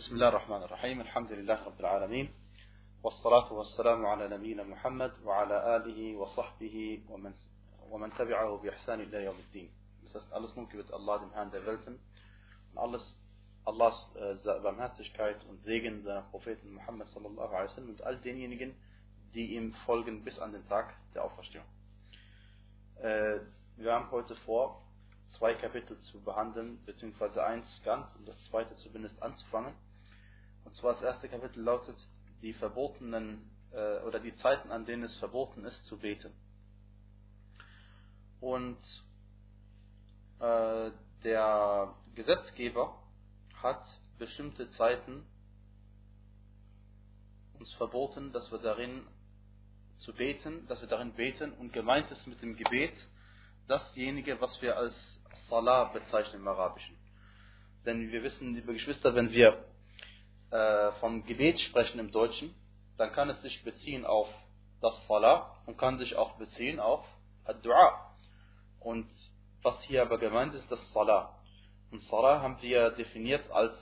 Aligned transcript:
بسم 0.00 0.14
الله 0.14 0.28
الرحمن 0.28 0.62
الرحيم 0.62 1.00
الحمد 1.00 1.32
لله 1.32 1.64
رب 1.64 1.80
العالمين 1.80 2.28
والصلاة 3.02 3.52
والسلام 3.52 4.06
على 4.06 4.28
نبينا 4.28 4.62
محمد 4.62 5.12
وعلى 5.24 5.76
آله 5.76 6.16
وصحبه 6.16 7.02
ومن, 7.08 7.32
ومن 7.90 8.12
تبعه 8.12 8.56
بإحسان 8.56 9.00
إلى 9.00 9.24
يوم 9.24 9.36
الدين 9.36 9.70
Das 10.04 10.14
heißt, 10.14 10.32
alles 10.32 10.54
nun 10.54 10.68
gebet 10.68 10.92
Allah, 10.92 11.18
dem 11.18 11.32
Herrn 11.32 11.50
der 11.50 11.64
Welten, 11.64 11.98
und 12.72 12.78
alles 12.78 13.18
Allahs 13.64 14.10
äh, 14.16 14.34
Barmherzigkeit 14.62 15.42
und 15.48 15.60
Segen 15.62 16.02
seiner 16.02 16.22
Propheten 16.22 16.74
Muhammad 16.74 17.08
sallallahu 17.08 17.54
alaihi 17.54 17.70
wasallam 17.70 17.90
und 17.90 18.02
all 18.02 18.18
denjenigen, 18.18 18.76
die 19.34 19.56
ihm 19.56 19.72
folgen 19.86 20.22
bis 20.24 20.38
an 20.38 20.52
den 20.52 20.68
Tag 20.68 20.94
der 21.14 21.24
Auferstehung. 21.24 21.66
Äh, 23.00 23.38
wir 23.76 23.94
haben 23.94 24.10
heute 24.10 24.36
vor, 24.36 24.82
zwei 25.38 25.54
Kapitel 25.54 25.98
zu 26.00 26.20
behandeln, 26.20 26.78
beziehungsweise 26.86 27.44
eins 27.44 27.66
ganz 27.84 28.14
und 28.16 28.28
das 28.28 28.36
zweite 28.44 28.74
zumindest 28.76 29.20
anzufangen. 29.22 29.74
Und 30.65 30.73
zwar 30.75 30.93
das 30.93 31.03
erste 31.03 31.29
Kapitel 31.29 31.61
lautet 31.63 31.95
die 32.41 32.53
verbotenen 32.53 33.49
äh, 33.71 33.99
oder 33.99 34.19
die 34.19 34.35
Zeiten, 34.37 34.71
an 34.71 34.85
denen 34.85 35.03
es 35.03 35.15
verboten 35.17 35.65
ist 35.65 35.85
zu 35.85 35.97
beten. 35.97 36.31
Und 38.39 38.79
äh, 40.39 40.91
der 41.23 41.93
Gesetzgeber 42.15 42.97
hat 43.61 43.83
bestimmte 44.17 44.69
Zeiten 44.71 45.25
uns 47.59 47.71
verboten, 47.73 48.31
dass 48.31 48.51
wir 48.51 48.57
darin 48.59 49.05
zu 49.97 50.13
beten, 50.13 50.65
dass 50.67 50.81
wir 50.81 50.87
darin 50.87 51.13
beten 51.13 51.53
und 51.53 51.71
gemeint 51.73 52.09
ist 52.09 52.25
mit 52.25 52.41
dem 52.41 52.55
Gebet 52.55 52.93
dasjenige, 53.67 54.41
was 54.41 54.59
wir 54.61 54.75
als 54.75 54.95
Salah 55.47 55.85
bezeichnen 55.85 56.41
im 56.41 56.47
Arabischen. 56.47 56.97
Denn 57.85 58.11
wir 58.11 58.23
wissen, 58.23 58.55
liebe 58.55 58.73
Geschwister, 58.73 59.13
wenn 59.13 59.31
wir 59.31 59.63
äh, 60.51 60.91
vom 60.99 61.25
Gebet 61.25 61.59
sprechen 61.59 61.99
im 61.99 62.11
Deutschen, 62.11 62.53
dann 62.97 63.11
kann 63.13 63.29
es 63.29 63.41
sich 63.41 63.63
beziehen 63.63 64.05
auf 64.05 64.27
das 64.81 64.93
Salah 65.07 65.55
und 65.65 65.77
kann 65.77 65.97
sich 65.97 66.15
auch 66.15 66.33
beziehen 66.37 66.79
auf 66.79 67.03
Ad-Dua. 67.45 68.15
Und 68.79 69.09
was 69.63 69.81
hier 69.83 70.01
aber 70.01 70.17
gemeint 70.17 70.53
ist, 70.53 70.69
das 70.71 70.79
Salah. 70.91 71.37
Und 71.91 72.01
Salah 72.03 72.41
haben 72.41 72.61
wir 72.61 72.91
definiert 72.91 73.49
als 73.51 73.75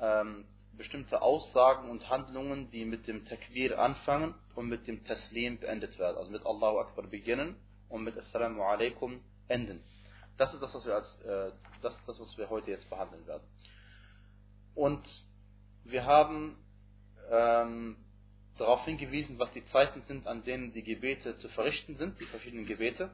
ähm, 0.00 0.44
bestimmte 0.76 1.22
Aussagen 1.22 1.90
und 1.90 2.08
Handlungen, 2.08 2.70
die 2.70 2.84
mit 2.84 3.06
dem 3.06 3.24
Takbir 3.24 3.78
anfangen 3.78 4.34
und 4.54 4.68
mit 4.68 4.86
dem 4.86 5.04
Taslim 5.04 5.58
beendet 5.58 5.98
werden. 5.98 6.16
Also 6.16 6.30
mit 6.30 6.44
Allahu 6.44 6.78
Akbar 6.78 7.06
beginnen 7.06 7.56
und 7.88 8.04
mit 8.04 8.16
Assalamu 8.16 8.62
alaikum 8.62 9.20
enden. 9.48 9.82
Das 10.38 10.52
ist 10.54 10.60
das, 10.60 10.74
was 10.74 10.86
wir 10.86 10.94
als 10.94 11.20
äh, 11.22 11.52
das 11.82 11.94
das, 12.06 12.18
was 12.18 12.36
wir 12.38 12.48
heute 12.48 12.70
jetzt 12.70 12.88
behandeln 12.88 13.26
werden. 13.26 13.46
Und 14.74 15.06
wir 15.84 16.04
haben 16.04 16.56
ähm, 17.30 17.96
darauf 18.58 18.84
hingewiesen, 18.84 19.38
was 19.38 19.52
die 19.52 19.64
Zeiten 19.66 20.02
sind, 20.02 20.26
an 20.26 20.44
denen 20.44 20.72
die 20.72 20.82
Gebete 20.82 21.36
zu 21.38 21.48
verrichten 21.50 21.96
sind, 21.96 22.20
die 22.20 22.26
verschiedenen 22.26 22.66
Gebete. 22.66 23.10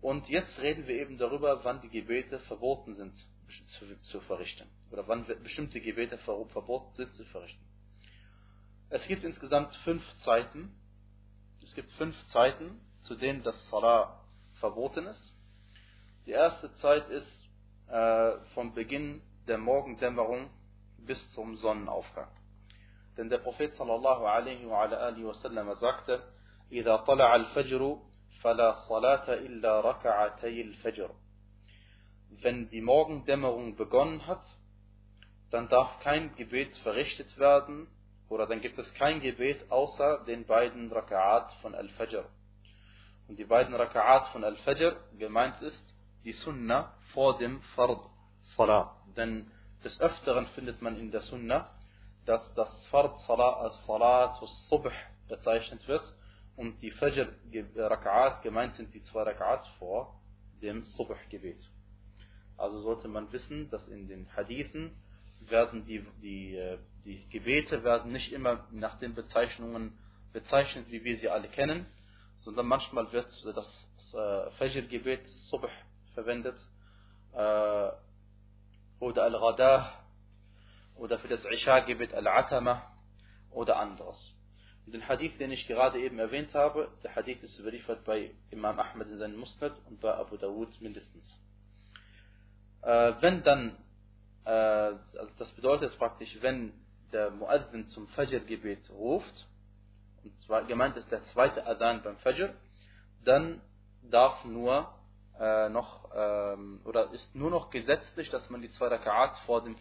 Und 0.00 0.28
jetzt 0.28 0.58
reden 0.58 0.86
wir 0.86 0.96
eben 0.96 1.18
darüber, 1.18 1.64
wann 1.64 1.80
die 1.80 1.88
Gebete 1.88 2.38
verboten 2.40 2.96
sind 2.96 3.14
zu, 3.78 4.02
zu 4.02 4.20
verrichten. 4.22 4.68
Oder 4.90 5.06
wann 5.08 5.26
bestimmte 5.42 5.80
Gebete 5.80 6.18
verboten 6.18 6.94
sind 6.94 7.14
zu 7.14 7.24
verrichten. 7.26 7.64
Es 8.90 9.06
gibt 9.06 9.24
insgesamt 9.24 9.74
fünf 9.84 10.02
Zeiten. 10.24 10.72
Es 11.62 11.74
gibt 11.74 11.90
fünf 11.92 12.16
Zeiten, 12.28 12.80
zu 13.02 13.16
denen 13.16 13.42
das 13.42 13.68
Salah 13.68 14.24
verboten 14.60 15.06
ist. 15.06 15.34
Die 16.26 16.30
erste 16.30 16.72
Zeit 16.74 17.08
ist 17.10 17.48
äh, 17.88 18.38
vom 18.54 18.74
Beginn 18.74 19.22
der 19.46 19.58
Morgendämmerung 19.58 20.50
bis 21.07 21.31
zum 21.31 21.57
Sonnenaufgang. 21.57 22.29
Denn 23.17 23.29
der 23.29 23.39
Prophet 23.39 23.73
sallallahu 23.73 24.25
alaihi 24.25 24.67
wa 24.67 24.81
alihi 24.81 25.25
wa 25.25 25.33
sallam 25.35 25.73
sagte, 25.75 26.21
إذا 26.71 26.95
طلع 26.95 27.35
الفجر 27.35 27.97
فلا 28.41 28.71
صلاة 28.89 29.33
إلا 29.33 29.81
ركعتي 29.81 30.61
الفجر. 30.61 31.09
Wenn 32.41 32.69
die 32.69 32.81
Morgendämmerung 32.81 33.75
begonnen 33.75 34.25
hat, 34.25 34.43
dann 35.51 35.69
darf 35.69 35.99
kein 35.99 36.35
Gebet 36.35 36.75
verrichtet 36.77 37.37
werden, 37.37 37.87
oder 38.27 38.47
dann 38.47 38.61
gibt 38.61 38.79
es 38.79 38.91
kein 38.95 39.21
Gebet 39.21 39.69
außer 39.69 40.23
den 40.25 40.45
beiden 40.45 40.91
Raka'at 40.91 41.53
von 41.61 41.75
Al-Fajr. 41.75 42.25
Und 43.27 43.37
die 43.37 43.45
beiden 43.45 43.75
Raka'at 43.75 44.31
von 44.31 44.43
Al-Fajr 44.43 44.95
gemeint 45.19 45.61
ist 45.61 45.95
die 46.23 46.33
Sunna 46.33 46.95
vor 47.13 47.37
dem 47.37 47.61
Fard 47.75 48.09
Salah. 48.57 48.97
Denn 49.15 49.51
des 49.84 50.00
Öfteren 50.00 50.46
findet 50.48 50.82
man 50.82 50.98
in 50.98 51.10
der 51.10 51.20
Sunna, 51.22 51.70
dass 52.24 52.52
das 52.54 52.86
Fard 52.88 53.20
Salah 53.20 53.60
als 53.60 53.86
Salat 53.86 54.36
Subh 54.68 54.92
bezeichnet 55.28 55.86
wird 55.88 56.02
und 56.56 56.80
die 56.82 56.90
Fajr 56.90 57.28
Raka'at 57.76 58.42
gemeint 58.42 58.74
sind 58.74 58.92
die 58.92 59.02
zwei 59.04 59.22
Raka'at 59.22 59.64
vor 59.78 60.20
dem 60.60 60.84
Subh 60.84 61.16
Gebet. 61.30 61.60
Also 62.56 62.80
sollte 62.82 63.08
man 63.08 63.32
wissen, 63.32 63.70
dass 63.70 63.86
in 63.88 64.08
den 64.08 64.28
Hadithen 64.34 64.90
werden 65.40 65.86
die, 65.86 66.04
die, 66.20 66.78
die 67.04 67.28
Gebete 67.30 67.84
werden 67.84 68.12
nicht 68.12 68.32
immer 68.32 68.66
nach 68.72 68.98
den 68.98 69.14
Bezeichnungen 69.14 69.96
bezeichnet, 70.32 70.86
wie 70.90 71.04
wir 71.04 71.16
sie 71.18 71.28
alle 71.28 71.48
kennen, 71.48 71.86
sondern 72.40 72.66
manchmal 72.66 73.12
wird 73.12 73.28
das 73.54 73.86
Fajr-Gebet 74.58 75.20
Subh 75.50 75.70
verwendet 76.14 76.56
äh, 77.34 77.90
oder 79.00 79.24
Al-Ghadah 79.24 79.92
oder 80.96 81.18
für 81.18 81.28
das 81.28 81.44
Isha-Gebet 81.44 82.14
Al-Atama 82.14 82.82
oder 83.50 83.78
anderes. 83.78 84.34
Und 84.86 84.92
den 84.92 85.06
Hadith, 85.06 85.36
den 85.38 85.52
ich 85.52 85.66
gerade 85.66 86.00
eben 86.00 86.18
erwähnt 86.18 86.54
habe, 86.54 86.90
der 87.02 87.14
Hadith 87.14 87.42
ist 87.42 87.58
überliefert 87.58 88.04
bei 88.04 88.30
Imam 88.50 88.78
Ahmad 88.78 89.08
in 89.08 89.18
seinem 89.18 89.36
Musnad 89.36 89.72
und 89.86 90.00
bei 90.00 90.14
Abu 90.14 90.36
Dawud 90.36 90.80
mindestens. 90.80 91.38
Äh, 92.82 93.12
wenn 93.20 93.42
dann, 93.42 93.76
äh, 94.44 94.50
also 94.50 95.30
das 95.38 95.50
bedeutet 95.52 95.96
praktisch, 95.98 96.36
wenn 96.40 96.72
der 97.12 97.30
Muazzin 97.30 97.90
zum 97.90 98.08
Fajr-Gebet 98.08 98.90
ruft, 98.90 99.46
und 100.24 100.40
zwar 100.42 100.64
gemeint 100.64 100.96
ist 100.96 101.10
der 101.10 101.22
zweite 101.24 101.66
Adhan 101.66 102.02
beim 102.02 102.16
Fajr, 102.18 102.54
dann 103.24 103.60
darf 104.02 104.44
nur 104.44 104.92
äh, 105.38 105.68
noch, 105.68 106.10
ähm, 106.14 106.80
oder 106.84 107.10
ist 107.12 107.34
nur 107.34 107.50
noch 107.50 107.70
gesetzlich, 107.70 108.28
dass 108.30 108.48
man 108.50 108.60
die 108.62 108.70
zwei 108.70 108.88
Raka'at 108.88 109.38
vor 109.46 109.62
dem 109.62 109.76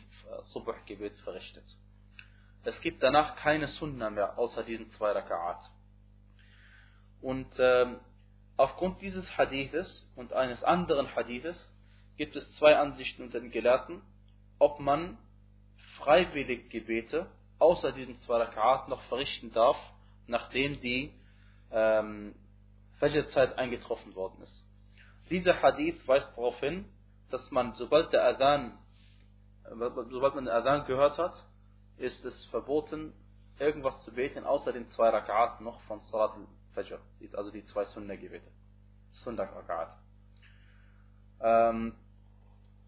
Subh-Gebet 0.53 1.19
verrichtet. 1.19 1.65
Es 2.63 2.79
gibt 2.81 3.01
danach 3.01 3.35
keine 3.37 3.67
Sunna 3.67 4.09
mehr, 4.09 4.37
außer 4.37 4.63
diesen 4.63 4.91
zwei 4.91 5.11
Raka'at. 5.11 5.61
Und 7.21 7.47
ähm, 7.57 7.99
aufgrund 8.57 9.01
dieses 9.01 9.37
Hadithes 9.37 10.05
und 10.15 10.33
eines 10.33 10.63
anderen 10.63 11.15
Hadithes 11.15 11.71
gibt 12.17 12.35
es 12.35 12.55
zwei 12.57 12.75
Ansichten 12.75 13.23
unter 13.23 13.39
den 13.39 13.51
Gelehrten, 13.51 14.01
ob 14.59 14.79
man 14.79 15.17
freiwillig 15.97 16.69
Gebete 16.69 17.27
außer 17.59 17.91
diesen 17.91 18.19
zwei 18.21 18.43
Raka'at 18.43 18.89
noch 18.89 19.01
verrichten 19.03 19.51
darf, 19.51 19.77
nachdem 20.27 20.79
die 20.81 21.13
ähm, 21.71 22.35
Fajr-Zeit 22.99 23.57
eingetroffen 23.57 24.15
worden 24.15 24.41
ist. 24.41 24.66
Dieser 25.29 25.61
Hadith 25.61 26.07
weist 26.07 26.29
darauf 26.35 26.59
hin, 26.59 26.85
dass 27.29 27.51
man, 27.51 27.73
sobald 27.73 28.13
der 28.13 28.23
Adhan, 28.23 28.77
sobald 30.09 30.35
man 30.35 30.45
den 30.45 30.53
Adhan 30.53 30.85
gehört 30.85 31.17
hat, 31.17 31.35
ist 31.97 32.23
es 32.23 32.45
verboten, 32.45 33.13
irgendwas 33.59 34.01
zu 34.03 34.13
beten, 34.13 34.45
außer 34.45 34.71
den 34.71 34.89
zwei 34.91 35.09
Rak'at 35.09 35.61
noch 35.61 35.81
von 35.81 36.01
Salat 36.01 36.31
al-Fajr, 36.75 36.99
also 37.33 37.51
die 37.51 37.65
zwei 37.65 37.85
Sunnah-Gebete. 37.85 38.47
Sunnah-Rak'at. 39.23 39.93
Ähm, 41.41 41.95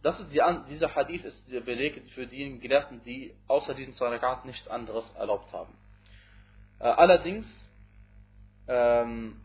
das 0.02 0.20
ist 0.20 0.32
die, 0.32 0.42
dieser 0.70 0.96
Hadith 0.96 1.26
ist 1.26 1.52
der 1.52 1.62
Beleg 1.62 2.02
für 2.14 2.26
die 2.26 2.60
Gelehrten, 2.60 3.02
die 3.04 3.36
außer 3.48 3.74
diesen 3.74 3.94
zwei 3.96 4.16
Rak'at 4.16 4.46
nichts 4.46 4.68
anderes 4.68 5.09
erlaubt 5.16 5.52
haben. 5.52 5.74
Äh, 6.80 6.84
allerdings 6.84 7.47
ähm, 8.68 9.42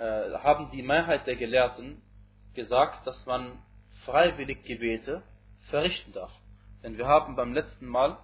äh, 0.00 0.38
haben 0.38 0.70
die 0.70 0.82
Mehrheit 0.82 1.26
der 1.26 1.36
Gelehrten 1.36 2.00
gesagt, 2.54 3.06
dass 3.06 3.26
man 3.26 3.58
freiwillig 4.04 4.64
Gebete 4.64 5.22
verrichten 5.68 6.12
darf. 6.12 6.32
Denn 6.82 6.96
wir 6.96 7.06
haben 7.06 7.36
beim 7.36 7.52
letzten 7.52 7.86
Mal 7.86 8.16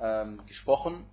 ähm, 0.00 0.46
gesprochen 0.46 1.04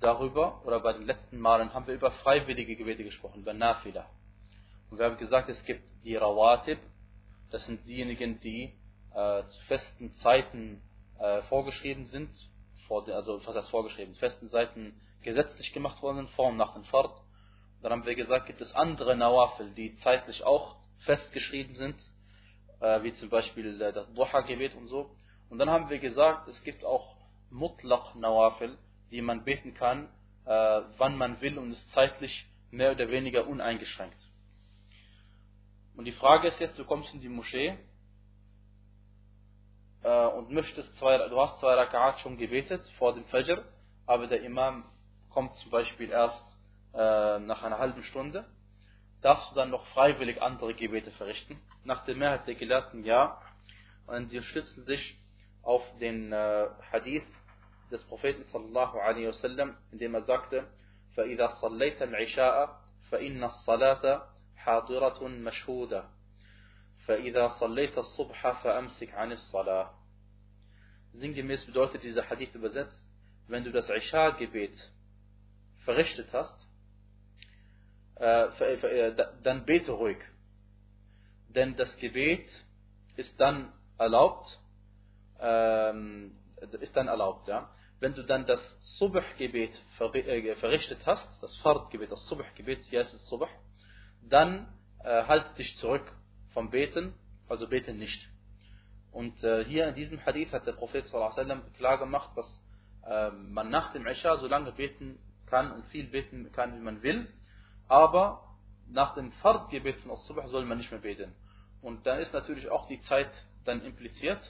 darüber, 0.00 0.64
oder 0.66 0.80
bei 0.80 0.92
den 0.94 1.06
letzten 1.06 1.38
Malen 1.38 1.72
haben 1.72 1.86
wir 1.86 1.94
über 1.94 2.10
freiwillige 2.10 2.74
Gebete 2.74 3.04
gesprochen, 3.04 3.42
über 3.42 3.54
Nafila. 3.54 4.06
Und 4.90 4.98
wir 4.98 5.06
haben 5.06 5.18
gesagt, 5.18 5.48
es 5.48 5.64
gibt 5.64 5.82
die 6.04 6.16
Rawatib, 6.16 6.78
das 7.50 7.64
sind 7.66 7.86
diejenigen, 7.86 8.40
die 8.40 8.72
äh, 9.14 9.42
zu 9.44 9.60
festen 9.68 10.12
Zeiten 10.14 10.82
äh, 11.18 11.42
vorgeschrieben 11.42 12.06
sind, 12.06 12.30
vor 12.88 13.06
also 13.08 13.40
was 13.46 13.54
heißt 13.54 13.70
vorgeschrieben, 13.70 14.14
festen 14.16 14.50
Zeiten 14.50 15.00
gesetzlich 15.22 15.72
gemacht 15.72 16.02
worden 16.02 16.16
sind, 16.16 16.30
vor 16.30 16.48
und 16.48 16.56
nach 16.56 16.74
dem 16.74 16.84
Fard. 16.84 17.12
Dann 17.82 17.92
haben 17.92 18.04
wir 18.04 18.14
gesagt, 18.14 18.46
gibt 18.46 18.60
es 18.60 18.74
andere 18.74 19.16
Nawafil, 19.16 19.70
die 19.70 19.94
zeitlich 19.96 20.44
auch 20.44 20.76
festgeschrieben 21.04 21.76
sind, 21.76 21.96
äh, 22.80 23.02
wie 23.02 23.14
zum 23.14 23.30
Beispiel 23.30 23.80
äh, 23.80 23.92
das 23.92 24.12
Duha-Gebet 24.12 24.74
und 24.74 24.88
so. 24.88 25.10
Und 25.48 25.58
dann 25.58 25.70
haben 25.70 25.88
wir 25.88 25.98
gesagt, 25.98 26.46
es 26.48 26.62
gibt 26.62 26.84
auch 26.84 27.16
Mutlaq 27.50 28.14
Nawafil, 28.16 28.76
die 29.10 29.22
man 29.22 29.44
beten 29.44 29.74
kann, 29.74 30.08
äh, 30.44 30.82
wann 30.98 31.16
man 31.16 31.40
will 31.40 31.58
und 31.58 31.72
ist 31.72 31.92
zeitlich 31.92 32.46
mehr 32.70 32.92
oder 32.92 33.08
weniger 33.08 33.46
uneingeschränkt. 33.46 34.18
Und 35.96 36.04
die 36.04 36.12
Frage 36.12 36.48
ist 36.48 36.60
jetzt, 36.60 36.78
du 36.78 36.84
kommst 36.84 37.12
in 37.14 37.20
die 37.20 37.28
Moschee 37.28 37.76
und 40.02 40.50
möchtest 40.50 40.94
zwei, 40.96 41.18
du 41.28 41.38
hast 41.38 41.60
zwei 41.60 41.74
Rak'at 41.74 42.20
schon 42.20 42.38
gebetet 42.38 42.86
vor 42.96 43.12
dem 43.12 43.26
Fajr, 43.26 43.62
aber 44.06 44.28
der 44.28 44.42
Imam 44.42 44.84
kommt 45.28 45.54
zum 45.56 45.70
Beispiel 45.70 46.08
erst 46.08 46.42
äh, 46.93 47.39
nach 47.39 47.63
einer 47.63 47.77
halben 47.77 48.03
Stunde, 48.03 48.45
darfst 49.21 49.51
du 49.51 49.55
dann 49.55 49.69
noch 49.69 49.85
freiwillig 49.87 50.41
andere 50.41 50.73
Gebete 50.73 51.11
verrichten? 51.11 51.59
Nach 51.83 52.05
der 52.05 52.15
Mehrheit 52.15 52.47
der 52.47 52.55
Gelehrten 52.55 53.03
ja. 53.03 53.41
Und 54.07 54.29
sie 54.29 54.41
stützen 54.41 54.85
sich 54.85 55.17
auf 55.63 55.83
den 55.99 56.31
äh, 56.31 56.67
Hadith 56.91 57.25
des 57.91 58.03
Propheten 58.03 58.43
sallallahu 58.45 58.99
alaihi 58.99 59.27
wasallam, 59.27 59.77
in 59.91 59.99
dem 59.99 60.13
er 60.13 60.23
sagte, 60.23 60.67
فإذا 61.15 61.47
صليت 61.61 62.01
العشاء 62.01 62.81
فإن 63.11 63.43
الصلاة 63.43 64.29
حاضرة 64.55 65.27
مشهودة 65.27 66.09
فإذا 67.05 67.47
صليت 67.59 67.97
الصبح 67.97 68.63
فأمسك 68.63 69.13
عن 69.13 69.31
الصلاة 69.31 69.93
Sinngemäß 71.13 71.65
bedeutet 71.65 72.03
dieser 72.03 72.29
Hadith 72.29 72.53
übersetzt, 72.55 72.99
wenn 73.47 73.63
du 73.63 73.71
das 73.71 73.89
Isha-Gebet 73.89 74.73
verrichtet 75.85 76.27
hast, 76.33 76.57
äh, 76.59 76.65
äh, 76.65 76.68
dann 78.20 79.64
bete 79.64 79.92
ruhig. 79.92 80.18
Denn 81.48 81.74
das 81.76 81.96
Gebet 81.96 82.46
ist 83.16 83.38
dann 83.40 83.72
erlaubt, 83.98 84.58
ähm, 85.40 86.36
ist 86.80 86.94
dann 86.96 87.08
erlaubt, 87.08 87.48
ja. 87.48 87.70
Wenn 87.98 88.14
du 88.14 88.22
dann 88.22 88.46
das 88.46 88.60
Subh-Gebet 88.98 89.72
äh, 89.98 90.54
verrichtet 90.56 91.04
hast, 91.04 91.28
das 91.42 91.54
Fard-Gebet, 91.58 92.10
das 92.10 92.26
Subh-Gebet, 92.26 92.84
hier 92.84 93.02
ist 93.02 93.12
es 93.12 93.28
Subh, 93.28 93.48
dann 94.22 94.68
äh, 95.04 95.24
halte 95.24 95.54
dich 95.54 95.76
zurück 95.76 96.10
vom 96.52 96.70
Beten, 96.70 97.14
also 97.48 97.68
bete 97.68 97.92
nicht. 97.92 98.28
Und 99.12 99.42
äh, 99.42 99.64
hier 99.64 99.88
in 99.88 99.94
diesem 99.94 100.24
Hadith 100.24 100.52
hat 100.52 100.66
der 100.66 100.72
Prophet 100.72 101.06
klar 101.76 101.98
gemacht, 101.98 102.30
dass 102.36 102.60
äh, 103.06 103.30
man 103.30 103.70
nach 103.70 103.92
dem 103.92 104.06
Isha 104.06 104.36
so 104.36 104.46
lange 104.46 104.72
beten 104.72 105.18
kann 105.46 105.72
und 105.72 105.86
viel 105.86 106.06
beten 106.06 106.52
kann, 106.52 106.76
wie 106.76 106.82
man 106.82 107.02
will, 107.02 107.26
aber 107.90 108.42
nach 108.88 109.14
dem 109.14 109.32
Fard-Gebet 109.32 109.98
von 109.98 110.12
As-Subh 110.12 110.46
soll 110.46 110.64
man 110.64 110.78
nicht 110.78 110.90
mehr 110.90 111.00
beten. 111.00 111.34
Und 111.82 112.06
dann 112.06 112.20
ist 112.20 112.32
natürlich 112.32 112.70
auch 112.70 112.86
die 112.86 113.00
Zeit 113.02 113.30
dann 113.64 113.82
impliziert, 113.84 114.40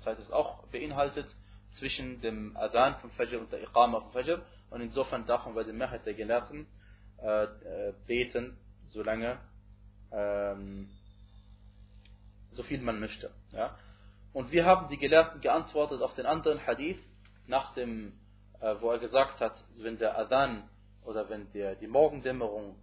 Zeit 0.00 0.18
ist 0.18 0.32
auch 0.32 0.66
beinhaltet, 0.68 1.26
zwischen 1.78 2.20
dem 2.20 2.56
Adhan 2.56 2.96
von 2.96 3.10
Fajr 3.12 3.38
und 3.38 3.52
der 3.52 3.62
Iqama 3.62 4.00
von 4.00 4.10
Fajr 4.10 4.42
und 4.70 4.80
insofern 4.80 5.24
darf 5.24 5.44
man 5.44 5.54
bei 5.54 5.62
der 5.62 5.72
Mehrheit 5.72 6.04
der 6.04 6.14
Gelehrten 6.14 6.66
äh, 7.22 7.44
äh, 7.44 7.94
beten, 8.08 8.58
solange 8.86 9.38
ähm, 10.10 10.90
so 12.50 12.64
viel 12.64 12.80
man 12.80 12.98
möchte. 12.98 13.30
Ja? 13.52 13.78
Und 14.32 14.50
wir 14.50 14.64
haben 14.66 14.88
die 14.88 14.98
Gelehrten 14.98 15.40
geantwortet 15.40 16.02
auf 16.02 16.14
den 16.14 16.26
anderen 16.26 16.66
Hadith, 16.66 16.98
nach 17.46 17.72
dem, 17.74 18.14
äh, 18.60 18.74
wo 18.80 18.90
er 18.90 18.98
gesagt 18.98 19.38
hat, 19.38 19.54
wenn 19.76 19.96
der 19.96 20.18
Adhan 20.18 20.68
oder 21.04 21.28
wenn 21.28 21.50
der, 21.52 21.74
die 21.76 21.86
Morgendämmerung 21.86 22.76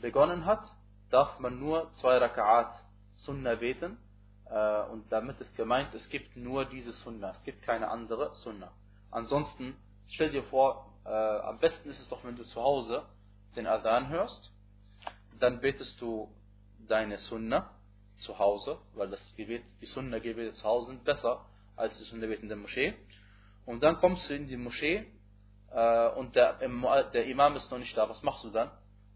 begonnen 0.00 0.44
hat, 0.44 0.62
darf 1.10 1.38
man 1.38 1.58
nur 1.58 1.90
zwei 2.00 2.18
Raka'at 2.18 2.72
Sunnah 3.16 3.56
beten. 3.56 3.98
Äh, 4.46 4.82
und 4.90 5.10
damit 5.10 5.40
ist 5.40 5.54
gemeint, 5.56 5.94
es 5.94 6.08
gibt 6.08 6.36
nur 6.36 6.64
diese 6.64 6.92
Sunnah, 6.92 7.32
es 7.32 7.44
gibt 7.44 7.62
keine 7.62 7.88
andere 7.88 8.34
Sunnah. 8.36 8.72
Ansonsten, 9.10 9.76
stell 10.08 10.30
dir 10.30 10.42
vor, 10.44 10.92
äh, 11.04 11.10
am 11.10 11.58
besten 11.58 11.88
ist 11.88 12.00
es 12.00 12.08
doch, 12.08 12.24
wenn 12.24 12.36
du 12.36 12.44
zu 12.44 12.60
Hause 12.60 13.04
den 13.56 13.66
Adhan 13.66 14.08
hörst, 14.08 14.52
dann 15.38 15.60
betest 15.60 16.00
du 16.00 16.28
deine 16.86 17.18
Sunnah 17.18 17.70
zu 18.18 18.38
Hause, 18.38 18.78
weil 18.94 19.08
das 19.08 19.34
Gebet, 19.36 19.64
die 19.80 19.86
Sunna-Gebete 19.86 20.52
zu 20.54 20.64
Hause 20.64 20.88
sind 20.88 21.04
besser 21.04 21.44
als 21.76 21.96
die 21.98 22.04
Sunna-Gebete 22.04 22.42
in 22.42 22.48
der 22.48 22.58
Moschee. 22.58 22.94
Und 23.64 23.82
dann 23.82 23.96
kommst 23.96 24.28
du 24.28 24.34
in 24.34 24.46
die 24.46 24.56
Moschee 24.56 25.06
und 25.70 26.34
der, 26.34 26.54
der 26.54 27.26
Imam 27.26 27.56
ist 27.56 27.70
noch 27.70 27.78
nicht 27.78 27.96
da. 27.96 28.08
Was 28.08 28.22
machst 28.22 28.44
du 28.44 28.50
dann? 28.50 28.70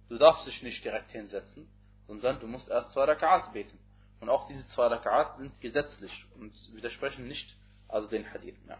Du 0.08 0.18
darfst 0.18 0.46
dich 0.46 0.62
nicht 0.62 0.84
direkt 0.84 1.10
hinsetzen, 1.10 1.68
sondern 2.06 2.38
du 2.40 2.46
musst 2.46 2.68
erst 2.68 2.92
zwei 2.92 3.04
Raka'at 3.04 3.52
beten. 3.52 3.78
Und 4.20 4.28
auch 4.28 4.46
diese 4.46 4.66
zwei 4.68 4.86
Raka'at 4.86 5.38
sind 5.38 5.60
gesetzlich 5.60 6.26
und 6.36 6.52
widersprechen 6.74 7.26
nicht 7.26 7.56
also 7.88 8.08
den 8.08 8.30
Hadith 8.32 8.56
mehr. 8.64 8.78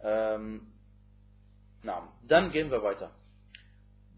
Ähm, 0.00 0.72
na, 1.82 2.08
dann 2.22 2.50
gehen 2.50 2.70
wir 2.70 2.82
weiter. 2.82 3.10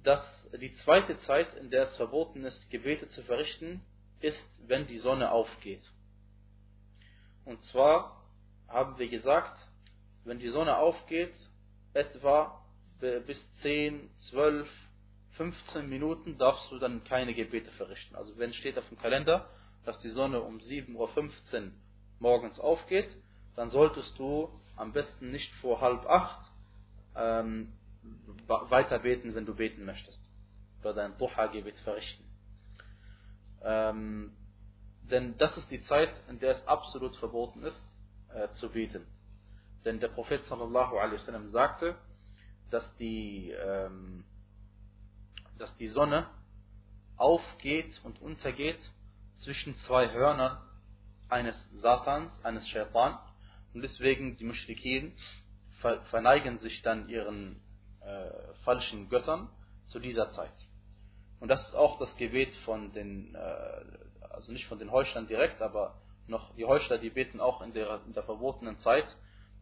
Das, 0.03 0.21
die 0.61 0.75
zweite 0.85 1.19
Zeit, 1.21 1.55
in 1.55 1.71
der 1.71 1.85
es 1.85 1.97
verboten 1.97 2.45
ist, 2.45 2.71
Gebete 2.71 3.09
zu 3.09 3.23
verrichten, 3.23 3.83
ist, 4.21 4.49
wenn 4.67 4.87
die 4.87 4.99
Sonne 4.99 5.31
aufgeht. 5.31 5.83
Und 7.45 7.63
zwar 7.65 8.25
haben 8.69 8.99
wir 8.99 9.09
gesagt, 9.09 9.59
wenn 10.25 10.39
die 10.39 10.49
Sonne 10.49 10.77
aufgeht, 10.77 11.35
etwa 11.95 12.65
bis 13.01 13.39
10, 13.63 14.11
12, 14.31 14.69
15 15.37 15.89
Minuten 15.89 16.37
darfst 16.37 16.71
du 16.71 16.79
dann 16.79 17.05
keine 17.05 17.33
Gebete 17.33 17.71
verrichten. 17.73 18.17
Also 18.17 18.37
wenn 18.39 18.53
steht 18.53 18.77
auf 18.77 18.89
dem 18.89 18.99
Kalender, 18.99 19.49
dass 19.85 19.99
die 20.01 20.11
Sonne 20.11 20.41
um 20.41 20.59
7.15 20.59 20.95
Uhr 20.97 21.73
morgens 22.19 22.59
aufgeht, 22.59 23.09
dann 23.55 23.71
solltest 23.71 24.19
du 24.19 24.51
am 24.77 24.93
besten 24.93 25.31
nicht 25.31 25.53
vor 25.57 25.81
halb 25.81 26.07
acht 26.07 26.51
ähm, 27.17 27.73
weiter 28.47 28.99
beten, 29.01 29.35
wenn 29.35 29.47
du 29.47 29.55
beten 29.55 29.85
möchtest. 29.85 30.21
Oder 30.81 30.95
dein 30.95 31.19
Duha-Gebet 31.19 31.79
verrichten. 31.81 32.25
Ähm, 33.63 34.33
denn 35.03 35.37
das 35.39 35.57
ist 35.57 35.71
die 35.71 35.83
Zeit, 35.83 36.11
in 36.29 36.39
der 36.39 36.57
es 36.57 36.67
absolut 36.67 37.17
verboten 37.17 37.63
ist, 37.65 37.87
äh, 38.35 38.49
zu 38.55 38.71
beten. 38.71 39.07
Denn 39.89 40.01
der 40.01 40.09
Prophet 40.09 40.45
sallallahu 40.45 40.99
alaihi 40.99 41.15
wasallam 41.15 41.49
sagte, 41.49 41.97
dass 42.69 42.85
die, 42.97 43.51
ähm, 43.53 44.23
dass 45.57 45.75
die 45.79 45.89
Sonne 45.89 46.29
aufgeht 47.17 47.99
und 48.05 48.21
untergeht 48.21 48.79
zwischen 49.37 49.75
zwei 49.87 50.13
Hörnern 50.13 50.59
eines 51.31 51.57
Satans, 51.81 52.31
eines 52.45 52.69
Shaitan. 52.69 53.19
Und 53.73 53.81
deswegen 53.81 54.37
die 54.37 54.45
Mushrikin 54.45 55.17
verneigen 56.11 56.59
sich 56.59 56.83
dann 56.83 57.09
ihren 57.09 57.59
äh, 58.03 58.53
falschen 58.65 59.09
Göttern 59.09 59.49
zu 59.87 60.01
dieser 60.01 60.31
Zeit. 60.33 60.53
Und 61.41 61.49
das 61.49 61.67
ist 61.67 61.75
auch 61.75 61.99
das 61.99 62.15
Gebet 62.17 62.55
von 62.67 62.93
den, 62.93 63.35
äh, 63.35 64.29
also 64.35 64.53
nicht 64.53 64.67
von 64.67 64.79
den 64.79 64.93
Heuchlern 64.93 65.29
direkt, 65.29 65.63
aber 65.63 65.95
noch 66.27 66.55
die 66.57 66.67
Heuchler, 66.67 66.99
die 66.99 67.09
beten 67.09 67.41
auch 67.41 67.63
in 67.63 67.73
der, 67.73 68.03
in 68.05 68.13
der 68.13 68.25
verbotenen 68.25 68.79
Zeit, 68.81 69.07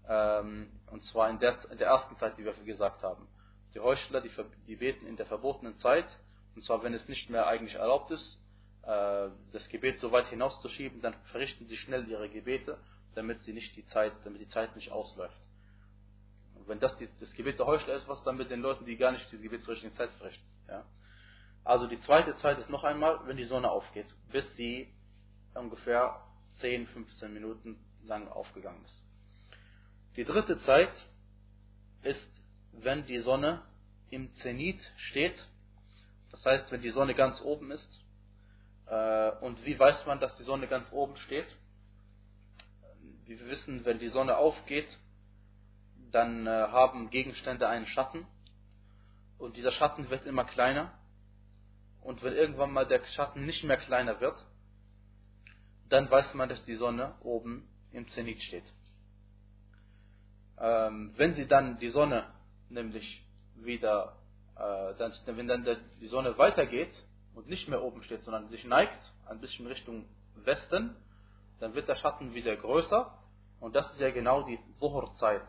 und 0.09 1.03
zwar 1.11 1.31
in 1.31 1.39
der, 1.39 1.59
in 1.71 1.79
der 1.79 1.89
ersten 1.89 2.17
Zeit, 2.17 2.39
die 2.39 2.45
wir 2.45 2.53
gesagt 2.53 3.03
haben. 3.03 3.27
Die 3.75 3.81
Heuchler, 3.81 4.21
die, 4.21 4.31
die 4.67 4.77
beten 4.77 5.07
in 5.07 5.17
der 5.17 5.27
verbotenen 5.27 5.77
Zeit, 5.79 6.07
und 6.55 6.63
zwar 6.63 6.83
wenn 6.83 6.95
es 6.95 7.09
nicht 7.09 7.29
mehr 7.29 7.47
eigentlich 7.47 7.75
erlaubt 7.75 8.11
ist, 8.11 8.39
äh, 8.83 9.29
das 9.53 9.69
Gebet 9.69 9.99
so 9.99 10.13
weit 10.13 10.29
hinauszuschieben, 10.29 11.03
dann 11.03 11.15
verrichten 11.33 11.67
sie 11.67 11.77
schnell 11.77 12.09
ihre 12.09 12.29
Gebete, 12.29 12.79
damit 13.15 13.41
sie 13.41 13.53
nicht 13.53 13.77
die 13.77 13.87
Zeit, 13.89 14.13
damit 14.25 14.41
die 14.41 14.49
Zeit 14.49 14.77
nicht 14.77 14.93
ausläuft. 14.93 15.37
Und 16.55 16.69
wenn 16.69 16.81
das 16.81 16.97
die, 16.99 17.09
das 17.21 17.33
Gebet 17.33 17.59
der 17.59 17.67
Heuchler 17.67 17.95
ist, 17.95 18.09
was 18.09 18.23
dann 18.25 18.37
mit 18.37 18.51
den 18.51 18.61
Leuten, 18.61 18.87
die 18.87 18.97
gar 18.97 19.13
nicht 19.13 19.31
dieses 19.31 19.43
Gebet 19.43 19.65
zur 19.65 19.75
richtigen 19.75 19.95
Zeit 19.95 20.11
verrichten. 20.13 20.47
Ja? 20.69 20.85
Also 21.65 21.89
die 21.89 22.01
zweite 22.03 22.37
Zeit 22.37 22.59
ist 22.59 22.71
noch 22.71 22.85
einmal, 22.85 23.21
wenn 23.27 23.37
die 23.37 23.45
Sonne 23.45 23.71
aufgeht, 23.71 24.07
bis 24.31 24.45
sie 24.55 24.89
ungefähr 25.55 26.23
10, 26.61 26.87
15 26.87 27.33
Minuten 27.35 27.77
lang 28.05 28.29
aufgegangen 28.29 28.83
ist. 28.85 29.03
Die 30.17 30.25
dritte 30.25 30.59
Zeit 30.61 30.93
ist, 32.03 32.29
wenn 32.73 33.05
die 33.07 33.21
Sonne 33.21 33.63
im 34.09 34.35
Zenit 34.37 34.81
steht, 34.97 35.37
das 36.31 36.45
heißt, 36.45 36.73
wenn 36.73 36.81
die 36.81 36.91
Sonne 36.91 37.15
ganz 37.15 37.41
oben 37.43 37.71
ist. 37.71 37.89
Äh, 38.87 39.31
und 39.41 39.65
wie 39.67 39.79
weiß 39.79 40.07
man, 40.07 40.21
dass 40.21 40.37
die 40.37 40.43
Sonne 40.43 40.69
ganz 40.69 40.91
oben 40.93 41.17
steht? 41.19 41.47
Wie 43.25 43.39
wir 43.39 43.47
wissen, 43.49 43.85
wenn 43.85 43.99
die 43.99 44.09
Sonne 44.09 44.37
aufgeht, 44.37 44.89
dann 46.11 46.47
äh, 46.47 46.51
haben 46.51 47.11
Gegenstände 47.11 47.69
einen 47.69 47.87
Schatten 47.87 48.27
und 49.39 49.57
dieser 49.57 49.73
Schatten 49.73 50.09
wird 50.09 50.25
immer 50.25 50.45
kleiner 50.45 50.93
und 52.01 52.23
wenn 52.23 52.33
irgendwann 52.33 52.73
mal 52.73 52.87
der 52.87 53.05
Schatten 53.05 53.45
nicht 53.45 53.65
mehr 53.65 53.77
kleiner 53.77 54.21
wird, 54.21 54.39
dann 55.89 56.11
weiß 56.11 56.35
man, 56.35 56.49
dass 56.49 56.65
die 56.65 56.77
Sonne 56.77 57.15
oben 57.21 57.69
im 57.93 58.09
Zenit 58.09 58.41
steht. 58.43 58.65
Ähm, 60.59 61.13
wenn 61.17 61.35
sie 61.35 61.47
dann 61.47 61.79
die 61.79 61.91
Sonne 61.91 62.27
nämlich 62.69 63.25
wieder, 63.57 64.17
äh, 64.57 64.95
dann, 64.99 65.13
wenn 65.27 65.49
dann 65.49 65.67
die 66.01 66.07
Sonne 66.07 66.39
weitergeht 66.39 66.93
und 67.35 67.49
nicht 67.49 67.69
mehr 67.69 67.83
oben 67.83 68.03
steht, 68.03 68.23
sondern 68.25 68.49
sich 68.49 68.65
neigt, 68.65 68.99
ein 69.27 69.41
bisschen 69.41 69.67
Richtung 69.67 70.07
Westen, 70.37 70.97
dann 71.61 71.75
wird 71.75 71.89
der 71.89 71.97
Schatten 71.97 72.35
wieder 72.35 72.57
größer 72.57 73.13
Und 73.61 73.75
das 73.75 73.91
ist 73.93 74.01
ja 74.01 74.11
genau 74.11 74.43
die 74.43 74.59
Wucherzeit, 74.79 75.47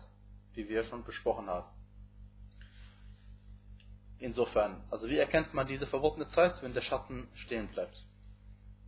die 0.55 0.67
wir 0.67 0.85
schon 0.85 1.03
besprochen 1.03 1.47
haben. 1.47 1.67
Insofern, 4.19 4.83
also 4.89 5.07
wie 5.07 5.17
erkennt 5.17 5.53
man 5.53 5.67
diese 5.67 5.85
verbotene 5.85 6.27
Zeit, 6.29 6.61
wenn 6.63 6.73
der 6.73 6.81
Schatten 6.81 7.27
stehen 7.35 7.67
bleibt? 7.67 8.03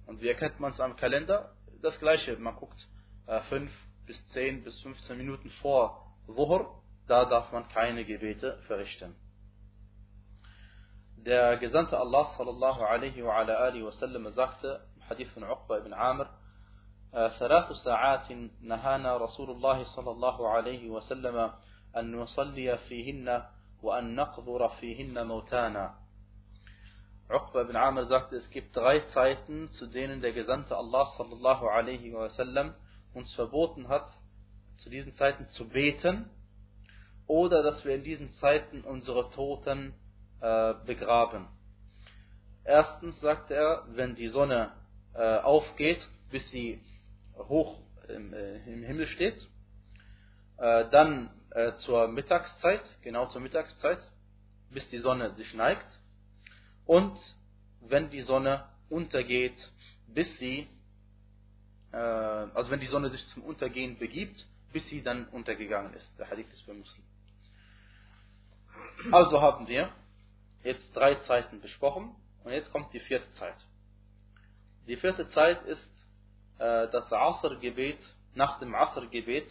Und 0.08 0.22
wie 0.22 0.28
erkennt 0.28 0.60
man 0.60 0.72
es 0.72 0.80
am 0.80 0.96
Kalender? 0.96 1.54
Das 1.82 2.00
gleiche, 2.00 2.36
man 2.38 2.56
guckt 2.56 2.88
äh, 3.28 3.42
5 3.42 3.72
bis 4.08 4.30
10 4.30 4.64
bis 4.64 4.82
15 4.82 5.18
Minuten 5.18 5.52
vor 5.62 6.09
Wuhr, 6.36 6.82
da 7.08 7.26
darf 7.26 7.52
man 7.52 7.68
keine 7.70 8.06
Gebete 8.06 8.58
verrichten. 8.68 9.16
Der 11.18 11.58
Gesandte 11.58 11.98
Allah 12.00 12.28
sallallahu 12.38 12.82
alaihi 12.82 13.24
wa 13.24 13.36
ala 13.36 13.58
alihi 13.58 13.84
wa 13.84 13.92
sallam 13.92 14.30
sagte 14.32 14.82
im 14.96 15.02
Hadith 15.10 15.30
von 15.34 15.44
Uqba 15.44 15.80
ibn 15.80 15.94
Amr 15.94 16.30
ثلاث 17.12 17.72
ساعات 17.72 18.32
نهانا 18.62 19.18
رسول 19.18 19.50
الله 19.50 19.84
صلى 19.84 20.12
الله 20.12 20.50
عليه 20.50 20.90
وسلم 20.90 21.52
أن 21.98 22.16
نصلي 22.16 22.78
فيهن 22.78 23.44
وأن 23.82 24.16
نقذر 24.16 24.70
فيهن 24.70 25.28
موتانا 25.28 25.96
Uqba 27.32 27.62
ibn 27.62 27.76
Amr 27.76 28.06
sagte, 28.06 28.38
es 28.38 28.50
gibt 28.50 28.76
drei 28.76 29.02
Zeiten, 29.14 29.70
zu 29.72 29.86
denen 29.86 30.20
der 30.22 30.34
Gesandte 30.34 30.76
Allah 30.76 31.06
sallallahu 31.18 31.68
alaihi 31.68 32.12
wasallam 32.12 32.74
uns 33.14 33.32
verboten 33.36 33.88
hat, 33.88 34.10
zu 34.84 34.90
diesen 34.90 35.16
Zeiten 35.16 35.48
zu 35.50 35.68
beten 35.68 36.30
oder 37.28 37.64
dass 37.64 37.84
wir 37.86 37.96
in 37.96 38.04
diesen 38.04 38.34
Zeiten 38.36 38.82
unsere 38.82 39.30
Toten 39.30 39.94
äh, 40.42 40.74
begraben. 40.86 41.48
Erstens 42.64 43.20
sagte 43.20 43.56
er, 43.56 43.86
wenn 43.90 44.16
die 44.16 44.30
Sonne 44.30 44.72
äh, 45.14 45.38
aufgeht, 45.38 46.00
bis 46.32 46.48
sie 46.50 46.82
hoch 47.36 47.80
im, 48.08 48.34
äh, 48.34 48.58
im 48.72 48.84
Himmel 48.84 49.08
steht, 49.08 49.38
äh, 50.58 50.90
dann 50.90 51.30
äh, 51.52 51.74
zur 51.78 52.08
Mittagszeit, 52.08 52.82
genau 53.02 53.28
zur 53.28 53.42
Mittagszeit, 53.42 54.00
bis 54.72 54.88
die 54.90 55.00
Sonne 55.00 55.36
sich 55.36 55.54
neigt 55.54 55.88
und 56.86 57.18
wenn 57.82 58.10
die 58.10 58.22
Sonne 58.22 58.66
untergeht, 58.90 59.58
bis 60.08 60.28
sie, 60.38 60.68
äh, 61.92 61.98
also 61.98 62.72
wenn 62.72 62.80
die 62.80 62.88
Sonne 62.88 63.10
sich 63.10 63.26
zum 63.28 63.44
Untergehen 63.44 63.98
begibt, 63.98 64.46
bis 64.72 64.88
sie 64.90 65.02
dann 65.02 65.28
untergegangen 65.30 65.94
ist. 65.94 66.20
Der 66.20 66.30
Hadith 66.30 66.52
ist 66.54 66.66
bei 66.68 66.74
Muslim. 66.74 67.04
Also 69.12 69.42
haben 69.42 69.68
wir 69.68 69.92
jetzt 70.64 70.96
drei 70.96 71.16
Zeiten 71.16 71.62
besprochen 71.62 72.16
und 72.44 72.52
jetzt 72.52 72.72
kommt 72.72 72.94
die 72.94 73.00
vierte 73.00 73.32
Zeit. 73.34 73.56
Die 74.88 74.98
vierte 74.98 75.30
Zeit 75.30 75.64
ist 75.64 75.90
äh, 76.58 76.88
das 76.90 77.12
Asr-Gebet 77.12 78.00
nach 78.36 78.60
dem 78.60 78.76
Asr-Gebet 78.76 79.48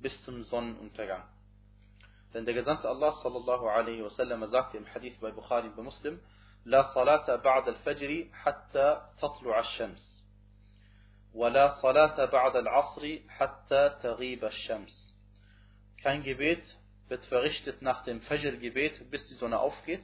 bis 0.00 0.22
zum 0.24 0.42
Sonnenuntergang. 0.44 1.24
Denn 2.34 2.44
der 2.44 2.54
Gesandte 2.54 2.88
Allah 2.88 3.12
sallallahu 3.22 3.66
alaihi 3.68 4.02
wasallam 4.04 4.46
sagte 4.46 4.76
im 4.76 4.86
Hadith 4.86 5.18
bei 5.20 5.32
Bukhari 5.32 5.68
bei 5.76 5.82
Muslim: 5.82 6.20
La 6.64 6.92
salata 6.92 7.36
ba'da 7.36 7.72
al-fajri 7.72 8.30
hatta 8.44 9.10
tatlu'a 9.20 9.56
al-shams. 9.56 10.19
ولا 11.33 11.81
صلاة 11.81 12.25
بعد 12.25 12.55
العصر 12.55 13.19
حتى 13.29 13.95
تغيب 14.03 14.45
الشمس 14.45 15.15
Kein 16.01 16.23
Gebet 16.23 16.63
wird 17.07 17.25
verrichtet 17.25 17.81
nach 17.81 18.03
dem 18.03 18.21
Fajr-Gebet, 18.21 19.09
bis 19.09 19.27
die 19.27 19.33
Sonne 19.35 19.59
aufgeht. 19.59 20.03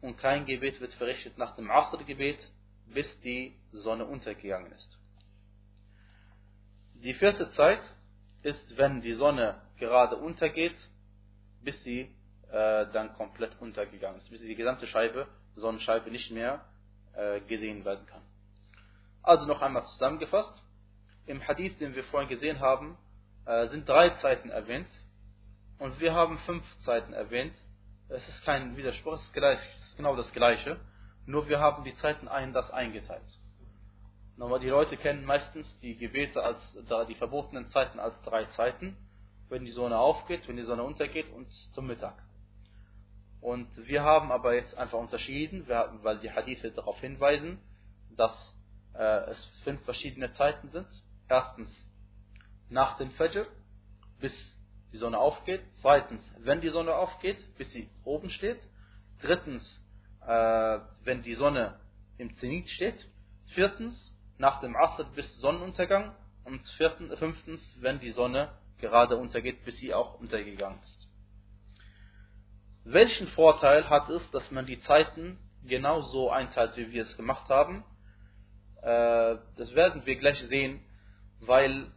Und 0.00 0.16
kein 0.16 0.46
Gebet 0.46 0.80
wird 0.80 0.94
verrichtet 0.94 1.36
nach 1.36 1.54
dem 1.56 1.70
Asr-Gebet, 1.70 2.38
bis 2.86 3.06
die 3.20 3.54
Sonne 3.72 4.06
untergegangen 4.06 4.72
ist. 4.72 4.98
Die 6.94 7.14
vierte 7.14 7.50
Zeit 7.50 7.82
ist, 8.42 8.76
wenn 8.78 9.02
die 9.02 9.14
Sonne 9.14 9.60
gerade 9.78 10.16
untergeht, 10.16 10.76
bis 11.62 11.82
sie 11.82 12.14
äh, 12.50 12.86
dann 12.92 13.12
komplett 13.14 13.60
untergegangen 13.60 14.18
ist, 14.18 14.30
bis 14.30 14.40
die 14.40 14.54
gesamte 14.54 14.86
Scheibe 14.86 15.28
Sonnenscheibe 15.56 16.10
nicht 16.10 16.30
mehr 16.30 16.64
äh, 17.14 17.40
gesehen 17.40 17.84
werden 17.84 18.06
kann. 18.06 18.22
Also 19.23 19.45
noch 19.45 19.61
einmal 19.61 19.85
zusammengefasst. 19.85 20.63
Im 21.25 21.47
Hadith, 21.47 21.77
den 21.79 21.95
wir 21.95 22.03
vorhin 22.05 22.29
gesehen 22.29 22.59
haben, 22.59 22.97
äh, 23.45 23.67
sind 23.67 23.87
drei 23.87 24.09
Zeiten 24.21 24.49
erwähnt 24.49 24.89
und 25.77 25.99
wir 25.99 26.13
haben 26.13 26.37
fünf 26.39 26.63
Zeiten 26.83 27.13
erwähnt. 27.13 27.53
Es 28.09 28.27
ist 28.27 28.43
kein 28.43 28.75
Widerspruch, 28.75 29.13
es 29.13 29.21
ist, 29.21 29.33
gleich, 29.33 29.59
es 29.77 29.89
ist 29.89 29.97
genau 29.97 30.15
das 30.15 30.31
Gleiche, 30.33 30.79
nur 31.25 31.47
wir 31.47 31.59
haben 31.59 31.83
die 31.83 31.95
Zeiten 31.95 32.27
das 32.53 32.69
eingeteilt. 32.71 33.39
Nochmal, 34.37 34.59
die 34.59 34.69
Leute 34.69 34.97
kennen 34.97 35.23
meistens 35.23 35.67
die 35.79 35.97
Gebete 35.97 36.43
als 36.43 36.59
die 37.07 37.15
verbotenen 37.15 37.67
Zeiten 37.69 37.99
als 37.99 38.19
drei 38.23 38.45
Zeiten, 38.45 38.97
wenn 39.49 39.65
die 39.65 39.71
Sonne 39.71 39.97
aufgeht, 39.97 40.47
wenn 40.47 40.57
die 40.57 40.63
Sonne 40.63 40.83
untergeht 40.83 41.29
und 41.29 41.51
zum 41.73 41.87
Mittag. 41.87 42.15
Und 43.39 43.67
wir 43.87 44.03
haben 44.03 44.31
aber 44.31 44.55
jetzt 44.55 44.75
einfach 44.77 44.99
unterschieden, 44.99 45.67
weil 45.67 46.19
die 46.19 46.31
Hadithe 46.31 46.71
darauf 46.71 46.99
hinweisen, 46.99 47.59
dass 48.15 48.55
äh, 48.93 49.29
es 49.29 49.45
fünf 49.63 49.83
verschiedene 49.83 50.31
Zeiten 50.33 50.69
sind. 50.69 50.87
Erstens 51.29 51.69
nach 52.69 52.97
dem 52.97 53.11
Fajr, 53.11 53.47
bis 54.19 54.33
die 54.91 54.97
Sonne 54.97 55.17
aufgeht. 55.17 55.61
Zweitens, 55.81 56.21
wenn 56.39 56.61
die 56.61 56.69
Sonne 56.69 56.95
aufgeht, 56.95 57.37
bis 57.57 57.71
sie 57.71 57.89
oben 58.03 58.29
steht. 58.29 58.59
Drittens, 59.21 59.83
äh, 60.25 60.79
wenn 61.03 61.21
die 61.23 61.35
Sonne 61.35 61.79
im 62.17 62.35
Zenit 62.37 62.69
steht. 62.69 63.07
Viertens, 63.53 64.15
nach 64.37 64.61
dem 64.61 64.75
Asr 64.75 65.05
bis 65.15 65.37
Sonnenuntergang. 65.37 66.15
Und 66.43 66.65
viertens, 66.77 67.17
fünftens, 67.19 67.61
wenn 67.81 67.99
die 67.99 68.11
Sonne 68.11 68.51
gerade 68.79 69.15
untergeht, 69.17 69.63
bis 69.63 69.77
sie 69.77 69.93
auch 69.93 70.19
untergegangen 70.19 70.81
ist. 70.83 71.07
Welchen 72.83 73.27
Vorteil 73.27 73.89
hat 73.89 74.09
es, 74.09 74.29
dass 74.31 74.49
man 74.49 74.65
die 74.65 74.81
Zeiten 74.81 75.37
genau 75.63 76.01
so 76.01 76.31
einteilt, 76.31 76.75
wie 76.77 76.91
wir 76.91 77.03
es 77.03 77.15
gemacht 77.15 77.47
haben? 77.49 77.83
Äh, 78.81 79.37
das 79.57 79.73
werden 79.75 80.05
wir 80.05 80.15
gleich 80.15 80.39
sehen, 80.47 80.81
weil 81.39 81.91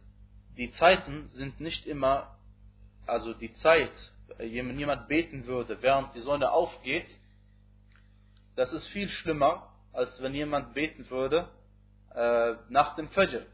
die 0.57 0.71
Zeiten 0.73 1.29
sind 1.29 1.59
nicht 1.59 1.85
immer, 1.85 2.37
also 3.05 3.33
die 3.33 3.53
Zeit, 3.53 3.91
wenn 4.37 4.79
jemand 4.79 5.07
beten 5.07 5.45
würde, 5.45 5.81
während 5.81 6.13
die 6.15 6.21
Sonne 6.21 6.51
aufgeht, 6.51 7.07
das 8.55 8.71
ist 8.71 8.87
viel 8.87 9.09
schlimmer, 9.09 9.71
als 9.93 10.21
wenn 10.21 10.33
jemand 10.33 10.73
beten 10.73 11.09
würde 11.09 11.49
äh, 12.13 12.53
nach 12.69 12.95
dem 12.95 13.09
Fajr. 13.09 13.45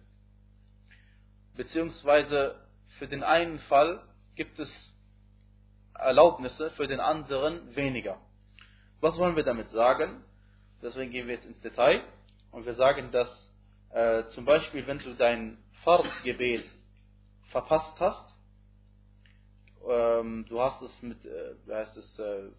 Beziehungsweise 1.55 2.55
für 2.99 3.07
den 3.07 3.23
einen 3.23 3.59
Fall 3.59 4.03
gibt 4.35 4.59
es 4.59 4.93
Erlaubnisse, 5.93 6.71
für 6.71 6.87
den 6.87 6.99
anderen 6.99 7.75
weniger. 7.75 8.17
Was 8.99 9.17
wollen 9.17 9.35
wir 9.35 9.43
damit 9.43 9.69
sagen? 9.71 10.23
Deswegen 10.81 11.11
gehen 11.11 11.27
wir 11.27 11.35
jetzt 11.35 11.45
ins 11.45 11.61
Detail 11.61 12.03
und 12.51 12.65
wir 12.65 12.75
sagen, 12.75 13.11
dass 13.11 13.53
äh, 13.91 14.25
zum 14.35 14.45
Beispiel, 14.45 14.85
wenn 14.87 14.99
du 14.99 15.13
dein 15.15 15.57
Fard-Gebet 15.83 16.63
verpasst 17.51 17.99
hast, 17.99 18.35
ähm, 19.89 20.45
du 20.47 20.61
hast 20.61 20.81
es 20.81 21.01
mit, 21.01 21.23
äh, 21.25 21.55
wie 21.65 21.73
heißt 21.73 21.97
es, 21.97 22.19
äh, 22.19 22.49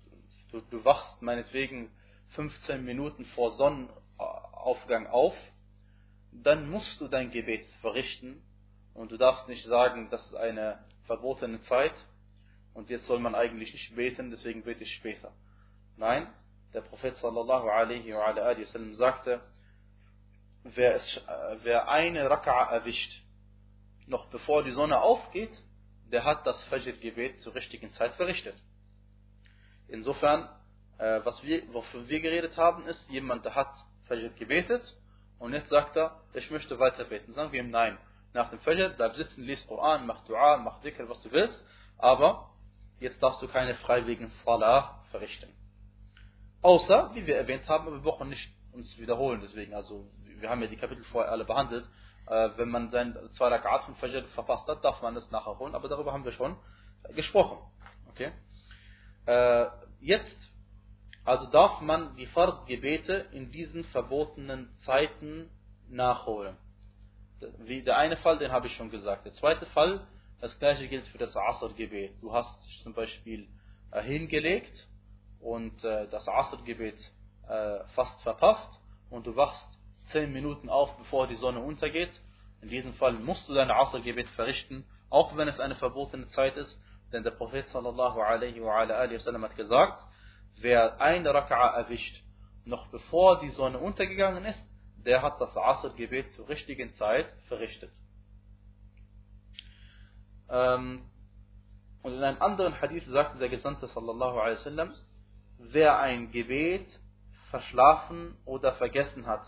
du, 0.50 0.60
du 0.70 0.84
wachst 0.84 1.22
meinetwegen 1.22 1.90
15 2.30 2.84
Minuten 2.84 3.24
vor 3.26 3.52
Sonnenaufgang 3.52 5.06
auf, 5.06 5.34
dann 6.32 6.70
musst 6.70 7.00
du 7.00 7.08
dein 7.08 7.30
Gebet 7.30 7.66
verrichten 7.80 8.42
und 8.94 9.12
du 9.12 9.16
darfst 9.16 9.48
nicht 9.48 9.64
sagen, 9.66 10.08
das 10.10 10.24
ist 10.26 10.34
eine 10.34 10.84
verbotene 11.06 11.60
Zeit, 11.62 11.94
und 12.74 12.90
jetzt 12.90 13.06
soll 13.06 13.18
man 13.18 13.34
eigentlich 13.34 13.72
nicht 13.72 13.94
beten, 13.94 14.30
deswegen 14.30 14.62
bete 14.62 14.82
ich 14.82 14.94
später. 14.94 15.32
Nein, 15.96 16.32
der 16.72 16.80
Prophet 16.80 17.16
sallallahu 17.16 17.68
alaihi 17.68 18.12
wa 18.12 18.34
wasallam 18.34 18.94
sagte, 18.94 19.40
wer, 20.64 20.96
es, 20.96 21.20
wer 21.62 21.88
eine 21.88 22.28
Raka'a 22.28 22.70
erwischt, 22.70 23.22
noch 24.06 24.26
bevor 24.26 24.62
die 24.62 24.72
Sonne 24.72 25.00
aufgeht, 25.00 25.52
der 26.10 26.24
hat 26.24 26.46
das 26.46 26.62
Fajr-Gebet 26.64 27.40
zur 27.40 27.54
richtigen 27.54 27.92
Zeit 27.94 28.14
verrichtet. 28.14 28.56
Insofern, 29.88 30.48
äh, 30.98 31.20
was 31.24 31.42
wir, 31.42 31.72
wovon 31.72 32.08
wir 32.08 32.20
geredet 32.20 32.56
haben, 32.56 32.86
ist, 32.86 33.08
jemand 33.08 33.44
hat 33.54 33.72
Fajr 34.06 34.30
gebetet 34.30 34.82
und 35.38 35.52
jetzt 35.52 35.68
sagt 35.68 35.96
er, 35.96 36.20
ich 36.34 36.50
möchte 36.50 36.78
weiter 36.78 37.04
beten. 37.04 37.34
Sagen 37.34 37.52
wir 37.52 37.60
ihm 37.60 37.70
nein. 37.70 37.98
Nach 38.34 38.50
dem 38.50 38.60
Fajr, 38.60 38.90
bleib 38.90 39.14
sitzen, 39.16 39.42
lies 39.42 39.66
Koran, 39.66 40.06
mach 40.06 40.24
Dua, 40.24 40.58
mach 40.58 40.80
Dhikr, 40.80 41.08
was 41.08 41.22
du 41.22 41.32
willst, 41.32 41.64
aber 41.98 42.50
jetzt 43.00 43.22
darfst 43.22 43.42
du 43.42 43.48
keine 43.48 43.74
freiwilligen 43.74 44.30
Salah 44.44 45.04
verrichten. 45.10 45.52
Außer, 46.62 47.10
wie 47.14 47.26
wir 47.26 47.36
erwähnt 47.36 47.68
haben, 47.68 47.92
wir 47.92 48.00
brauchen 48.00 48.28
nicht 48.28 48.50
uns 48.72 48.96
wiederholen, 48.98 49.40
deswegen, 49.42 49.74
also 49.74 50.06
wir 50.24 50.48
haben 50.48 50.60
ja 50.60 50.66
die 50.66 50.76
Kapitel 50.76 51.04
vorher 51.04 51.30
alle 51.30 51.44
behandelt, 51.44 51.84
äh, 52.26 52.50
wenn 52.56 52.68
man 52.68 52.90
sein 52.90 53.16
zwei 53.36 53.48
Rakat 53.48 53.84
von 53.84 53.96
Fajr 53.96 54.24
verpasst 54.34 54.68
hat, 54.68 54.84
darf 54.84 55.02
man 55.02 55.14
das 55.14 55.30
nachher 55.30 55.58
holen, 55.58 55.74
aber 55.74 55.88
darüber 55.88 56.12
haben 56.12 56.24
wir 56.24 56.32
schon 56.32 56.56
gesprochen. 57.14 57.58
Okay? 58.10 58.32
Äh, 59.26 59.66
jetzt, 60.00 60.36
also 61.24 61.50
darf 61.50 61.80
man 61.80 62.16
die 62.16 62.26
Fard-Gebete 62.26 63.26
in 63.32 63.50
diesen 63.50 63.84
verbotenen 63.84 64.68
Zeiten 64.84 65.50
nachholen. 65.88 66.56
Wie 67.58 67.82
der 67.82 67.98
eine 67.98 68.16
Fall, 68.16 68.38
den 68.38 68.52
habe 68.52 68.68
ich 68.68 68.76
schon 68.76 68.90
gesagt. 68.90 69.24
Der 69.24 69.32
zweite 69.32 69.66
Fall, 69.66 70.06
das 70.40 70.56
gleiche 70.58 70.88
gilt 70.88 71.06
für 71.08 71.18
das 71.18 71.36
Asr-Gebet. 71.36 72.20
Du 72.20 72.32
hast 72.32 72.64
dich 72.66 72.82
zum 72.82 72.94
Beispiel 72.94 73.48
äh, 73.90 74.02
hingelegt 74.02 74.88
und 75.40 75.82
äh, 75.84 76.08
das 76.08 76.26
Asr-Gebet 76.28 76.98
äh, 77.48 77.84
fast 77.94 78.20
verpasst 78.22 78.70
und 79.10 79.26
du 79.26 79.36
wachst 79.36 79.66
zehn 80.10 80.32
Minuten 80.32 80.68
auf, 80.68 80.96
bevor 80.98 81.26
die 81.26 81.36
Sonne 81.36 81.60
untergeht. 81.60 82.12
In 82.60 82.68
diesem 82.68 82.94
Fall 82.94 83.12
musst 83.12 83.48
du 83.48 83.54
dein 83.54 83.70
Asr-Gebet 83.70 84.28
verrichten, 84.30 84.84
auch 85.10 85.36
wenn 85.36 85.48
es 85.48 85.60
eine 85.60 85.74
verbotene 85.74 86.28
Zeit 86.28 86.56
ist, 86.56 86.78
denn 87.12 87.22
der 87.22 87.32
Prophet 87.32 87.68
sallallahu 87.68 88.20
alaihi 88.20 88.62
wa 88.62 88.78
alaihi 88.78 89.16
wasallam 89.16 89.42
hat 89.44 89.56
gesagt, 89.56 90.02
wer 90.60 91.00
eine 91.00 91.30
Raka'a 91.30 91.76
erwischt, 91.76 92.22
noch 92.64 92.86
bevor 92.88 93.40
die 93.40 93.50
Sonne 93.50 93.78
untergegangen 93.78 94.44
ist, 94.44 94.64
der 95.04 95.22
hat 95.22 95.40
das 95.40 95.56
Asr-Gebet 95.56 96.32
zur 96.32 96.48
richtigen 96.48 96.94
Zeit 96.94 97.26
verrichtet. 97.48 97.92
Ähm, 100.48 101.02
und 102.02 102.14
in 102.14 102.22
einem 102.22 102.40
anderen 102.40 102.80
Hadith 102.80 103.06
sagte 103.06 103.38
der 103.38 103.48
Gesandte 103.48 103.86
sallallahu 103.88 104.38
alaihi 104.38 104.58
wasallam, 104.58 104.94
wer 105.58 105.98
ein 105.98 106.30
Gebet 106.30 106.86
verschlafen 107.52 108.36
oder 108.46 108.72
vergessen 108.72 109.26
hat, 109.26 109.46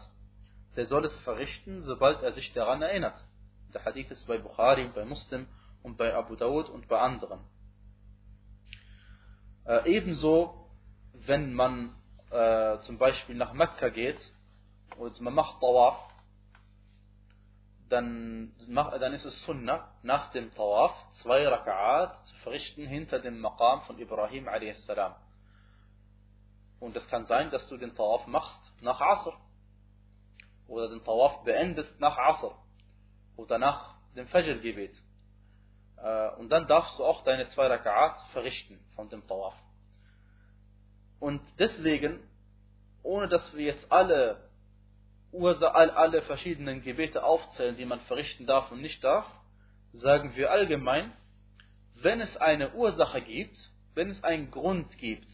der 0.77 0.87
soll 0.87 1.05
es 1.07 1.17
verrichten, 1.21 1.83
sobald 1.83 2.23
er 2.23 2.33
sich 2.33 2.53
daran 2.53 2.83
erinnert. 2.83 3.17
Der 3.73 3.85
Hadith 3.85 4.11
ist 4.11 4.27
bei 4.27 4.39
Bukhari, 4.39 4.87
bei 4.95 5.05
Muslim 5.05 5.49
und 5.83 5.97
bei 5.97 6.15
Abu 6.15 6.37
Dawud 6.37 6.69
und 6.69 6.87
bei 6.87 7.01
anderen. 7.01 7.41
Äh, 9.65 9.91
ebenso, 9.91 10.69
wenn 11.15 11.55
man 11.55 11.97
äh, 12.31 12.79
zum 12.81 12.99
Beispiel 12.99 13.37
nach 13.37 13.55
Mekka 13.55 13.89
geht 13.89 14.21
und 14.99 15.19
man 15.23 15.35
macht 15.35 15.61
Tawaf, 15.61 15.97
dann, 17.89 18.53
dann 18.69 19.13
ist 19.15 19.25
es 19.25 19.43
Sunnah, 19.45 19.89
nach 20.03 20.31
dem 20.33 20.53
Tawaf 20.55 20.93
zwei 21.23 21.47
Raka'at 21.49 22.23
zu 22.25 22.35
verrichten 22.37 22.87
hinter 22.87 23.19
dem 23.21 23.41
Maqam 23.41 23.83
von 23.83 23.99
Ibrahim 23.99 24.49
a.s. 24.49 24.87
Und 26.81 26.97
es 26.97 27.07
kann 27.09 27.27
sein, 27.27 27.51
dass 27.51 27.67
du 27.69 27.77
den 27.77 27.95
Tawaf 27.95 28.27
machst 28.27 28.61
nach 28.83 29.01
Asr. 29.01 29.35
Oder 30.67 30.89
den 30.89 31.05
Tawaf 31.05 31.45
beendest 31.45 31.99
nach 32.01 32.17
Asr. 32.17 32.57
Oder 33.37 33.59
nach 33.59 33.95
dem 34.15 34.27
Fajr-Gebet. 34.29 34.95
Äh, 35.97 36.29
und 36.37 36.51
dann 36.51 36.67
darfst 36.67 36.99
du 36.99 37.05
auch 37.05 37.25
deine 37.25 37.49
zwei 37.51 37.67
Raka'at 37.67 38.17
verrichten 38.33 38.79
von 38.95 39.09
dem 39.09 39.27
Tawaf. 39.27 39.55
Und 41.21 41.41
deswegen, 41.59 42.21
ohne 43.03 43.29
dass 43.29 43.55
wir 43.55 43.65
jetzt 43.65 43.91
alle 43.91 44.51
alle 45.41 46.23
verschiedenen 46.23 46.83
Gebete 46.83 47.25
aufzählen, 47.25 47.77
die 47.77 47.85
man 47.85 48.01
verrichten 48.03 48.47
darf 48.47 48.71
und 48.71 48.81
nicht 48.81 49.03
darf, 49.03 49.27
sagen 49.93 50.37
wir 50.37 50.51
allgemein, 50.51 51.13
wenn 51.97 52.21
es 52.21 52.37
eine 52.37 52.73
Ursache 52.75 53.21
gibt, 53.21 53.57
wenn 53.95 54.11
es 54.11 54.23
einen 54.23 54.51
Grund 54.51 54.97
gibt, 54.99 55.27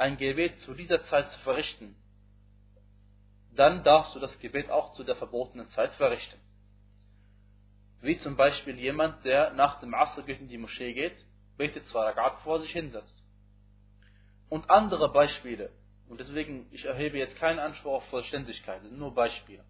ein 0.00 0.16
Gebet 0.16 0.58
zu 0.60 0.72
dieser 0.72 1.02
Zeit 1.04 1.28
zu 1.30 1.38
verrichten, 1.40 1.94
dann 3.54 3.84
darfst 3.84 4.14
du 4.14 4.18
das 4.18 4.38
Gebet 4.38 4.70
auch 4.70 4.94
zu 4.94 5.04
der 5.04 5.14
verbotenen 5.16 5.68
Zeit 5.70 5.92
verrichten. 5.94 6.40
Wie 8.00 8.16
zum 8.16 8.34
Beispiel 8.34 8.78
jemand, 8.78 9.22
der 9.26 9.52
nach 9.52 9.78
dem 9.80 9.92
Asr 9.92 10.26
in 10.26 10.48
die 10.48 10.56
Moschee 10.56 10.94
geht, 10.94 11.16
betet 11.58 11.86
zwei 11.88 12.06
Rakat 12.06 12.38
vor 12.38 12.60
sich 12.60 12.72
hinsetzt. 12.72 13.22
Und 14.48 14.70
andere 14.70 15.12
Beispiele, 15.12 15.70
und 16.08 16.18
deswegen, 16.18 16.66
ich 16.72 16.86
erhebe 16.86 17.18
jetzt 17.18 17.36
keinen 17.36 17.58
Anspruch 17.58 17.96
auf 17.96 18.04
Vollständigkeit, 18.06 18.80
das 18.80 18.88
sind 18.88 18.98
nur 18.98 19.14
Beispiele. 19.14 19.64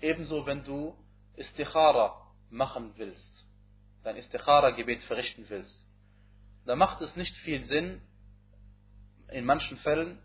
Ebenso, 0.00 0.46
wenn 0.46 0.64
du 0.64 0.96
Istikhara 1.36 2.26
machen 2.50 2.94
willst, 2.96 3.46
dein 4.02 4.16
Istikhara-Gebet 4.16 5.04
verrichten 5.04 5.48
willst, 5.48 5.86
dann 6.66 6.78
macht 6.78 7.00
es 7.02 7.14
nicht 7.14 7.36
viel 7.38 7.62
Sinn, 7.66 8.02
in 9.32 9.44
manchen 9.44 9.76
Fällen 9.78 10.18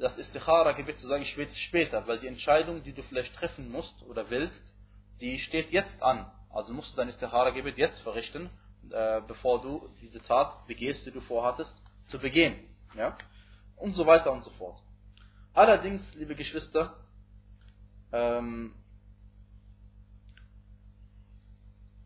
das 0.00 0.18
Istikhara-Gebet 0.18 0.98
zu 0.98 1.06
sagen, 1.06 1.22
ich 1.22 1.36
will 1.36 1.46
es 1.46 1.58
später, 1.58 2.06
weil 2.06 2.18
die 2.18 2.26
Entscheidung, 2.26 2.82
die 2.82 2.92
du 2.92 3.02
vielleicht 3.02 3.34
treffen 3.34 3.70
musst 3.70 4.02
oder 4.02 4.28
willst, 4.30 4.62
die 5.20 5.38
steht 5.38 5.70
jetzt 5.70 6.02
an. 6.02 6.30
Also 6.50 6.72
musst 6.72 6.92
du 6.92 6.96
dein 6.96 7.08
Istikhara-Gebet 7.08 7.78
jetzt 7.78 8.00
verrichten, 8.02 8.50
äh, 8.90 9.20
bevor 9.26 9.60
du 9.60 9.88
diese 10.00 10.20
Tat 10.22 10.66
begehst, 10.66 11.06
die 11.06 11.10
du 11.10 11.20
vorhattest, 11.20 11.74
zu 12.06 12.18
begehen. 12.18 12.56
Ja? 12.96 13.16
Und 13.76 13.94
so 13.94 14.06
weiter 14.06 14.32
und 14.32 14.42
so 14.42 14.50
fort. 14.50 14.80
Allerdings, 15.52 16.02
liebe 16.14 16.34
Geschwister, 16.34 16.96
ähm, 18.12 18.74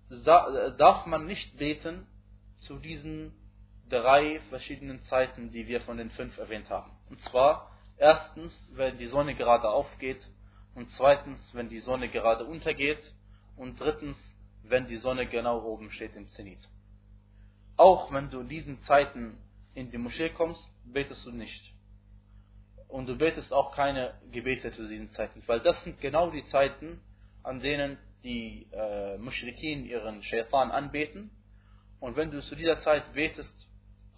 darf 0.08 1.06
man 1.06 1.26
nicht 1.26 1.56
beten 1.58 2.06
zu 2.56 2.78
diesen 2.78 3.32
drei 3.88 4.40
verschiedenen 4.50 5.00
Zeiten, 5.02 5.50
die 5.50 5.66
wir 5.66 5.80
von 5.82 5.96
den 5.96 6.10
fünf 6.10 6.36
erwähnt 6.38 6.68
haben. 6.70 6.90
Und 7.10 7.20
zwar 7.22 7.70
erstens, 7.96 8.52
wenn 8.72 8.98
die 8.98 9.06
Sonne 9.06 9.34
gerade 9.34 9.68
aufgeht 9.68 10.20
und 10.74 10.88
zweitens, 10.90 11.40
wenn 11.54 11.68
die 11.68 11.80
Sonne 11.80 12.08
gerade 12.08 12.44
untergeht 12.44 13.12
und 13.56 13.80
drittens, 13.80 14.16
wenn 14.62 14.86
die 14.86 14.98
Sonne 14.98 15.26
genau 15.26 15.62
oben 15.64 15.90
steht 15.90 16.14
im 16.16 16.28
Zenit. 16.30 16.60
Auch 17.76 18.12
wenn 18.12 18.30
du 18.30 18.40
in 18.40 18.48
diesen 18.48 18.82
Zeiten 18.82 19.38
in 19.74 19.90
die 19.90 19.98
Moschee 19.98 20.30
kommst, 20.30 20.62
betest 20.84 21.24
du 21.24 21.30
nicht 21.30 21.74
und 22.88 23.06
du 23.06 23.16
betest 23.16 23.52
auch 23.52 23.74
keine 23.74 24.14
Gebete 24.32 24.72
zu 24.72 24.88
diesen 24.88 25.10
Zeiten, 25.10 25.42
weil 25.46 25.60
das 25.60 25.82
sind 25.84 26.00
genau 26.00 26.30
die 26.30 26.44
Zeiten, 26.46 27.00
an 27.42 27.60
denen 27.60 27.98
die 28.24 28.66
äh, 28.72 29.18
Mushrikin 29.18 29.84
ihren 29.84 30.22
Shaitan 30.22 30.70
anbeten. 30.70 31.30
Und 32.00 32.16
wenn 32.16 32.30
du 32.30 32.40
zu 32.42 32.56
dieser 32.56 32.80
Zeit 32.80 33.12
betest, 33.12 33.68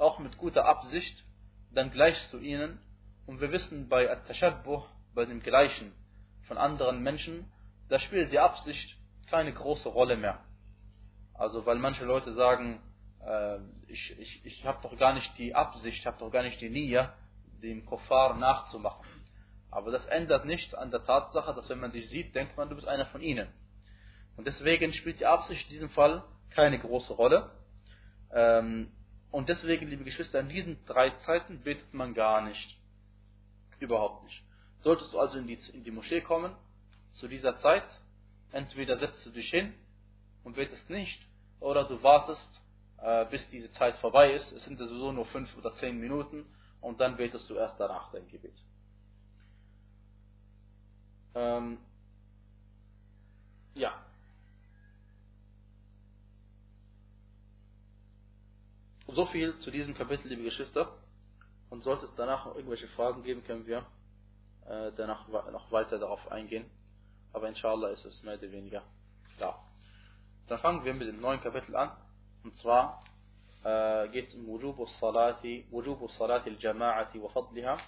auch 0.00 0.18
mit 0.18 0.38
guter 0.38 0.64
Absicht, 0.64 1.24
dann 1.72 1.90
gleichst 1.90 2.32
du 2.32 2.38
ihnen. 2.38 2.80
Und 3.26 3.40
wir 3.40 3.52
wissen 3.52 3.88
bei 3.88 4.10
At-Tashabbuh, 4.10 4.82
bei 5.14 5.24
dem 5.24 5.40
Gleichen 5.40 5.92
von 6.46 6.58
anderen 6.58 7.02
Menschen, 7.02 7.50
da 7.88 7.98
spielt 7.98 8.32
die 8.32 8.38
Absicht 8.38 8.96
keine 9.28 9.52
große 9.52 9.88
Rolle 9.88 10.16
mehr. 10.16 10.40
Also 11.34 11.64
weil 11.66 11.76
manche 11.76 12.04
Leute 12.04 12.32
sagen, 12.32 12.80
äh, 13.24 13.58
ich, 13.86 14.18
ich, 14.18 14.44
ich 14.44 14.66
habe 14.66 14.78
doch 14.82 14.96
gar 14.96 15.14
nicht 15.14 15.36
die 15.38 15.54
Absicht, 15.54 16.04
habe 16.06 16.18
doch 16.18 16.30
gar 16.30 16.42
nicht 16.42 16.60
die 16.60 16.70
Nia, 16.70 17.14
dem 17.62 17.84
Kuffar 17.84 18.36
nachzumachen. 18.36 19.06
Aber 19.70 19.92
das 19.92 20.04
ändert 20.06 20.44
nichts 20.44 20.74
an 20.74 20.90
der 20.90 21.04
Tatsache, 21.04 21.54
dass 21.54 21.68
wenn 21.68 21.78
man 21.78 21.92
dich 21.92 22.08
sieht, 22.08 22.34
denkt 22.34 22.56
man, 22.56 22.68
du 22.68 22.74
bist 22.74 22.88
einer 22.88 23.06
von 23.06 23.22
ihnen. 23.22 23.48
Und 24.36 24.46
deswegen 24.46 24.92
spielt 24.92 25.20
die 25.20 25.26
Absicht 25.26 25.64
in 25.64 25.70
diesem 25.70 25.90
Fall 25.90 26.24
keine 26.50 26.78
große 26.78 27.12
Rolle. 27.12 27.50
Ähm, 28.32 28.90
und 29.30 29.48
deswegen, 29.48 29.88
liebe 29.88 30.04
Geschwister, 30.04 30.40
in 30.40 30.48
diesen 30.48 30.84
drei 30.86 31.10
Zeiten 31.26 31.62
betet 31.62 31.94
man 31.94 32.14
gar 32.14 32.40
nicht. 32.42 32.78
Überhaupt 33.78 34.24
nicht. 34.24 34.42
Solltest 34.80 35.12
du 35.12 35.18
also 35.18 35.38
in 35.38 35.46
die, 35.46 35.58
in 35.72 35.84
die 35.84 35.90
Moschee 35.90 36.20
kommen, 36.20 36.54
zu 37.12 37.28
dieser 37.28 37.58
Zeit, 37.58 37.84
entweder 38.52 38.98
setzt 38.98 39.24
du 39.26 39.30
dich 39.30 39.48
hin 39.50 39.74
und 40.44 40.56
betest 40.56 40.88
nicht, 40.90 41.20
oder 41.60 41.84
du 41.84 42.02
wartest, 42.02 42.60
äh, 42.98 43.26
bis 43.26 43.46
diese 43.50 43.70
Zeit 43.72 43.96
vorbei 43.96 44.32
ist. 44.32 44.50
Es 44.52 44.64
sind 44.64 44.78
sowieso 44.78 45.12
nur 45.12 45.26
fünf 45.26 45.54
oder 45.56 45.74
zehn 45.74 45.98
Minuten 45.98 46.46
und 46.80 47.00
dann 47.00 47.16
betest 47.16 47.48
du 47.48 47.54
erst 47.54 47.78
danach 47.78 48.10
dein 48.12 48.28
Gebet. 48.28 48.54
Ähm, 51.34 51.78
ja. 53.74 53.94
So 59.12 59.26
viel 59.26 59.58
zu 59.58 59.72
diesem 59.72 59.94
Kapitel, 59.94 60.28
liebe 60.28 60.44
Geschwister. 60.44 60.96
Und 61.68 61.82
sollte 61.82 62.04
es 62.04 62.14
danach 62.14 62.46
noch 62.46 62.54
irgendwelche 62.54 62.86
Fragen 62.88 63.24
geben, 63.24 63.42
können 63.42 63.66
wir 63.66 63.78
äh, 64.66 64.92
danach 64.96 65.26
noch 65.26 65.72
weiter 65.72 65.98
darauf 65.98 66.30
eingehen. 66.30 66.70
Aber 67.32 67.48
inshallah 67.48 67.88
ist 67.88 68.04
es 68.04 68.22
mehr 68.22 68.38
oder 68.38 68.52
weniger 68.52 68.84
klar. 69.36 69.68
Dann 70.46 70.60
fangen 70.60 70.84
wir 70.84 70.94
mit 70.94 71.08
dem 71.08 71.20
neuen 71.20 71.40
Kapitel 71.40 71.74
an. 71.74 71.90
Und 72.44 72.54
zwar 72.58 73.02
äh, 73.64 74.08
geht 74.10 74.28
es 74.28 74.34
um 74.36 74.46
Wujubu 74.46 74.86
Salati, 75.00 75.66
Wujubu 75.70 76.06
Salati 76.08 76.50
al-Jama'ati 76.50 77.20
wa 77.20 77.28
Fadliha. 77.30 77.78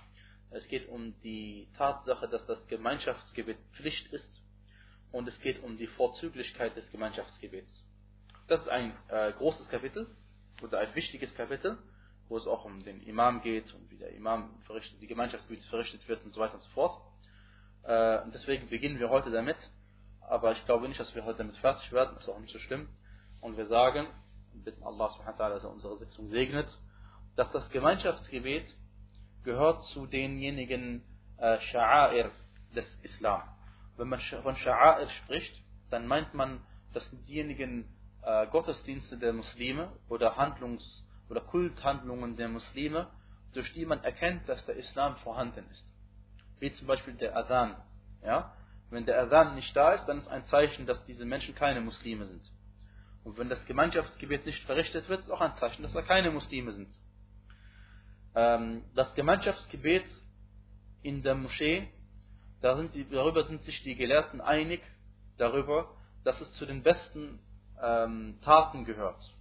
Es 0.51 0.67
geht 0.67 0.89
um 0.89 1.15
die 1.23 1.69
Tatsache, 1.77 2.29
dass 2.29 2.45
das 2.47 2.67
Gemeinschaftsgebet 2.67 3.59
Pflicht 3.75 4.13
ist 4.13 4.43
und 5.13 5.29
es 5.29 5.39
geht 5.39 5.63
um 5.63 5.77
die 5.77 5.87
Vorzüglichkeit 5.87 6.77
des 6.77 6.91
Gemeinschaftsgebets. 6.91 7.85
Das 8.49 8.61
ist 8.61 8.69
ein 8.69 8.93
äh, 9.09 9.33
großes 9.33 9.69
Kapitel 9.69 10.09
oder 10.63 10.79
ein 10.79 10.95
wichtiges 10.95 11.35
Kapitel, 11.35 11.79
wo 12.29 12.37
es 12.37 12.47
auch 12.47 12.65
um 12.65 12.83
den 12.83 13.03
Imam 13.03 13.41
geht 13.41 13.73
und 13.75 13.91
wie 13.91 13.97
der 13.97 14.11
Imam 14.13 14.61
verrichtet, 14.63 15.01
die 15.01 15.07
Gemeinschaftsgebet 15.07 15.65
verrichtet 15.67 16.07
wird 16.09 16.25
und 16.25 16.33
so 16.33 16.41
weiter 16.41 16.55
und 16.55 16.63
so 16.63 16.71
fort. 16.71 17.01
Äh, 17.85 18.21
deswegen 18.33 18.69
beginnen 18.69 18.99
wir 18.99 19.11
heute 19.11 19.31
damit, 19.31 19.57
aber 20.21 20.53
ich 20.53 20.65
glaube 20.65 20.89
nicht, 20.89 21.01
dass 21.01 21.15
wir 21.15 21.25
heute 21.25 21.39
damit 21.39 21.57
fertig 21.57 21.93
werden, 21.93 22.13
das 22.15 22.25
ist 22.25 22.31
auch 22.31 22.39
nicht 22.39 22.53
so 22.53 22.59
schlimm. 22.61 22.89
Und 23.41 23.57
wir 23.57 23.67
sagen, 23.67 24.07
bitten 24.53 24.83
Allah 24.85 25.11
subhanahu 25.11 25.39
wa 25.39 25.45
ta'ala, 25.45 25.55
dass 25.55 25.65
er 25.65 25.71
unsere 25.71 25.99
Sitzung 25.99 26.29
segnet, 26.29 26.69
dass 27.37 27.51
das 27.53 27.69
Gemeinschaftsgebet 27.71 28.67
gehört 29.43 29.83
zu 29.87 30.07
denjenigen 30.07 31.03
äh, 31.39 31.59
Sha'air 31.59 32.31
des 32.75 32.87
Islam. 33.03 33.43
Wenn 33.97 34.09
man 34.09 34.21
von 34.21 34.55
Sha'air 34.55 35.09
spricht, 35.09 35.61
dann 35.91 36.07
meint 36.07 36.35
man 36.35 36.61
das 36.93 37.09
sind 37.09 37.27
diejenigen 37.27 37.89
äh, 38.23 38.47
Gottesdienste 38.49 39.19
der 39.19 39.33
Muslime 39.33 39.93
oder 40.09 40.37
Handlungs- 40.37 41.05
oder 41.29 41.41
Kulthandlungen 41.41 42.37
der 42.37 42.49
Muslime, 42.49 43.09
durch 43.53 43.73
die 43.73 43.85
man 43.85 44.03
erkennt, 44.05 44.49
dass 44.49 44.65
der 44.67 44.77
Islam 44.77 45.17
vorhanden 45.17 45.65
ist. 45.71 45.87
Wie 46.59 46.73
zum 46.73 46.87
Beispiel 46.87 47.15
der 47.15 47.37
Adhan. 47.37 47.77
Ja? 48.23 48.55
Wenn 48.91 49.07
der 49.07 49.21
Adhan 49.21 49.55
nicht 49.55 49.75
da 49.75 49.93
ist, 49.93 50.07
dann 50.07 50.19
ist 50.19 50.29
ein 50.29 50.47
Zeichen, 50.47 50.87
dass 50.87 51.05
diese 51.07 51.25
Menschen 51.25 51.55
keine 51.55 51.81
Muslime 51.81 52.27
sind. 52.27 52.43
Und 53.25 53.39
wenn 53.39 53.49
das 53.49 53.65
Gemeinschaftsgebet 53.67 54.47
nicht 54.47 54.65
verrichtet 54.65 55.09
wird, 55.09 55.21
ist 55.21 55.31
auch 55.31 55.41
ein 55.41 55.55
Zeichen, 55.57 55.83
dass 55.83 55.93
da 55.93 56.03
keine 56.03 56.31
Muslime 56.31 56.73
sind. 56.73 56.89
Ähm, 58.35 58.85
das 58.95 59.15
Gemeinschaftsgebet 59.15 60.05
in 61.03 61.23
der 61.23 61.35
Moschee, 61.35 61.89
da 62.61 62.77
sind 62.77 62.95
die, 62.95 63.09
darüber 63.09 63.45
sind 63.45 63.63
sich 63.65 63.83
die 63.83 63.95
Gelehrten 63.95 64.41
einig, 64.41 64.81
darüber, 65.37 65.95
dass 66.25 66.41
es 66.41 66.53
zu 66.53 66.67
den 66.67 66.83
besten 66.83 67.41
ähm, 67.83 68.39
Taten 68.43 68.85
gehört. 68.85 69.35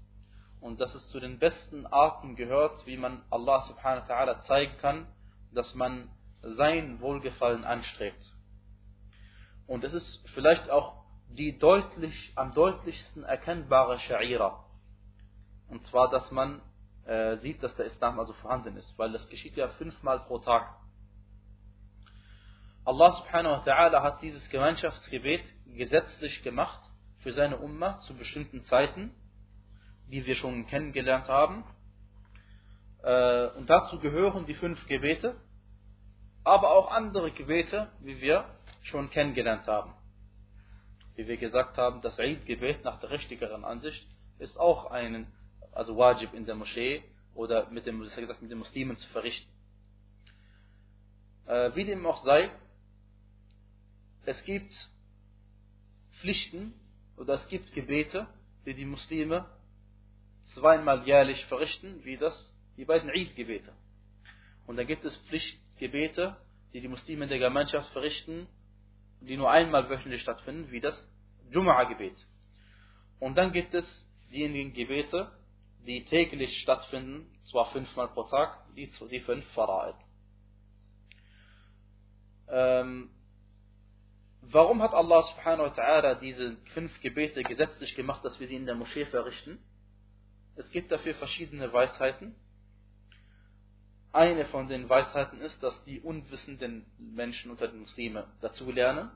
Und 0.60 0.80
dass 0.80 0.94
es 0.94 1.08
zu 1.10 1.20
den 1.20 1.40
besten 1.40 1.86
Arten 1.88 2.36
gehört, 2.36 2.86
wie 2.86 2.98
man 2.98 3.24
Allah 3.30 3.62
subhanahu 3.62 4.08
wa 4.08 4.14
ta'ala 4.14 4.42
zeigen 4.42 4.78
kann, 4.78 5.08
dass 5.54 5.74
man 5.76 6.10
sein 6.42 7.00
Wohlgefallen 7.02 7.64
anstrebt. 7.64 8.22
Und 9.68 9.84
es 9.84 9.94
ist 9.94 10.28
vielleicht 10.34 10.70
auch 10.70 11.02
die 11.30 11.58
deutlich, 11.58 12.34
am 12.36 12.54
deutlichsten 12.54 13.24
erkennbare 13.24 13.98
Sha'ira. 13.98 14.66
Und 15.70 15.86
zwar, 15.88 16.10
dass 16.10 16.30
man 16.32 16.62
äh, 17.06 17.38
sieht, 17.38 17.64
dass 17.64 17.76
der 17.76 17.86
Islam 17.86 18.20
also 18.20 18.34
vorhanden 18.34 18.76
ist, 18.76 18.98
weil 19.00 19.12
das 19.12 19.28
geschieht 19.30 19.56
ja 19.56 19.70
fünfmal 19.70 20.20
pro 20.22 20.40
Tag. 20.40 20.76
Allah 22.84 23.12
subhanahu 23.12 23.54
wa 23.54 23.72
ta'ala 23.72 24.02
hat 24.02 24.22
dieses 24.22 24.48
Gemeinschaftsgebet 24.50 25.44
gesetzlich 25.66 26.44
gemacht 26.44 26.91
für 27.22 27.34
seine 27.34 27.58
Umma 27.58 28.00
zu 28.00 28.16
bestimmten 28.16 28.66
Zeiten, 28.66 29.12
die 30.08 30.26
wir 30.26 30.36
schon 30.36 30.68
kennengelernt 30.68 31.28
haben. 31.28 31.64
Äh, 33.04 33.48
und 33.58 33.70
dazu 33.70 34.00
gehören 34.00 34.46
die 34.46 34.56
fünf 34.56 34.86
Gebete, 34.88 35.36
aber 36.44 36.72
auch 36.72 36.92
andere 36.92 37.32
Gebete, 37.32 37.92
wie 38.02 38.20
wir 38.22 38.46
schon 38.84 39.10
kennengelernt 39.10 39.68
haben. 39.68 39.94
Wie 41.16 41.28
wir 41.28 41.38
gesagt 41.38 41.78
haben, 41.78 42.02
das 42.02 42.18
Eid-Gebet 42.20 42.84
nach 42.84 43.00
der 43.00 43.12
richtigeren 43.12 43.64
Ansicht 43.64 44.08
ist 44.40 44.58
auch 44.58 44.90
ein, 44.90 45.32
also 45.72 45.98
Wajib 45.98 46.34
in 46.34 46.46
der 46.46 46.56
Moschee 46.56 47.04
oder 47.36 47.70
mit, 47.70 47.86
dem, 47.86 48.02
gesagt, 48.02 48.42
mit 48.42 48.52
den 48.52 48.58
Muslimen 48.58 48.98
zu 48.98 49.08
verrichten. 49.10 49.50
Äh, 51.46 51.76
wie 51.76 51.86
dem 51.86 52.06
auch 52.06 52.24
sei, 52.24 52.50
es 54.26 54.44
gibt 54.44 54.74
Pflichten 56.20 56.74
oder 57.18 57.36
es 57.36 57.48
gibt 57.48 57.74
Gebete, 57.74 58.28
die 58.66 58.74
die 58.74 58.86
Muslime 58.86 59.46
zweimal 60.54 61.06
jährlich 61.06 61.46
verrichten, 61.46 62.04
wie 62.04 62.18
das 62.18 62.54
die 62.78 62.86
beiden 62.86 63.10
Eid-Gebete. 63.10 63.74
Und 64.66 64.78
dann 64.78 64.88
gibt 64.88 65.04
es 65.06 65.16
Pflichtgebete, 65.28 66.38
die 66.74 66.82
die 66.82 66.88
Muslime 66.88 67.24
in 67.24 67.30
der 67.30 67.40
Gemeinschaft 67.40 67.90
verrichten, 67.92 68.48
die 69.20 69.38
nur 69.38 69.52
einmal 69.52 69.90
wöchentlich 69.90 70.22
stattfinden, 70.22 70.72
wie 70.72 70.80
das 70.80 70.96
Jum'a-Gebet. 71.52 72.16
Und 73.20 73.36
dann 73.36 73.52
gibt 73.52 73.74
es 73.74 73.86
diejenigen 74.32 74.74
Gebete, 74.74 75.32
die 75.86 76.06
täglich 76.06 76.62
stattfinden, 76.62 77.28
zwar 77.44 77.72
fünfmal 77.72 78.08
pro 78.10 78.24
Tag, 78.24 78.58
die, 78.76 78.92
die 79.10 79.20
fünf 79.20 79.46
Fara'id. 79.56 79.96
Ähm, 82.48 83.10
warum 84.42 84.82
hat 84.82 84.94
Allah 84.94 85.24
subhanahu 85.24 85.70
wa 85.70 85.74
ta'ala 85.74 86.16
diese 86.16 86.58
fünf 86.74 87.00
Gebete 87.02 87.44
gesetzlich 87.44 87.96
gemacht, 87.96 88.24
dass 88.26 88.40
wir 88.40 88.48
sie 88.48 88.56
in 88.56 88.66
der 88.66 88.76
Moschee 88.76 89.06
verrichten? 89.06 89.60
Es 90.56 90.70
gibt 90.72 90.92
dafür 90.92 91.16
verschiedene 91.16 91.72
Weisheiten. 91.72 92.36
Eine 94.12 94.46
von 94.46 94.68
den 94.68 94.90
Weisheiten 94.90 95.40
ist, 95.40 95.62
dass 95.64 95.82
die 95.86 96.02
unwissenden 96.02 96.86
Menschen 96.98 97.50
unter 97.50 97.68
den 97.68 97.80
Muslimen 97.80 98.26
dazu 98.42 98.70
lernen. 98.70 99.10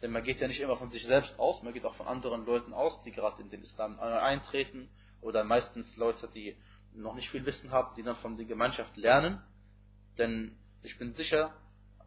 Denn 0.00 0.10
man 0.10 0.24
geht 0.24 0.40
ja 0.40 0.48
nicht 0.48 0.60
immer 0.60 0.76
von 0.76 0.90
sich 0.90 1.04
selbst 1.04 1.38
aus, 1.38 1.62
man 1.62 1.72
geht 1.72 1.84
auch 1.84 1.94
von 1.94 2.06
anderen 2.06 2.44
Leuten 2.44 2.72
aus, 2.72 3.02
die 3.02 3.12
gerade 3.12 3.40
in 3.42 3.50
den 3.50 3.62
Islam 3.62 3.98
eintreten 3.98 4.88
oder 5.20 5.44
meistens 5.44 5.94
Leute, 5.96 6.28
die 6.28 6.56
noch 6.94 7.14
nicht 7.14 7.30
viel 7.30 7.44
Wissen 7.44 7.70
haben, 7.70 7.94
die 7.96 8.02
dann 8.02 8.16
von 8.16 8.36
der 8.36 8.46
Gemeinschaft 8.46 8.96
lernen. 8.96 9.42
Denn 10.18 10.56
ich 10.82 10.98
bin 10.98 11.14
sicher, 11.14 11.54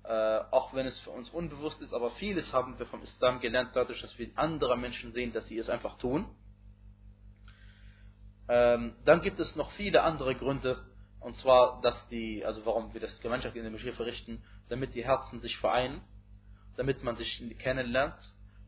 äh, 0.03 0.39
auch 0.51 0.73
wenn 0.73 0.85
es 0.85 0.97
für 0.99 1.11
uns 1.11 1.29
unbewusst 1.29 1.81
ist, 1.81 1.93
aber 1.93 2.11
vieles 2.11 2.51
haben 2.53 2.77
wir 2.79 2.85
vom 2.87 3.01
Islam 3.03 3.39
gelernt, 3.39 3.71
dadurch, 3.73 4.01
dass 4.01 4.17
wir 4.17 4.29
andere 4.35 4.77
Menschen 4.77 5.13
sehen, 5.13 5.33
dass 5.33 5.47
sie 5.47 5.57
es 5.57 5.69
einfach 5.69 5.97
tun. 5.97 6.25
Ähm, 8.47 8.95
dann 9.05 9.21
gibt 9.21 9.39
es 9.39 9.55
noch 9.55 9.71
viele 9.73 10.01
andere 10.01 10.35
Gründe, 10.35 10.83
und 11.19 11.35
zwar, 11.37 11.81
dass 11.81 12.07
die, 12.07 12.45
also 12.45 12.65
warum 12.65 12.93
wir 12.93 13.01
das 13.01 13.19
Gemeinschaft 13.19 13.55
in 13.55 13.63
der 13.63 13.71
Moschee 13.71 13.91
verrichten, 13.91 14.41
damit 14.69 14.95
die 14.95 15.03
Herzen 15.03 15.41
sich 15.41 15.57
vereinen, 15.57 16.01
damit 16.77 17.03
man 17.03 17.17
sich 17.17 17.43
kennenlernt, 17.59 18.15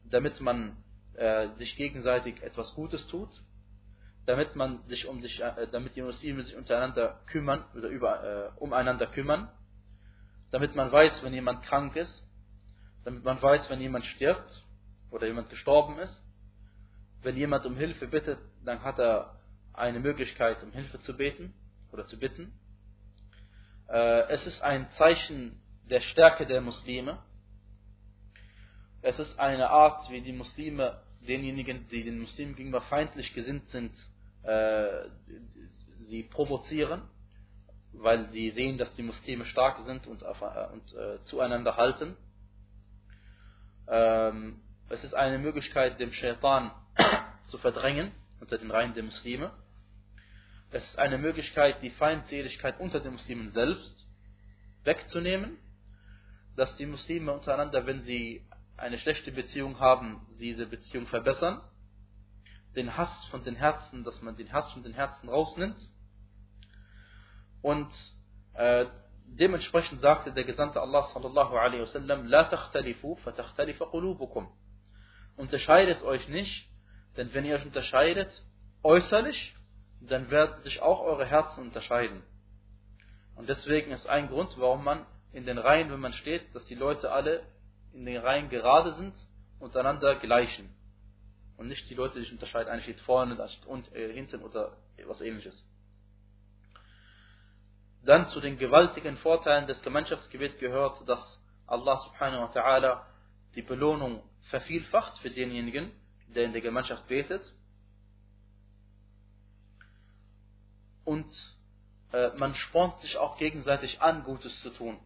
damit 0.04 0.42
man 0.42 0.76
äh, 1.14 1.48
sich 1.58 1.76
gegenseitig 1.78 2.42
etwas 2.44 2.74
Gutes 2.76 3.08
tut, 3.08 3.30
damit 4.26 4.56
man 4.56 4.84
sich 4.88 5.08
um 5.08 5.22
sich, 5.22 5.40
äh, 5.40 5.68
damit 5.72 5.96
die 5.96 6.02
Muslime 6.02 6.44
sich 6.44 6.56
untereinander 6.56 7.22
kümmern 7.28 7.64
oder 7.76 7.88
über, 7.88 8.24
äh, 8.24 8.60
umeinander 8.60 9.08
kümmern, 9.08 9.50
damit 10.52 10.76
man 10.76 10.92
weiß, 10.92 11.24
wenn 11.24 11.34
jemand 11.34 11.64
krank 11.64 11.96
ist, 11.96 12.24
damit 13.04 13.24
man 13.24 13.42
weiß, 13.42 13.70
wenn 13.70 13.82
jemand 13.82 14.06
stirbt 14.06 14.64
oder 15.10 15.28
jemand 15.28 15.50
gestorben 15.50 15.98
ist. 16.00 16.24
Wenn 17.22 17.38
jemand 17.38 17.66
um 17.66 17.76
Hilfe 17.76 18.08
bittet, 18.08 18.40
dann 18.64 18.84
hat 18.84 19.00
er 19.00 19.40
eine 19.74 20.00
Möglichkeit, 20.00 20.62
um 20.64 20.72
Hilfe 20.72 21.00
zu 21.00 21.16
beten 21.16 21.54
oder 21.92 22.06
zu 22.06 22.20
bitten. 22.20 22.54
Äh, 23.88 24.28
es 24.30 24.46
ist 24.46 24.62
ein 24.62 24.90
Zeichen 24.98 25.62
der 25.90 26.02
Stärke 26.02 26.46
der 26.46 26.62
Muslime. 26.62 27.20
Es 29.02 29.18
ist 29.20 29.40
eine 29.40 29.70
Art, 29.70 30.10
wie 30.10 30.22
die 30.22 30.34
Muslime 30.34 31.02
denjenigen, 31.28 31.88
die 31.90 32.04
den 32.04 32.20
Muslimen 32.20 32.56
gegenüber 32.56 32.82
feindlich 32.82 33.34
gesinnt 33.34 33.70
sind, 33.70 33.92
äh, 34.44 35.10
sie 36.10 36.24
provozieren, 36.24 37.04
weil 37.94 38.30
sie 38.30 38.52
sehen, 38.52 38.78
dass 38.78 38.94
die 38.96 39.04
Muslime 39.04 39.46
stark 39.46 39.80
sind 39.86 40.08
und, 40.08 40.24
und 40.24 40.94
äh, 40.94 41.22
zueinander 41.24 41.76
halten. 41.78 42.16
Ähm, 43.88 44.62
es 44.90 45.04
ist 45.04 45.14
eine 45.14 45.38
Möglichkeit, 45.38 46.00
dem 46.00 46.12
Shaitan 46.12 46.72
zu 47.48 47.58
verdrängen 47.58 48.12
unter 48.40 48.58
den 48.58 48.72
Reihen 48.72 48.94
der 48.94 49.04
Muslime. 49.04 49.52
Es 50.72 50.84
ist 50.84 50.98
eine 50.98 51.18
Möglichkeit, 51.18 51.82
die 51.82 51.90
Feindseligkeit 51.90 52.80
unter 52.80 53.00
den 53.02 53.14
Muslimen 53.14 53.52
selbst 53.52 54.08
wegzunehmen, 54.84 55.58
dass 56.56 56.76
die 56.78 56.86
Muslime 56.86 57.34
untereinander, 57.34 57.86
wenn 57.86 58.02
sie 58.04 58.46
eine 58.78 58.98
schlechte 59.00 59.32
Beziehung 59.32 59.80
haben, 59.80 60.26
diese 60.40 60.66
Beziehung 60.66 61.08
verbessern, 61.08 61.62
den 62.76 62.96
Hass 62.96 63.26
von 63.26 63.44
den 63.44 63.56
Herzen, 63.56 64.04
dass 64.04 64.22
man 64.22 64.36
den 64.36 64.52
Hass 64.52 64.72
von 64.72 64.84
den 64.84 64.94
Herzen 64.94 65.30
rausnimmt. 65.30 65.78
Und 67.62 67.92
äh, 68.54 68.86
dementsprechend 69.26 70.02
sagte 70.02 70.32
der 70.34 70.44
Gesandte 70.44 70.82
Allah 70.82 71.04
sallallahu 71.14 71.56
alaihi 71.56 71.82
wasallam, 71.82 72.28
La 72.28 72.46
takhtalifu, 72.46 73.16
fatakhtalifa 73.16 73.86
qulubukum. 73.86 74.52
Unterscheidet 75.38 76.04
euch 76.04 76.28
nicht, 76.28 76.70
denn 77.18 77.34
wenn 77.34 77.46
ihr 77.46 77.56
euch 77.56 77.66
unterscheidet, 77.66 78.30
äußerlich, 78.84 79.56
dann 80.02 80.30
werden 80.32 80.62
sich 80.64 80.82
auch 80.82 81.02
eure 81.02 81.26
Herzen 81.26 81.62
unterscheiden. 81.62 82.24
Und 83.36 83.50
deswegen 83.50 83.92
ist 83.92 84.08
ein 84.08 84.28
Grund, 84.28 84.58
warum 84.58 84.84
man 84.84 85.06
in 85.32 85.46
den 85.46 85.58
Reihen, 85.58 85.92
wenn 85.92 86.00
man 86.00 86.14
steht, 86.14 86.54
dass 86.54 86.66
die 86.66 86.76
Leute 86.76 87.12
alle 87.12 87.44
in 87.94 88.06
den 88.06 88.18
Reihen 88.18 88.50
gerade 88.50 88.94
sind, 88.94 89.14
untereinander 89.60 90.16
gleichen. 90.16 90.70
Und 91.58 91.68
nicht 91.68 91.90
die 91.90 91.94
Leute 91.94 92.20
sich 92.20 92.32
unterscheiden, 92.32 92.70
einer 92.70 92.82
steht 92.82 93.00
vorne, 93.02 93.36
einer 93.36 93.48
steht 93.48 93.66
und, 93.66 93.94
äh, 93.96 94.14
hinten 94.14 94.42
oder 94.42 94.78
was 95.06 95.22
ähnliches. 95.22 95.64
Dann 98.04 98.28
zu 98.30 98.40
den 98.40 98.58
gewaltigen 98.58 99.18
Vorteilen 99.18 99.68
des 99.68 99.82
Gemeinschaftsgebets 99.82 100.60
gehört, 100.60 101.08
dass 101.08 101.40
Allah 101.68 101.98
subhanahu 101.98 102.44
wa 102.44 102.52
ta'ala 102.52 103.06
die 103.56 103.62
Belohnung 103.62 104.24
vervielfacht 104.50 105.20
für 105.20 105.30
denjenigen, 105.30 105.92
der 106.28 106.46
in 106.46 106.52
der 106.54 106.62
Gemeinschaft 106.62 107.08
betet. 107.08 107.42
Und 111.06 111.32
äh, 112.12 112.30
man 112.38 112.56
spornt 112.56 113.00
sich 113.02 113.18
auch 113.18 113.38
gegenseitig 113.38 114.02
an, 114.02 114.24
Gutes 114.24 114.62
zu 114.62 114.72
tun. 114.72 115.00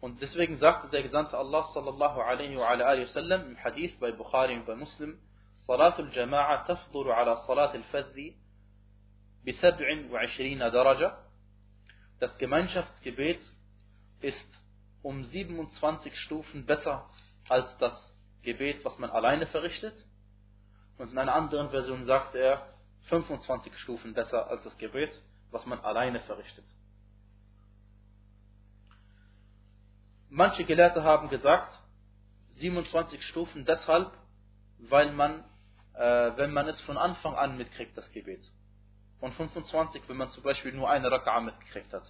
Und 0.00 0.20
deswegen 0.22 0.58
sagte 0.58 0.88
der 0.88 1.02
Gesandte 1.02 1.36
Allah 1.36 1.64
sallallahu 1.72 2.20
alaihi 2.20 2.56
wa 2.56 2.68
alaihi 2.68 3.02
wasallam 3.04 3.50
im 3.50 3.56
Hadith 3.56 3.98
bei 3.98 4.12
Bukhari 4.12 4.54
und 4.54 4.66
bei 4.66 4.76
Muslim, 4.76 5.18
Salatul 5.66 6.10
Jama'a 6.10 6.66
tafduru 6.66 7.10
ala 7.10 7.44
Salatul 7.46 7.82
Fadzi 7.84 8.36
das 12.18 12.36
Gemeinschaftsgebet 12.38 13.40
ist 14.20 14.46
um 15.02 15.24
27 15.24 16.18
Stufen 16.18 16.66
besser 16.66 17.08
als 17.48 17.76
das 17.78 17.94
Gebet, 18.42 18.84
was 18.84 18.98
man 18.98 19.08
alleine 19.10 19.46
verrichtet. 19.46 19.94
Und 20.98 21.12
in 21.12 21.18
einer 21.18 21.34
anderen 21.34 21.70
Version 21.70 22.06
sagt 22.06 22.34
er 22.34 22.74
25 23.02 23.72
Stufen 23.78 24.14
besser 24.14 24.48
als 24.48 24.64
das 24.64 24.76
Gebet, 24.78 25.12
was 25.52 25.64
man 25.64 25.78
alleine 25.78 26.18
verrichtet. 26.22 26.64
Manche 30.28 30.64
Gelehrte 30.64 31.04
haben 31.04 31.28
gesagt, 31.28 31.72
27 32.56 33.22
Stufen 33.26 33.64
deshalb, 33.64 34.10
weil 34.78 35.12
man, 35.12 35.44
äh, 35.94 36.36
wenn 36.36 36.52
man 36.52 36.66
es 36.66 36.80
von 36.80 36.98
Anfang 36.98 37.36
an 37.36 37.56
mitkriegt, 37.56 37.96
das 37.96 38.10
Gebet. 38.10 38.42
Und 39.20 39.34
25, 39.34 40.08
wenn 40.08 40.16
man 40.16 40.30
zum 40.30 40.42
Beispiel 40.42 40.72
nur 40.72 40.90
eine 40.90 41.08
Raka'a 41.08 41.40
mitgekriegt 41.40 41.92
hat. 41.92 42.04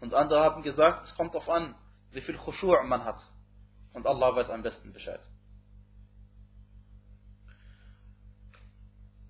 Und 0.00 0.14
andere 0.14 0.40
haben 0.40 0.62
gesagt, 0.62 1.06
es 1.06 1.14
kommt 1.16 1.34
darauf 1.34 1.48
an, 1.48 1.74
wie 2.10 2.20
viel 2.20 2.36
Khushu' 2.36 2.82
man 2.84 3.04
hat. 3.04 3.20
Und 3.92 4.06
Allah 4.06 4.34
weiß 4.34 4.50
am 4.50 4.62
besten 4.62 4.92
Bescheid. 4.92 5.20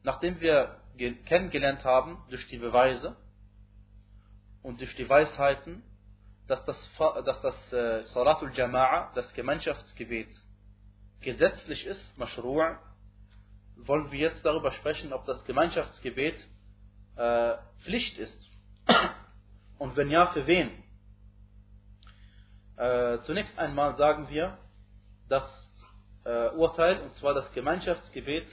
Nachdem 0.03 0.41
wir 0.41 0.81
kennengelernt 1.27 1.85
haben 1.85 2.19
durch 2.29 2.47
die 2.49 2.59
Beweise 2.59 3.17
und 4.63 4.81
durch 4.81 4.95
die 4.97 5.09
Weisheiten, 5.09 5.83
dass 6.47 6.65
das, 6.65 6.77
dass 7.25 7.41
das 7.43 7.73
äh, 7.73 8.05
Salatul 8.07 8.51
Jama'a, 8.51 9.13
das 9.15 9.33
Gemeinschaftsgebet, 9.35 10.29
gesetzlich 11.21 11.85
ist, 11.85 12.19
Mashru', 12.19 12.79
wollen 13.87 14.11
wir 14.11 14.19
jetzt 14.19 14.45
darüber 14.45 14.73
sprechen, 14.73 15.13
ob 15.13 15.25
das 15.27 15.45
Gemeinschaftsgebet 15.45 16.37
äh, 17.17 17.55
Pflicht 17.83 18.19
ist. 18.19 18.51
Und 19.79 19.97
wenn 19.97 20.11
ja, 20.11 20.27
für 20.29 20.47
wen? 20.47 20.71
Äh, 22.77 23.19
zunächst 23.23 23.59
einmal 23.59 23.97
sagen 23.97 24.29
wir, 24.29 24.59
das 25.29 25.45
äh, 26.25 26.51
Urteil, 26.51 27.01
und 27.01 27.15
zwar 27.15 27.35
das 27.35 27.51
Gemeinschaftsgebet, 27.53 28.47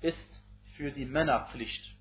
ist 0.00 0.42
für 0.76 0.90
die 0.90 1.04
Männer 1.04 1.48
Pflicht. 1.50 1.96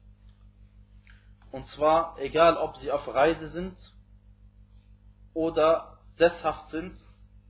Und 1.52 1.68
zwar 1.68 2.18
egal, 2.20 2.58
ob 2.58 2.78
sie 2.78 2.92
auf 2.92 3.08
Reise 3.08 3.50
sind 3.50 3.78
oder 5.34 6.00
sesshaft 6.16 6.70
sind 6.70 6.98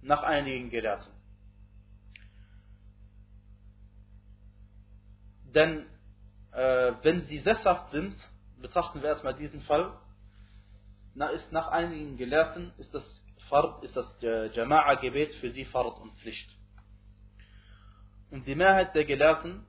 nach 0.01 0.23
einigen 0.23 0.69
Gelehrten. 0.69 1.12
Denn 5.53 5.85
äh, 6.51 6.93
wenn 7.01 7.21
sie 7.27 7.39
sesshaft 7.39 7.91
sind, 7.91 8.15
betrachten 8.61 9.01
wir 9.01 9.09
erstmal 9.09 9.35
diesen 9.35 9.61
Fall, 9.61 9.93
na, 11.13 11.29
ist 11.29 11.51
nach 11.51 11.67
einigen 11.67 12.17
Gelehrten 12.17 12.73
ist 12.77 12.93
das 12.93 13.03
Fard, 13.49 13.83
ist 13.83 13.95
das 13.95 14.07
äh, 14.23 14.49
Jama'a-Gebet 14.53 15.35
für 15.35 15.51
sie 15.51 15.65
Fard 15.65 15.99
und 15.99 16.13
Pflicht. 16.19 16.49
Und 18.29 18.47
die 18.47 18.55
Mehrheit 18.55 18.95
der 18.95 19.03
Gelehrten, 19.03 19.65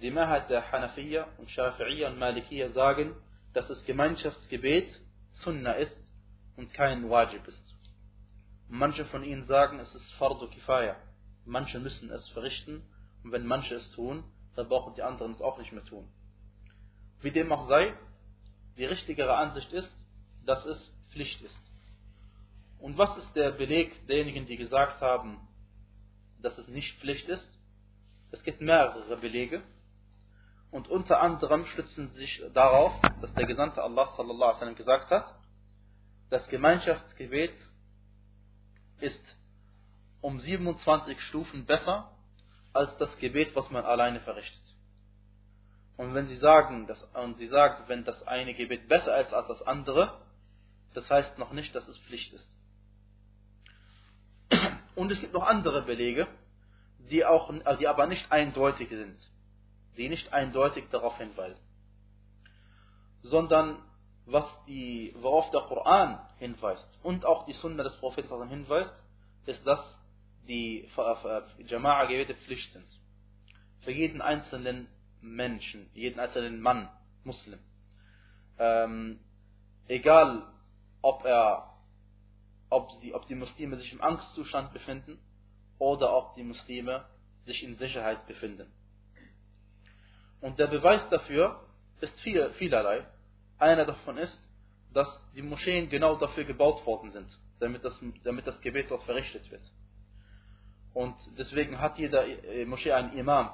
die 0.00 0.10
Mehrheit 0.10 0.48
der 0.50 0.70
Hanafiya 0.70 1.26
und 1.38 1.48
Shafi'iyya 1.48 2.08
und 2.08 2.18
Malikiya 2.18 2.70
sagen, 2.70 3.16
dass 3.54 3.66
das 3.68 3.84
Gemeinschaftsgebet 3.84 4.88
Sunna 5.32 5.72
ist 5.72 6.00
und 6.56 6.72
kein 6.72 7.10
Wajib 7.10 7.46
ist. 7.48 7.74
Manche 8.68 9.04
von 9.06 9.24
ihnen 9.24 9.44
sagen, 9.46 9.80
es 9.80 9.94
ist 9.94 10.12
Fardu 10.14 10.48
Kifaya. 10.48 10.96
Manche 11.44 11.80
müssen 11.80 12.10
es 12.10 12.26
verrichten 12.28 12.82
und 13.24 13.32
wenn 13.32 13.46
manche 13.46 13.74
es 13.74 13.90
tun, 13.92 14.24
dann 14.54 14.68
brauchen 14.68 14.94
die 14.94 15.02
anderen 15.02 15.32
es 15.32 15.40
auch 15.40 15.58
nicht 15.58 15.72
mehr 15.72 15.84
tun. 15.84 16.08
Wie 17.20 17.30
dem 17.30 17.52
auch 17.52 17.68
sei, 17.68 17.94
die 18.76 18.84
richtigere 18.84 19.36
Ansicht 19.36 19.72
ist, 19.72 19.92
dass 20.44 20.64
es 20.64 20.94
Pflicht 21.10 21.40
ist. 21.42 21.60
Und 22.78 22.98
was 22.98 23.16
ist 23.18 23.34
der 23.36 23.52
Beleg 23.52 24.06
derjenigen, 24.08 24.46
die 24.46 24.56
gesagt 24.56 25.00
haben, 25.00 25.38
dass 26.40 26.58
es 26.58 26.66
nicht 26.68 26.98
Pflicht 26.98 27.28
ist? 27.28 27.58
Es 28.32 28.42
gibt 28.42 28.60
mehrere 28.60 29.16
Belege. 29.18 29.62
Und 30.70 30.88
unter 30.88 31.20
anderem 31.20 31.66
stützen 31.66 32.08
sie 32.08 32.18
sich 32.18 32.42
darauf, 32.54 32.92
dass 33.20 33.32
der 33.34 33.46
Gesandte 33.46 33.82
Allah 33.82 34.06
sallallahu 34.16 34.42
alaihi 34.42 34.54
wasallam 34.54 34.74
gesagt 34.74 35.10
hat, 35.10 35.34
das 36.30 36.48
Gemeinschaftsgebet 36.48 37.54
ist 39.00 39.22
um 40.22 40.40
27 40.40 41.20
Stufen 41.20 41.66
besser 41.66 42.11
als 42.72 42.96
das 42.98 43.16
Gebet, 43.18 43.54
was 43.54 43.70
man 43.70 43.84
alleine 43.84 44.20
verrichtet. 44.20 44.62
Und 45.96 46.14
wenn 46.14 46.26
sie 46.26 46.36
sagen, 46.36 46.86
dass, 46.86 47.02
und 47.14 47.36
sie 47.38 47.48
sagen, 47.48 47.84
wenn 47.86 48.04
das 48.04 48.26
eine 48.26 48.54
Gebet 48.54 48.88
besser 48.88 49.20
ist 49.20 49.32
als 49.32 49.48
das 49.48 49.62
andere, 49.62 50.20
das 50.94 51.08
heißt 51.08 51.38
noch 51.38 51.52
nicht, 51.52 51.74
dass 51.74 51.86
es 51.86 51.98
Pflicht 51.98 52.32
ist. 52.32 52.48
Und 54.94 55.10
es 55.10 55.20
gibt 55.20 55.32
noch 55.32 55.46
andere 55.46 55.82
Belege, 55.82 56.26
die, 57.10 57.24
auch, 57.24 57.52
die 57.78 57.88
aber 57.88 58.06
nicht 58.06 58.30
eindeutig 58.30 58.88
sind, 58.88 59.18
die 59.96 60.08
nicht 60.08 60.32
eindeutig 60.32 60.88
darauf 60.90 61.16
hinweisen, 61.18 61.60
sondern 63.22 63.78
was 64.26 64.44
die, 64.66 65.14
worauf 65.20 65.50
der 65.50 65.62
Koran 65.62 66.20
hinweist 66.38 66.98
und 67.02 67.24
auch 67.24 67.44
die 67.44 67.54
Sunna 67.54 67.82
des 67.82 67.96
Propheten 67.96 68.48
hinweist, 68.48 68.94
ist, 69.46 69.66
dass 69.66 69.80
die 70.46 70.88
Jama'a-Gebete 70.96 72.34
Pflicht 72.34 72.72
sind. 72.72 72.86
Für 73.80 73.92
jeden 73.92 74.20
einzelnen 74.20 74.88
Menschen, 75.20 75.90
jeden 75.94 76.20
einzelnen 76.20 76.60
Mann, 76.60 76.88
Muslim. 77.24 77.58
Ähm, 78.58 79.20
egal, 79.88 80.46
ob 81.00 81.24
er, 81.24 81.74
ob, 82.70 82.90
sie, 83.00 83.14
ob 83.14 83.26
die 83.26 83.34
Muslime 83.34 83.76
sich 83.78 83.92
im 83.92 84.00
Angstzustand 84.00 84.72
befinden 84.72 85.18
oder 85.78 86.16
ob 86.16 86.34
die 86.34 86.44
Muslime 86.44 87.06
sich 87.44 87.62
in 87.62 87.76
Sicherheit 87.76 88.26
befinden. 88.26 88.72
Und 90.40 90.58
der 90.58 90.66
Beweis 90.66 91.08
dafür 91.10 91.64
ist 92.00 92.18
viel, 92.20 92.50
vielerlei. 92.54 93.06
Einer 93.58 93.84
davon 93.84 94.18
ist, 94.18 94.40
dass 94.92 95.08
die 95.34 95.42
Moscheen 95.42 95.88
genau 95.88 96.16
dafür 96.16 96.44
gebaut 96.44 96.84
worden 96.84 97.10
sind, 97.10 97.28
damit 97.60 97.84
das, 97.84 97.98
damit 98.24 98.46
das 98.46 98.60
Gebet 98.60 98.90
dort 98.90 99.04
verrichtet 99.04 99.50
wird. 99.50 99.62
Und 100.93 101.15
deswegen 101.37 101.79
hat 101.79 101.97
jeder 101.97 102.25
äh, 102.25 102.65
Moschee 102.65 102.91
einen 102.91 103.17
Imam. 103.17 103.51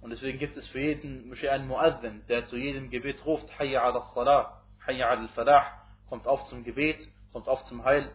Und 0.00 0.10
deswegen 0.10 0.38
gibt 0.38 0.56
es 0.56 0.68
für 0.68 0.80
jeden 0.80 1.28
Moschee 1.28 1.48
einen 1.48 1.66
Muazzin, 1.66 2.24
der 2.28 2.46
zu 2.46 2.56
jedem 2.56 2.90
Gebet 2.90 3.24
ruft, 3.26 3.58
Hayya 3.58 3.82
ala 3.82 4.02
salah, 4.14 4.62
Hayya 4.86 5.08
ala 5.08 5.26
falah, 5.28 5.64
kommt 6.08 6.26
auf 6.28 6.44
zum 6.46 6.62
Gebet, 6.62 6.98
kommt 7.32 7.48
auf 7.48 7.64
zum 7.64 7.84
Heil. 7.84 8.10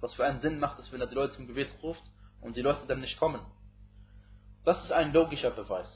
Was 0.00 0.14
für 0.14 0.24
einen 0.24 0.40
Sinn 0.40 0.58
macht 0.58 0.78
es, 0.80 0.90
wenn 0.90 1.00
er 1.00 1.06
die 1.06 1.14
Leute 1.14 1.34
zum 1.34 1.46
Gebet 1.46 1.72
ruft 1.82 2.02
und 2.40 2.56
die 2.56 2.62
Leute 2.62 2.86
dann 2.88 3.00
nicht 3.00 3.18
kommen? 3.18 3.40
Das 4.64 4.82
ist 4.82 4.90
ein 4.90 5.12
logischer 5.12 5.50
Beweis. 5.50 5.88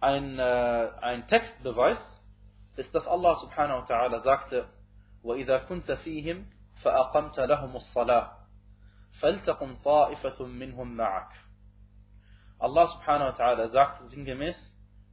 Ein, 0.00 0.38
äh, 0.38 0.90
ein 1.00 1.26
Textbeweis 1.28 1.98
ist, 2.76 2.94
dass 2.94 3.06
Allah 3.06 3.34
subhanahu 3.36 3.82
wa 3.82 3.86
ta'ala 3.86 4.20
sagte, 4.20 4.68
وَإِذَا 5.24 5.66
كُنْتَ 5.66 5.90
فِيهِمْ 5.90 6.44
فَأَقَمْتَ 6.82 7.38
لَهُمُ 7.40 7.76
الصَّلَاةِ 7.76 8.37
فَلْتَقُمْ 9.20 9.82
طَائِفَةٌ 9.84 10.46
مِّنْهُمْ 10.46 10.96
مَعَكَ 10.96 11.30
Allah 12.58 12.86
subhanahu 12.88 13.32
wa 13.32 13.36
ta'ala 13.36 13.68
sagt 13.68 14.08
sinngemäß 14.10 14.56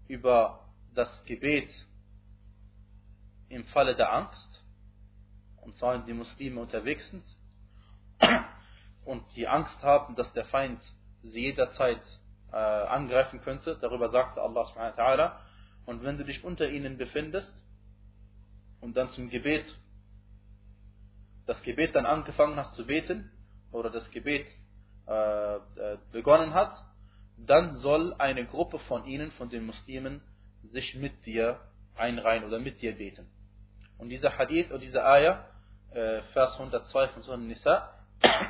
über 0.08 0.66
das 0.94 1.10
Gebet 1.26 1.70
im 3.50 3.66
Falle 3.66 3.96
der 3.96 4.14
Angst, 4.14 4.64
und 5.62 5.76
zwar 5.76 5.96
wenn 5.96 6.06
die 6.06 6.14
Muslime 6.14 6.62
unterwegs 6.62 7.10
sind 7.10 7.24
und 9.06 9.24
die 9.36 9.48
Angst 9.48 9.82
haben, 9.84 10.16
dass 10.16 10.32
der 10.34 10.46
Feind 10.46 10.82
sie 11.24 11.42
jederzeit 11.42 12.02
äh, 12.52 12.56
angreifen 12.56 13.42
könnte, 13.42 13.78
darüber 13.82 14.10
sagte 14.10 14.42
Allah 14.42 14.66
subhanahu 14.66 14.98
wa 14.98 15.04
ta'ala, 15.04 15.40
und 15.86 16.04
wenn 16.04 16.18
du 16.18 16.24
dich 16.24 16.44
unter 16.44 16.70
ihnen 16.70 16.98
befindest 16.98 17.52
und 18.80 18.96
dann 18.96 19.10
zum 19.10 19.30
Gebet, 19.30 19.66
das 21.48 21.62
Gebet 21.64 21.96
dann 21.96 22.06
angefangen 22.06 22.56
hast 22.56 22.76
zu 22.76 22.86
beten 22.86 23.32
oder 23.77 23.91
das 23.91 24.11
Gebet 24.11 24.47
äh, 25.07 25.57
äh, 25.57 25.61
begonnen 26.11 26.55
hat, 26.55 26.73
dann 27.37 27.77
soll 27.77 28.15
eine 28.15 28.45
Gruppe 28.47 28.79
von 28.81 29.05
ihnen, 29.05 29.31
von 29.33 29.49
den 29.51 29.67
Muslimen, 29.67 30.23
sich 30.71 30.95
mit 30.95 31.25
dir 31.27 31.61
einreihen 31.95 32.45
oder 32.45 32.59
mit 32.59 32.81
dir 32.83 32.97
beten. 32.97 33.29
Und 33.99 34.09
dieser 34.09 34.37
Hadith 34.37 34.73
und 34.73 34.83
diese 34.83 35.05
Ayah, 35.05 35.45
äh, 35.91 36.23
Vers 36.33 36.55
102 36.55 37.09
von 37.09 37.23
Surah 37.23 37.37
Nisa, 37.37 37.95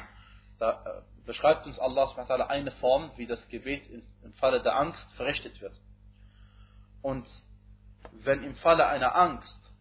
da 0.58 1.02
beschreibt 1.26 1.66
uns 1.66 1.78
Allah 1.78 2.08
eine 2.48 2.70
Form, 2.72 3.10
wie 3.16 3.26
das 3.26 3.46
Gebet 3.48 3.82
im 4.22 4.32
Falle 4.34 4.62
der 4.62 4.76
Angst 4.76 5.12
verrichtet 5.16 5.60
wird. 5.60 5.74
Und 7.02 7.28
wenn 8.12 8.44
im 8.44 8.54
Falle 8.56 8.86
einer 8.86 9.14
Angst 9.14 9.72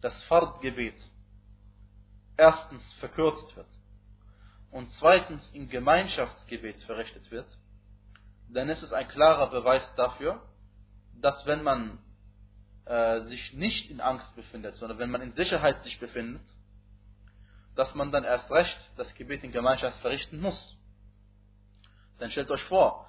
das 0.00 0.12
Fardgebet 0.24 0.96
erstens 2.36 2.82
verkürzt 3.00 3.56
wird 3.56 3.77
und 4.70 4.90
zweitens 4.94 5.48
im 5.52 5.68
Gemeinschaftsgebet 5.68 6.82
verrichtet 6.84 7.30
wird, 7.30 7.46
dann 8.48 8.68
ist 8.68 8.82
es 8.82 8.92
ein 8.92 9.08
klarer 9.08 9.50
Beweis 9.50 9.82
dafür, 9.96 10.40
dass 11.20 11.44
wenn 11.46 11.62
man 11.62 11.98
äh, 12.84 13.22
sich 13.22 13.52
nicht 13.54 13.90
in 13.90 14.00
Angst 14.00 14.34
befindet, 14.36 14.74
sondern 14.76 14.98
wenn 14.98 15.10
man 15.10 15.22
in 15.22 15.32
Sicherheit 15.32 15.82
sich 15.82 15.98
befindet, 15.98 16.42
dass 17.74 17.94
man 17.94 18.10
dann 18.10 18.24
erst 18.24 18.50
recht 18.50 18.78
das 18.96 19.14
Gebet 19.14 19.44
in 19.44 19.52
Gemeinschaft 19.52 20.00
verrichten 20.00 20.40
muss. 20.40 20.76
Dann 22.18 22.30
stellt 22.30 22.50
euch 22.50 22.62
vor, 22.64 23.06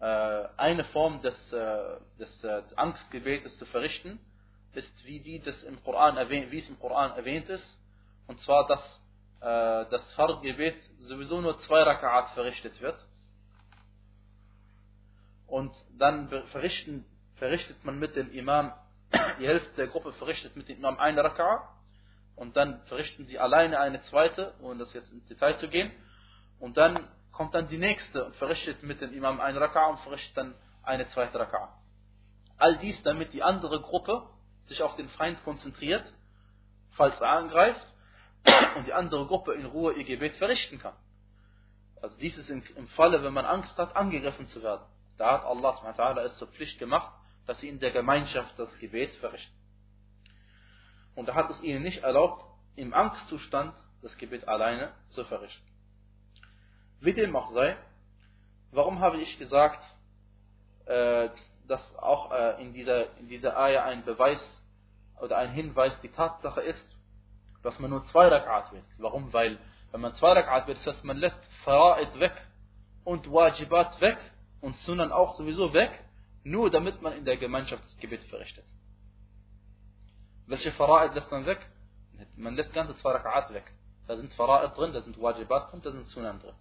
äh, 0.00 0.48
eine 0.56 0.84
Form 0.84 1.22
des, 1.22 1.52
äh, 1.52 1.98
des 2.18 2.44
äh, 2.44 2.62
Angstgebetes 2.76 3.56
zu 3.58 3.66
verrichten, 3.66 4.18
ist 4.72 5.04
wie 5.04 5.20
die 5.20 5.40
das 5.40 5.62
im 5.62 5.82
Koran 5.82 6.16
erwähnt, 6.16 6.50
wie 6.50 6.60
es 6.60 6.68
im 6.68 6.78
Koran 6.78 7.12
erwähnt 7.16 7.48
ist, 7.48 7.78
und 8.26 8.40
zwar, 8.42 8.66
dass 8.68 8.99
das 9.40 10.14
Fardgebet 10.14 10.76
sowieso 11.00 11.40
nur 11.40 11.58
zwei 11.60 11.82
Raka'at 11.82 12.34
verrichtet 12.34 12.80
wird. 12.80 12.98
Und 15.46 15.74
dann 15.98 16.28
verrichten, 16.48 17.04
verrichtet 17.36 17.84
man 17.84 17.98
mit 17.98 18.16
dem 18.16 18.30
Imam, 18.32 18.72
die 19.40 19.46
Hälfte 19.46 19.74
der 19.76 19.88
Gruppe 19.88 20.12
verrichtet 20.12 20.54
mit 20.56 20.68
dem 20.68 20.78
Imam 20.78 20.98
eine 20.98 21.22
Raka'a 21.22 21.62
und 22.36 22.56
dann 22.56 22.82
verrichten 22.86 23.26
sie 23.26 23.38
alleine 23.38 23.80
eine 23.80 24.00
zweite, 24.02 24.54
ohne 24.60 24.78
das 24.78 24.92
jetzt 24.92 25.10
ins 25.12 25.26
Detail 25.26 25.56
zu 25.58 25.68
gehen. 25.68 25.90
Und 26.58 26.76
dann 26.76 27.08
kommt 27.32 27.54
dann 27.54 27.68
die 27.68 27.78
nächste 27.78 28.26
und 28.26 28.36
verrichtet 28.36 28.82
mit 28.82 29.00
dem 29.00 29.12
Imam 29.12 29.40
eine 29.40 29.58
Raka'a 29.58 29.90
und 29.90 30.00
verrichtet 30.00 30.36
dann 30.36 30.54
eine 30.82 31.08
zweite 31.08 31.38
Raka'a. 31.38 31.68
All 32.58 32.76
dies, 32.78 33.02
damit 33.02 33.32
die 33.32 33.42
andere 33.42 33.80
Gruppe 33.80 34.22
sich 34.66 34.82
auf 34.82 34.94
den 34.96 35.08
Feind 35.08 35.42
konzentriert, 35.44 36.04
falls 36.92 37.18
er 37.20 37.30
angreift, 37.30 37.94
und 38.76 38.86
die 38.86 38.92
andere 38.92 39.26
Gruppe 39.26 39.54
in 39.54 39.66
Ruhe 39.66 39.94
ihr 39.94 40.04
Gebet 40.04 40.36
verrichten 40.36 40.78
kann. 40.78 40.94
Also 42.00 42.18
dies 42.18 42.36
ist 42.38 42.48
im 42.48 42.88
Falle, 42.88 43.22
wenn 43.22 43.34
man 43.34 43.44
Angst 43.44 43.76
hat, 43.76 43.94
angegriffen 43.94 44.46
zu 44.46 44.62
werden. 44.62 44.84
Da 45.18 45.32
hat 45.32 45.44
Allah 45.44 46.22
es 46.24 46.38
zur 46.38 46.48
Pflicht 46.48 46.78
gemacht, 46.78 47.12
dass 47.46 47.60
sie 47.60 47.68
in 47.68 47.78
der 47.78 47.90
Gemeinschaft 47.90 48.58
das 48.58 48.76
Gebet 48.78 49.14
verrichten. 49.16 49.54
Und 51.14 51.28
er 51.28 51.34
hat 51.34 51.50
es 51.50 51.60
ihnen 51.62 51.82
nicht 51.82 52.02
erlaubt, 52.02 52.44
im 52.76 52.94
Angstzustand 52.94 53.74
das 54.00 54.16
Gebet 54.16 54.48
alleine 54.48 54.92
zu 55.10 55.24
verrichten. 55.24 55.66
Wie 57.00 57.12
dem 57.12 57.36
auch 57.36 57.52
sei, 57.52 57.76
warum 58.70 59.00
habe 59.00 59.18
ich 59.18 59.38
gesagt, 59.38 59.82
äh, 60.86 61.28
dass 61.66 61.96
auch 61.96 62.32
äh, 62.32 62.62
in 62.62 62.72
dieser, 62.72 63.16
in 63.18 63.28
dieser 63.28 63.58
Eier 63.58 63.84
ein 63.84 64.04
Beweis 64.04 64.40
oder 65.20 65.36
ein 65.36 65.50
Hinweis 65.52 65.98
die 66.00 66.08
Tatsache 66.10 66.62
ist, 66.62 66.86
dass 67.62 67.78
man 67.78 67.90
nur 67.90 68.04
zwei 68.04 68.28
Rak'at 68.28 68.72
wird. 68.72 68.84
Warum? 68.98 69.32
Weil, 69.32 69.58
wenn 69.92 70.00
man 70.00 70.14
zwei 70.14 70.32
Rak'at 70.32 70.66
wird, 70.66 70.78
das 70.78 70.94
heißt, 70.94 71.04
man 71.04 71.16
lässt 71.16 71.40
Fara'id 71.64 72.18
weg 72.18 72.32
und 73.04 73.30
Wajibat 73.30 74.00
weg 74.00 74.18
und 74.60 74.76
Sunan 74.76 75.12
auch 75.12 75.36
sowieso 75.36 75.72
weg, 75.72 75.90
nur 76.42 76.70
damit 76.70 77.02
man 77.02 77.12
in 77.12 77.24
der 77.24 77.36
Gemeinschaft 77.36 77.84
das 77.84 77.96
Gebet 77.98 78.24
verrichtet. 78.24 78.64
Welche 80.46 80.72
Fara'id 80.72 81.14
lässt 81.14 81.30
man 81.30 81.46
weg? 81.46 81.68
Man 82.36 82.56
lässt 82.56 82.72
ganze 82.72 82.96
zwei 82.96 83.12
Rak'at 83.12 83.52
weg. 83.52 83.72
Da 84.06 84.16
sind 84.16 84.32
Fara'id 84.34 84.76
drin, 84.76 84.92
da 84.92 85.00
sind 85.02 85.20
Wajibat 85.20 85.72
drin, 85.72 85.82
da 85.82 85.90
sind 85.92 86.04
Sunan 86.06 86.40
drin. 86.40 86.54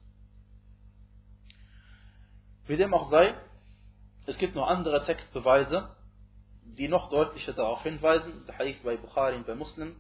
Wie 2.68 2.78
dem 2.78 2.94
auch 2.94 3.10
sei, 3.10 3.36
es 4.28 4.38
gibt 4.38 4.54
noch 4.54 4.68
andere 4.68 5.04
Textbeweise, 5.06 5.90
die 6.62 6.88
noch 6.88 7.10
deutlicher 7.10 7.54
darauf 7.54 7.82
hinweisen. 7.82 8.46
Der 8.46 8.60
Hadith 8.60 8.84
bei 8.84 8.96
Bukhari 8.96 9.36
und 9.36 9.48
bei 9.48 9.56
Muslim 9.56 9.96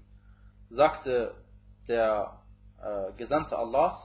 sagte 0.69 1.35
der 1.87 2.39
äh, 2.81 3.13
Gesandte 3.17 3.57
Allahs, 3.57 3.95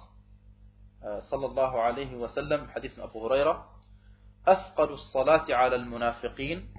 äh, 1.01 1.21
sallallahu 1.23 1.77
alaihi 1.79 2.19
wasallam, 2.19 2.73
Hadith 2.75 2.99
Abu 2.99 3.21
Huraira, 3.21 3.71
أثقل 4.47 4.93
الصلاة 4.93 5.47
على 5.49 5.77
المنافقين 5.77 6.75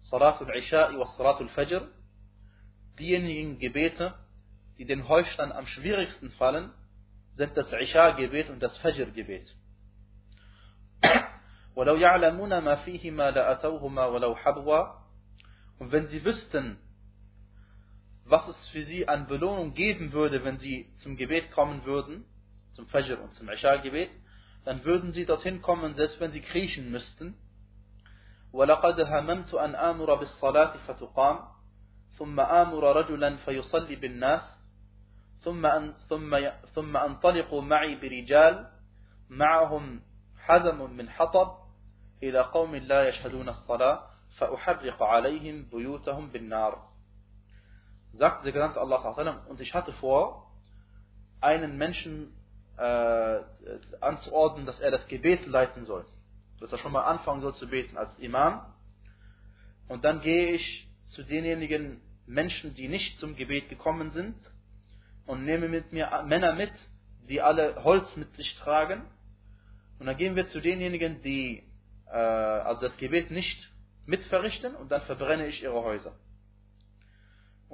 صلاة 0.00 0.42
العشاء 0.42 0.96
وصلاة 0.96 1.40
الفجر 1.40 1.88
diejenigen 2.98 3.58
Gebete, 3.58 4.14
die 4.78 4.84
den 4.84 5.08
Heuchlern 5.08 5.50
am 5.50 5.66
schwierigsten 5.66 6.30
fallen, 6.30 6.70
sind 7.32 7.56
das 7.56 7.72
Isha-Gebet 7.72 8.50
und 8.50 8.62
das 8.62 8.76
Fajr-Gebet. 8.78 9.56
ولو 11.76 11.96
يعلمون 11.96 12.58
ما 12.58 12.74
فيهما 12.74 13.30
لأتوهما 13.30 14.06
ولو 14.06 14.36
حبوا 14.36 15.04
und 15.80 15.90
wenn 15.90 16.06
sie 16.06 16.24
wüssten, 16.24 16.78
was 18.24 18.48
es 18.48 18.68
für 18.68 18.82
sie 18.82 19.06
an 19.08 19.26
Belohnung 19.26 19.74
geben 19.74 20.12
würde, 20.12 20.44
wenn 20.44 20.58
sie 20.58 20.92
zum 20.96 21.16
Gebet 21.16 21.50
kommen 21.50 21.84
würden, 21.84 22.24
zum 22.72 22.86
Fajr 22.86 23.20
und 23.22 23.32
zum 23.32 23.48
Isha-Gebet, 23.48 24.10
dann 24.64 24.84
würden 24.84 25.12
sie 25.12 25.26
dorthin 25.26 25.60
kommen, 25.60 25.94
selbst 25.94 26.20
wenn 26.20 26.30
sie 26.30 26.40
kriechen 26.40 26.90
müssten. 26.90 27.36
ولقد 28.54 29.00
هممت 29.00 29.54
أن 29.54 29.74
آمر 29.74 30.14
بالصلاة 30.14 30.76
فتقام 30.86 31.38
ثم 32.18 32.40
آمر 32.40 32.96
رجلا 32.96 33.36
فيصلي 33.36 33.96
بالناس 33.96 34.60
ثم 35.42 35.66
أن 35.66 35.94
ثم 36.08 36.38
ثم 36.74 36.96
أنطلق 36.96 37.54
معي 37.54 37.94
برجال 37.96 38.70
معهم 39.28 40.02
حزم 40.38 40.90
من 40.96 41.10
حطب 41.10 41.56
إلى 42.22 42.40
قوم 42.40 42.76
لا 42.76 43.08
يشهدون 43.08 43.48
الصلاة 43.48 44.06
فأحرق 44.36 45.02
عليهم 45.02 45.62
بيوتهم 45.62 46.30
بالنار 46.30 46.93
sagt 48.16 48.44
der 48.44 48.52
Gesandte 48.52 48.80
Allah 48.80 49.42
und 49.48 49.60
ich 49.60 49.74
hatte 49.74 49.92
vor, 49.94 50.50
einen 51.40 51.76
Menschen 51.76 52.32
äh, 52.76 53.40
anzuordnen, 54.00 54.66
dass 54.66 54.80
er 54.80 54.90
das 54.90 55.06
Gebet 55.06 55.46
leiten 55.46 55.84
soll. 55.84 56.04
Dass 56.60 56.72
er 56.72 56.78
schon 56.78 56.92
mal 56.92 57.04
anfangen 57.04 57.42
soll 57.42 57.54
zu 57.54 57.68
beten 57.68 57.96
als 57.96 58.16
Imam. 58.18 58.72
Und 59.88 60.04
dann 60.04 60.20
gehe 60.20 60.52
ich 60.52 60.88
zu 61.06 61.22
denjenigen 61.22 62.00
Menschen, 62.26 62.74
die 62.74 62.88
nicht 62.88 63.18
zum 63.18 63.36
Gebet 63.36 63.68
gekommen 63.68 64.10
sind 64.12 64.34
und 65.26 65.44
nehme 65.44 65.68
mit 65.68 65.92
mir 65.92 66.22
Männer 66.26 66.54
mit, 66.54 66.72
die 67.28 67.42
alle 67.42 67.84
Holz 67.84 68.16
mit 68.16 68.34
sich 68.36 68.54
tragen. 68.56 69.02
Und 69.98 70.06
dann 70.06 70.16
gehen 70.16 70.36
wir 70.36 70.46
zu 70.46 70.60
denjenigen, 70.60 71.20
die 71.22 71.62
äh, 72.06 72.16
also 72.16 72.82
das 72.82 72.96
Gebet 72.96 73.30
nicht 73.30 73.70
mitverrichten 74.06 74.74
und 74.74 74.90
dann 74.90 75.02
verbrenne 75.02 75.46
ich 75.46 75.62
ihre 75.62 75.82
Häuser. 75.82 76.14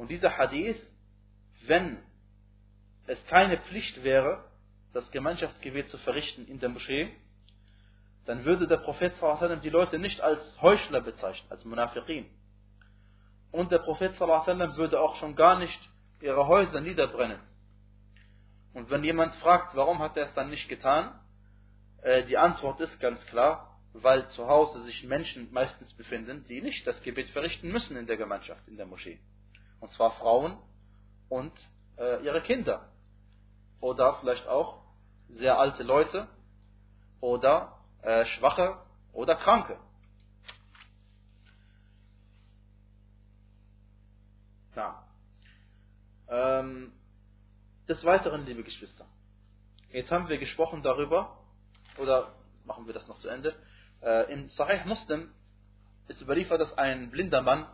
Und 0.00 0.08
dieser 0.08 0.38
Hadith, 0.38 0.80
wenn 1.66 1.98
es 3.06 3.22
keine 3.26 3.58
Pflicht 3.58 4.02
wäre, 4.02 4.42
das 4.94 5.10
Gemeinschaftsgebet 5.10 5.90
zu 5.90 5.98
verrichten 5.98 6.46
in 6.46 6.58
der 6.58 6.70
Moschee, 6.70 7.14
dann 8.24 8.46
würde 8.46 8.66
der 8.66 8.78
Prophet 8.78 9.12
die 9.62 9.68
Leute 9.68 9.98
nicht 9.98 10.22
als 10.22 10.40
Heuchler 10.62 11.02
bezeichnen, 11.02 11.52
als 11.52 11.66
Munafiqin. 11.66 12.24
Und 13.52 13.72
der 13.72 13.80
Prophet 13.80 14.18
würde 14.18 15.00
auch 15.00 15.16
schon 15.16 15.36
gar 15.36 15.58
nicht 15.58 15.78
ihre 16.22 16.46
Häuser 16.46 16.80
niederbrennen. 16.80 17.40
Und 18.72 18.88
wenn 18.88 19.04
jemand 19.04 19.34
fragt, 19.34 19.76
warum 19.76 19.98
hat 19.98 20.16
er 20.16 20.28
es 20.28 20.34
dann 20.34 20.48
nicht 20.48 20.70
getan, 20.70 21.12
äh, 22.00 22.24
die 22.24 22.38
Antwort 22.38 22.80
ist 22.80 22.98
ganz 23.00 23.22
klar, 23.26 23.78
weil 23.92 24.26
zu 24.30 24.46
Hause 24.46 24.82
sich 24.84 25.04
Menschen 25.04 25.52
meistens 25.52 25.92
befinden, 25.92 26.42
die 26.44 26.62
nicht 26.62 26.86
das 26.86 27.02
Gebet 27.02 27.28
verrichten 27.28 27.70
müssen 27.70 27.98
in 27.98 28.06
der 28.06 28.16
Gemeinschaft, 28.16 28.66
in 28.66 28.78
der 28.78 28.86
Moschee. 28.86 29.20
Und 29.80 29.90
zwar 29.92 30.12
Frauen 30.12 30.58
und 31.28 31.52
äh, 31.96 32.22
ihre 32.24 32.42
Kinder. 32.42 32.88
Oder 33.80 34.14
vielleicht 34.20 34.46
auch 34.46 34.82
sehr 35.28 35.58
alte 35.58 35.82
Leute 35.82 36.28
oder 37.20 37.78
äh, 38.02 38.24
Schwache 38.26 38.78
oder 39.12 39.36
Kranke. 39.36 39.78
Ja. 44.76 45.04
Ähm, 46.28 46.92
des 47.88 48.04
Weiteren, 48.04 48.46
liebe 48.46 48.62
Geschwister, 48.62 49.06
jetzt 49.90 50.10
haben 50.10 50.28
wir 50.28 50.38
gesprochen 50.38 50.82
darüber, 50.82 51.38
oder 51.98 52.34
machen 52.64 52.86
wir 52.86 52.94
das 52.94 53.06
noch 53.08 53.18
zu 53.18 53.28
Ende, 53.28 53.54
äh, 54.00 54.32
in 54.32 54.48
Sahih 54.50 54.84
Muslim 54.86 55.32
ist 56.06 56.20
überliefert, 56.22 56.60
dass 56.60 56.72
ein 56.78 57.10
blinder 57.10 57.42
Mann 57.42 57.66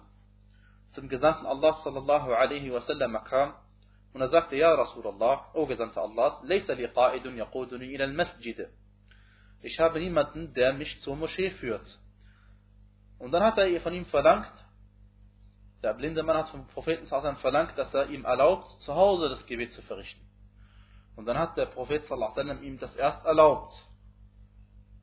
zum 0.96 1.09
Gesandten 1.09 1.46
Allah 1.46 1.74
sallallahu 1.85 2.32
alaihi 2.32 2.72
wasallam 2.72 3.22
kam 3.24 3.54
und 4.14 4.22
er 4.22 4.28
sagte, 4.28 4.57
Ja 4.57 4.72
Rasulallah, 4.74 5.55
O 5.55 5.66
Gesandter 5.66 6.01
Allah, 6.01 6.40
Laysa 6.42 6.72
li 6.72 6.86
qa'idun 6.86 7.36
yaquduni 7.36 7.94
ila 7.94 8.05
al-masjid. 8.05 8.66
Ich 9.61 9.78
habe 9.78 10.01
niemanden, 10.01 10.55
der 10.55 10.72
mich 10.72 10.99
zur 11.01 11.16
Moschee 11.16 11.51
führt. 11.51 11.86
Und 13.18 13.30
dann 13.32 13.42
hat 13.42 13.59
er 13.59 13.80
von 13.82 13.92
ihm 13.92 14.07
verlangt, 14.07 14.53
der 15.82 15.92
blinde 15.92 16.22
Mann 16.22 16.38
hat 16.38 16.49
vom 16.49 16.66
Propheten 16.68 17.07
verlangt, 17.07 17.76
dass 17.76 17.92
er 17.92 18.09
ihm 18.09 18.24
erlaubt, 18.24 18.66
zu 18.80 18.94
Hause 18.94 19.28
das 19.28 19.44
Gebet 19.47 19.72
zu 19.72 19.82
verrichten. 19.82 20.26
Und 21.14 21.26
dann 21.26 21.38
hat 21.38 21.57
der 21.59 21.66
Prophet 21.66 22.05
ihm 22.62 22.78
das 22.78 22.97
erst 22.97 23.24
erlaubt 23.26 23.72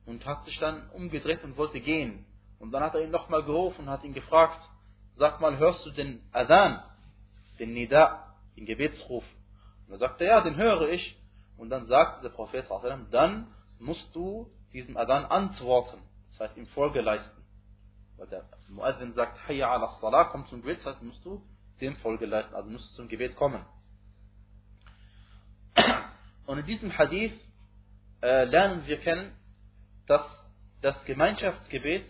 und 0.06 0.26
hat 0.26 0.44
sich 0.44 0.58
dann 0.58 0.90
umgedreht 0.90 1.44
und 1.44 1.56
wollte 1.56 1.80
gehen. 1.80 2.26
Und 2.58 2.72
dann 2.72 2.82
hat 2.82 2.94
er 2.94 3.02
ihn 3.02 3.10
nochmal 3.10 3.44
gerufen 3.44 3.82
und 3.82 3.90
hat 3.90 4.02
ihn 4.02 4.12
gefragt, 4.12 4.60
sag 5.16 5.40
mal, 5.40 5.58
hörst 5.58 5.84
du 5.86 5.90
den 5.90 6.22
Adhan, 6.32 6.82
den 7.58 7.74
Nida, 7.74 8.34
den 8.56 8.66
Gebetsruf? 8.66 9.24
Und 9.86 9.94
er 9.94 9.98
sagte, 9.98 10.24
ja, 10.24 10.40
den 10.40 10.56
höre 10.56 10.88
ich. 10.90 11.18
Und 11.56 11.70
dann 11.70 11.86
sagte 11.86 12.22
der 12.22 12.30
Prophet, 12.30 12.66
dann 13.10 13.46
musst 13.78 14.14
du 14.14 14.50
diesem 14.72 14.96
Adhan 14.96 15.24
antworten. 15.24 15.98
Das 16.30 16.40
heißt, 16.40 16.56
ihm 16.56 16.66
Folge 16.66 17.00
leisten. 17.00 17.42
Weil 18.16 18.26
der 18.28 18.44
Muazzin 18.68 19.12
sagt, 19.14 19.48
Hayya 19.48 19.70
ala 19.70 19.96
Salah, 20.00 20.24
komm 20.24 20.46
zum 20.46 20.62
Gebet, 20.62 20.78
das 20.78 20.94
heißt, 20.94 21.02
musst 21.02 21.24
du 21.24 21.42
dem 21.80 21.96
Folge 21.96 22.26
leisten, 22.26 22.54
also 22.54 22.70
musst 22.70 22.90
du 22.92 22.96
zum 22.96 23.08
Gebet 23.08 23.36
kommen. 23.36 23.64
Und 26.46 26.58
in 26.58 26.66
diesem 26.66 26.96
Hadith 26.96 27.32
äh, 28.22 28.44
lernen 28.44 28.86
wir 28.86 28.98
kennen, 28.98 29.32
dass 30.06 30.22
das 30.82 31.02
Gemeinschaftsgebet 31.04 32.04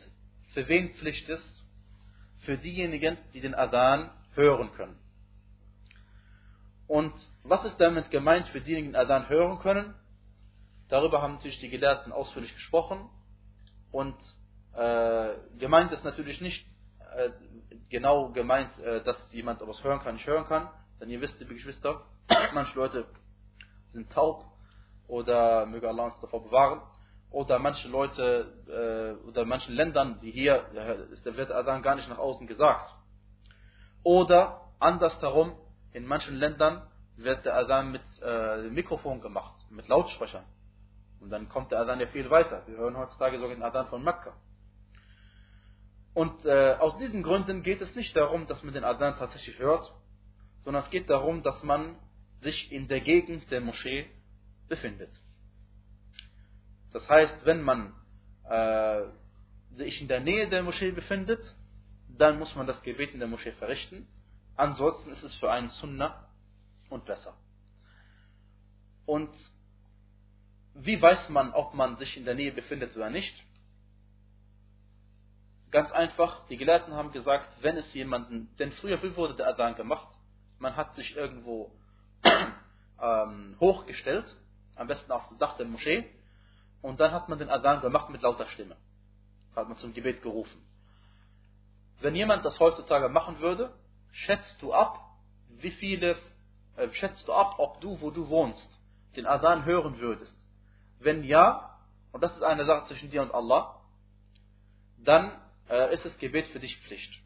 für 0.52 0.68
wen 0.68 0.94
Pflicht 0.94 1.28
ist? 1.28 1.64
Für 2.45 2.59
diejenigen, 2.59 3.18
die 3.32 3.40
den 3.40 3.55
Adhan 3.55 4.11
hören 4.34 4.72
können. 4.72 4.99
Und 6.86 7.14
was 7.42 7.64
ist 7.64 7.78
damit 7.78 8.11
gemeint 8.11 8.49
für 8.49 8.61
diejenigen, 8.61 8.88
die 8.88 8.92
den 8.92 9.01
Adhan 9.01 9.28
hören 9.28 9.59
können? 9.59 9.95
Darüber 10.88 11.22
haben 11.22 11.34
natürlich 11.34 11.59
die 11.61 11.70
Gelehrten 11.70 12.12
ausführlich 12.12 12.53
gesprochen. 12.55 13.09
Und 13.90 14.16
äh, 14.74 15.36
gemeint 15.59 15.92
ist 15.92 16.05
natürlich 16.05 16.40
nicht 16.40 16.66
äh, 17.16 17.30
genau 17.88 18.32
gemeint, 18.32 18.76
äh, 18.78 19.03
dass 19.05 19.16
jemand 19.32 19.62
etwas 19.62 19.82
hören 19.82 20.01
kann, 20.01 20.16
nicht 20.16 20.26
hören 20.26 20.47
kann. 20.47 20.68
Denn 21.01 21.09
ihr 21.09 21.20
wisst, 21.20 21.38
liebe 21.38 21.55
Geschwister, 21.55 22.03
manche 22.55 22.74
Leute 22.76 23.07
sind 23.92 24.12
taub 24.12 24.45
oder 25.07 25.66
möge 25.66 25.88
Allah 25.88 26.07
uns 26.07 26.20
davor 26.20 26.45
bewahren. 26.45 26.82
Oder 27.35 27.59
manche 27.59 27.89
Leute 27.89 28.47
äh, 28.68 29.28
oder 29.28 29.45
manchen 29.45 29.74
Ländern, 29.74 30.18
wie 30.20 30.30
hier, 30.30 30.66
da 31.24 31.37
wird 31.37 31.51
Adhan 31.51 31.82
gar 31.82 31.97
nicht 31.97 32.09
nach 32.09 32.18
außen 32.18 32.47
gesagt. 32.47 32.95
Oder 34.05 34.70
andersherum, 34.78 35.57
in 35.93 36.07
manchen 36.07 36.37
Ländern 36.37 36.87
wird 37.16 37.45
der 37.45 37.57
Adhan 37.57 37.91
mit 37.91 38.03
äh, 38.22 38.68
Mikrofon 38.68 39.20
gemacht, 39.20 39.57
mit 39.68 39.89
Lautsprechern. 39.89 40.45
Und 41.18 41.30
dann 41.30 41.49
kommt 41.49 41.72
der 41.72 41.80
Adhan 41.80 41.99
ja 41.99 42.07
viel 42.07 42.30
weiter. 42.30 42.62
Wir 42.68 42.76
hören 42.76 42.97
heutzutage 42.97 43.37
sogar 43.41 43.57
den 43.57 43.64
Adhan 43.64 43.89
von 43.89 44.05
Mekka. 44.05 44.32
Und 46.14 46.45
äh, 46.45 46.76
aus 46.78 46.97
diesen 46.99 47.24
Gründen 47.24 47.64
geht 47.64 47.80
es 47.80 47.97
nicht 47.97 48.14
darum, 48.14 48.47
dass 48.47 48.62
man 48.62 48.74
den 48.74 48.85
Adhan 48.85 49.16
tatsächlich 49.16 49.59
hört, 49.59 49.93
sondern 50.62 50.85
es 50.85 50.91
geht 50.91 51.11
darum, 51.11 51.43
dass 51.43 51.61
man 51.64 51.97
sich 52.43 52.70
in 52.70 52.87
der 52.87 53.01
Gegend 53.01 53.51
der 53.51 53.61
Moschee 53.61 54.09
befindet. 54.68 55.11
Das 56.95 57.09
heißt, 57.09 57.45
wenn 57.45 57.61
man 57.61 57.92
äh, 58.49 59.03
sich 59.76 60.01
in 60.01 60.07
der 60.07 60.20
Nähe 60.20 60.49
der 60.49 60.62
Moschee 60.62 60.92
befindet, 60.92 61.40
dann 62.09 62.38
muss 62.38 62.55
man 62.55 62.68
das 62.68 62.80
Gebet 62.82 63.12
in 63.12 63.18
der 63.18 63.26
Moschee 63.26 63.51
verrichten. 63.53 64.07
Ansonsten 64.55 65.11
ist 65.11 65.24
es 65.24 65.34
für 65.34 65.51
einen 65.51 65.70
Sunnah 65.70 66.28
und 66.90 67.05
besser. 67.05 67.34
Und 69.07 69.34
wie 70.74 71.03
weiß 71.03 71.28
man, 71.30 71.53
ob 71.53 71.74
man 71.74 71.97
sich 71.97 72.16
in 72.16 72.24
der 72.24 72.36
Nähe 72.36 72.53
befindet 72.53 72.95
oder 72.95 73.11
nicht? 73.11 73.34
Ganz 75.72 75.90
einfach, 75.90 76.47
die 76.47 76.57
Gelehrten 76.57 76.95
haben 76.95 77.11
gesagt, 77.11 77.49
wenn 77.61 77.76
es 77.76 77.92
jemanden, 77.92 78.55
denn 78.61 78.70
früher 78.70 79.03
wie 79.03 79.16
wurde 79.16 79.34
der 79.34 79.49
Adhan 79.49 79.74
gemacht? 79.74 80.07
Man 80.61 80.76
hat 80.76 80.95
sich 80.95 81.16
irgendwo 81.16 81.72
ähm, 83.03 83.57
hochgestellt, 83.59 84.32
am 84.76 84.86
besten 84.86 85.11
auf 85.11 85.28
das 85.30 85.38
Dach 85.38 85.57
der 85.57 85.66
Moschee, 85.66 86.09
und 86.85 87.01
dann 87.01 87.12
hat 87.12 87.30
man 87.30 87.39
den 87.39 87.49
Adhan 87.49 87.80
gemacht 87.80 88.11
mit 88.11 88.20
lauter 88.20 88.47
Stimme. 88.49 88.76
Hat 89.57 89.66
man 89.68 89.78
zum 89.78 89.95
Gebet 89.95 90.20
gerufen. 90.22 90.62
Wenn 92.01 92.14
jemand 92.14 92.45
das 92.45 92.61
heutzutage 92.61 93.09
machen 93.09 93.41
würde, 93.41 93.72
schätzt 94.12 94.61
du 94.61 94.74
ab, 94.74 95.01
wie 95.49 95.70
viele, 95.70 96.14
äh, 96.76 96.91
schätzt 96.93 97.26
du 97.26 97.32
ab, 97.32 97.55
ob 97.57 97.80
du, 97.80 97.99
wo 98.03 98.11
du 98.11 98.28
wohnst, 98.28 98.68
den 99.16 99.26
Adhan 99.26 99.64
hören 99.64 99.99
würdest. 99.99 100.37
Wenn 100.99 101.24
ja, 101.24 101.74
und 102.12 102.22
das 102.22 102.37
ist 102.37 102.43
eine 102.43 102.66
Sache 102.66 102.87
zwischen 102.89 103.09
dir 103.09 103.22
und 103.22 103.32
Allah, 103.32 103.80
dann 104.99 105.32
äh, 105.70 105.95
ist 105.95 106.05
das 106.05 106.18
Gebet 106.18 106.49
für 106.49 106.61
dich 106.61 106.76
Pflicht. 106.82 107.18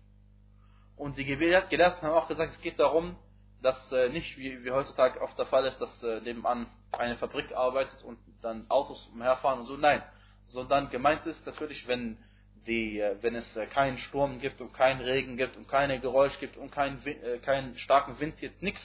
Und 0.94 1.18
die 1.18 1.24
Gelehrten 1.24 2.02
haben 2.02 2.14
auch 2.14 2.28
gesagt, 2.28 2.52
es 2.52 2.60
geht 2.60 2.78
darum, 2.78 3.16
dass 3.62 3.92
äh, 3.92 4.08
nicht 4.10 4.38
wie, 4.38 4.64
wie 4.64 4.70
heutzutage 4.70 5.20
oft 5.20 5.38
der 5.38 5.46
Fall 5.46 5.66
ist, 5.66 5.80
dass 5.80 6.02
äh, 6.02 6.20
nebenan 6.20 6.66
eine 6.92 7.16
Fabrik 7.16 7.52
arbeitet 7.52 8.02
und 8.04 8.18
dann 8.42 8.66
Autos 8.70 9.08
umherfahren 9.12 9.60
und 9.60 9.66
so. 9.66 9.76
Nein, 9.76 10.02
sondern 10.46 10.90
gemeint 10.90 11.26
ist 11.26 11.44
natürlich, 11.44 11.86
wenn 11.88 12.18
die, 12.66 13.00
äh, 13.00 13.16
wenn 13.20 13.34
es 13.34 13.56
äh, 13.56 13.66
keinen 13.66 13.98
Sturm 13.98 14.38
gibt 14.38 14.60
und 14.60 14.72
keinen 14.72 15.00
Regen 15.00 15.36
gibt 15.36 15.56
und 15.56 15.68
keine 15.68 16.00
Geräusch 16.00 16.38
gibt 16.38 16.56
und 16.56 16.70
keinen, 16.70 17.04
äh, 17.04 17.38
keinen 17.38 17.76
starken 17.78 18.18
Wind 18.20 18.38
gibt, 18.38 18.62
nichts, 18.62 18.82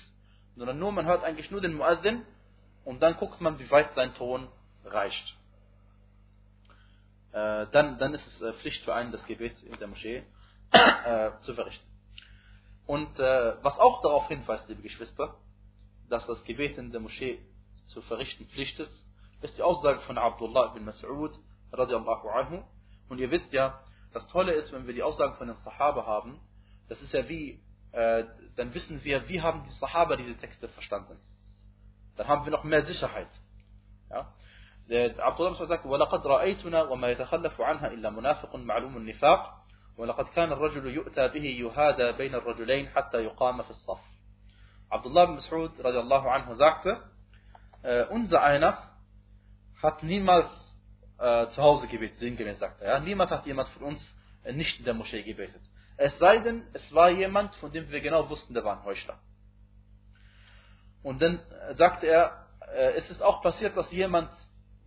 sondern 0.56 0.80
nur 0.80 0.92
man 0.92 1.06
hört 1.06 1.24
eigentlich 1.24 1.52
nur 1.52 1.62
den 1.62 1.74
Muazzin 1.74 2.26
und 2.84 3.02
dann 3.02 3.18
guckt 3.18 3.42
man, 3.42 3.60
wie 3.60 3.70
weit 3.70 3.94
sein 3.94 4.14
Ton 4.16 4.48
reicht. 4.86 5.36
Äh, 7.32 7.68
dann, 7.72 7.98
dann 7.98 8.14
ist 8.14 8.26
es 8.28 8.42
äh, 8.42 8.54
Pflicht 8.54 8.84
für 8.84 8.94
einen, 8.94 9.12
das 9.12 9.26
Gebet 9.26 9.62
in 9.64 9.78
der 9.78 9.88
Moschee 9.88 10.24
äh, 10.72 11.32
zu 11.42 11.54
verrichten. 11.54 11.93
Und 12.87 13.19
äh, 13.19 13.63
was 13.63 13.79
auch 13.79 14.01
darauf 14.01 14.29
hinweist, 14.29 14.69
liebe 14.69 14.83
Geschwister, 14.83 15.35
dass 16.09 16.27
das 16.27 16.43
Gebet 16.45 16.79
in 16.79 16.91
der 16.91 17.01
Moschee 17.01 17.39
zu 17.87 18.01
verrichten 18.03 18.47
Pflicht 18.47 18.79
ist, 18.79 19.07
ist 19.43 19.59
die 19.59 19.63
Aussage 19.63 20.01
von 20.01 20.19
Abdullah 20.19 20.75
ibn 20.75 20.89
Mas'ud 20.89 21.39
radiallahu 21.73 22.29
anhu. 22.29 22.65
Und 23.09 23.19
ihr 23.19 23.31
wisst 23.31 23.53
ja, 23.53 23.81
das 24.13 24.27
Tolle 24.29 24.53
ist, 24.53 24.73
wenn 24.73 24.87
wir 24.87 24.95
die 24.95 25.03
Aussagen 25.03 25.35
von 25.35 25.49
den 25.49 25.57
Sahaba 25.59 26.07
haben, 26.07 26.41
das 26.89 27.01
ist 27.03 27.13
ja 27.13 27.29
wie, 27.29 27.63
äh, 27.93 28.25
dann 28.57 28.73
wissen 28.75 29.05
wir, 29.05 29.29
wie 29.29 29.41
haben 29.41 29.65
die 29.65 29.73
Sahaba 29.79 30.17
diese 30.17 30.37
Texte 30.37 30.69
verstanden. 30.69 31.19
Dann 32.17 32.27
haben 32.27 32.45
wir 32.45 32.51
noch 32.51 32.65
mehr 32.65 32.85
Sicherheit. 32.87 33.29
Ja? 34.11 34.33
Abdullah 35.19 35.55
sagt, 35.67 35.85
وَلَقَدْ 35.85 36.27
رَأَيْتُنَا 36.27 36.89
وَمَا 36.89 37.11
يَتَخَلَّفُ 37.11 37.61
عَنْهَا 37.61 37.89
إِلَّا 37.93 38.11
مُنَافِقٌ 38.11 38.57
مَعْلُومُ 38.57 38.97
النِّفَاقِ 38.97 39.62
وَلَقَدْ 39.99 40.29
كَانَ 40.29 40.53
الرَّجُلُ 40.53 40.87
يُؤْتَى 40.87 41.29
بِهِ 41.29 41.47
يُهَادَى 41.65 42.13
بَيْنَ 42.13 42.35
الرَّجُلَيْنِ 42.35 42.89
حَتَّى 42.95 43.19
يُقَامَ 43.25 43.63
فِي 43.63 43.71
الصَّفِّ 43.71 44.01
Abdullah 44.91 45.27
bin 45.27 45.37
Mas'ud 45.37 45.85
radiallahu 45.85 46.29
anhu 46.29 46.55
sagte, 46.55 47.03
äh, 47.83 48.05
unser 48.07 48.43
einer 48.43 48.79
hat 49.83 50.03
niemals 50.03 50.49
äh, 51.19 51.49
zu 51.49 51.63
Hause 51.63 51.89
gebetet, 51.89 52.19
sinngemäß 52.19 52.59
sagt 52.59 52.81
er. 52.81 52.95
Ja? 52.95 53.01
Niemals 53.01 53.31
hat 53.31 53.45
jemand 53.45 53.69
von 53.69 53.83
uns 53.83 54.17
äh, 54.45 54.53
nicht 54.53 54.79
in 54.79 54.85
der 54.87 54.95
Moschee 54.95 55.23
gebetet. 55.23 55.61
Es 55.99 56.17
sei 56.19 56.39
denn, 56.39 56.63
es 56.73 56.95
war 56.95 57.11
jemand, 57.11 57.55
von 57.57 57.71
dem 57.71 57.91
wir 57.91 58.01
genau 58.01 58.31
wussten, 58.31 58.55
der 58.55 58.65
war 58.65 58.79
ein 58.79 58.85
Heuchler. 58.85 59.19
Und 61.03 61.21
dann 61.21 61.41
sagte 61.75 62.07
er, 62.07 62.47
äh, 62.73 62.93
es 62.93 63.11
ist 63.11 63.23
auch 63.23 63.43
passiert, 63.43 63.77
dass 63.77 63.91
jemand 63.91 64.31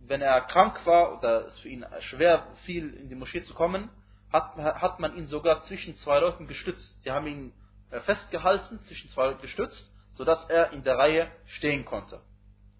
wenn 0.06 0.20
er 0.20 0.40
krank 0.42 0.84
war 0.86 1.16
oder 1.16 1.46
es 1.46 1.58
für 1.60 1.68
ihn 1.68 1.86
schwer 2.00 2.46
fiel, 2.64 2.94
in 2.94 3.08
die 3.08 3.14
Moschee 3.14 3.42
zu 3.42 3.54
kommen, 3.54 3.90
hat, 4.31 4.57
hat 4.57 4.99
man 4.99 5.15
ihn 5.15 5.27
sogar 5.27 5.63
zwischen 5.63 5.95
zwei 5.97 6.19
Leuten 6.19 6.47
gestützt. 6.47 7.01
Sie 7.03 7.11
haben 7.11 7.27
ihn 7.27 7.53
äh, 7.89 7.99
festgehalten, 8.01 8.81
zwischen 8.81 9.09
zwei 9.09 9.27
Leuten 9.27 9.41
gestützt, 9.41 9.89
sodass 10.13 10.43
er 10.49 10.71
in 10.71 10.83
der 10.83 10.97
Reihe 10.97 11.31
stehen 11.45 11.85
konnte, 11.85 12.21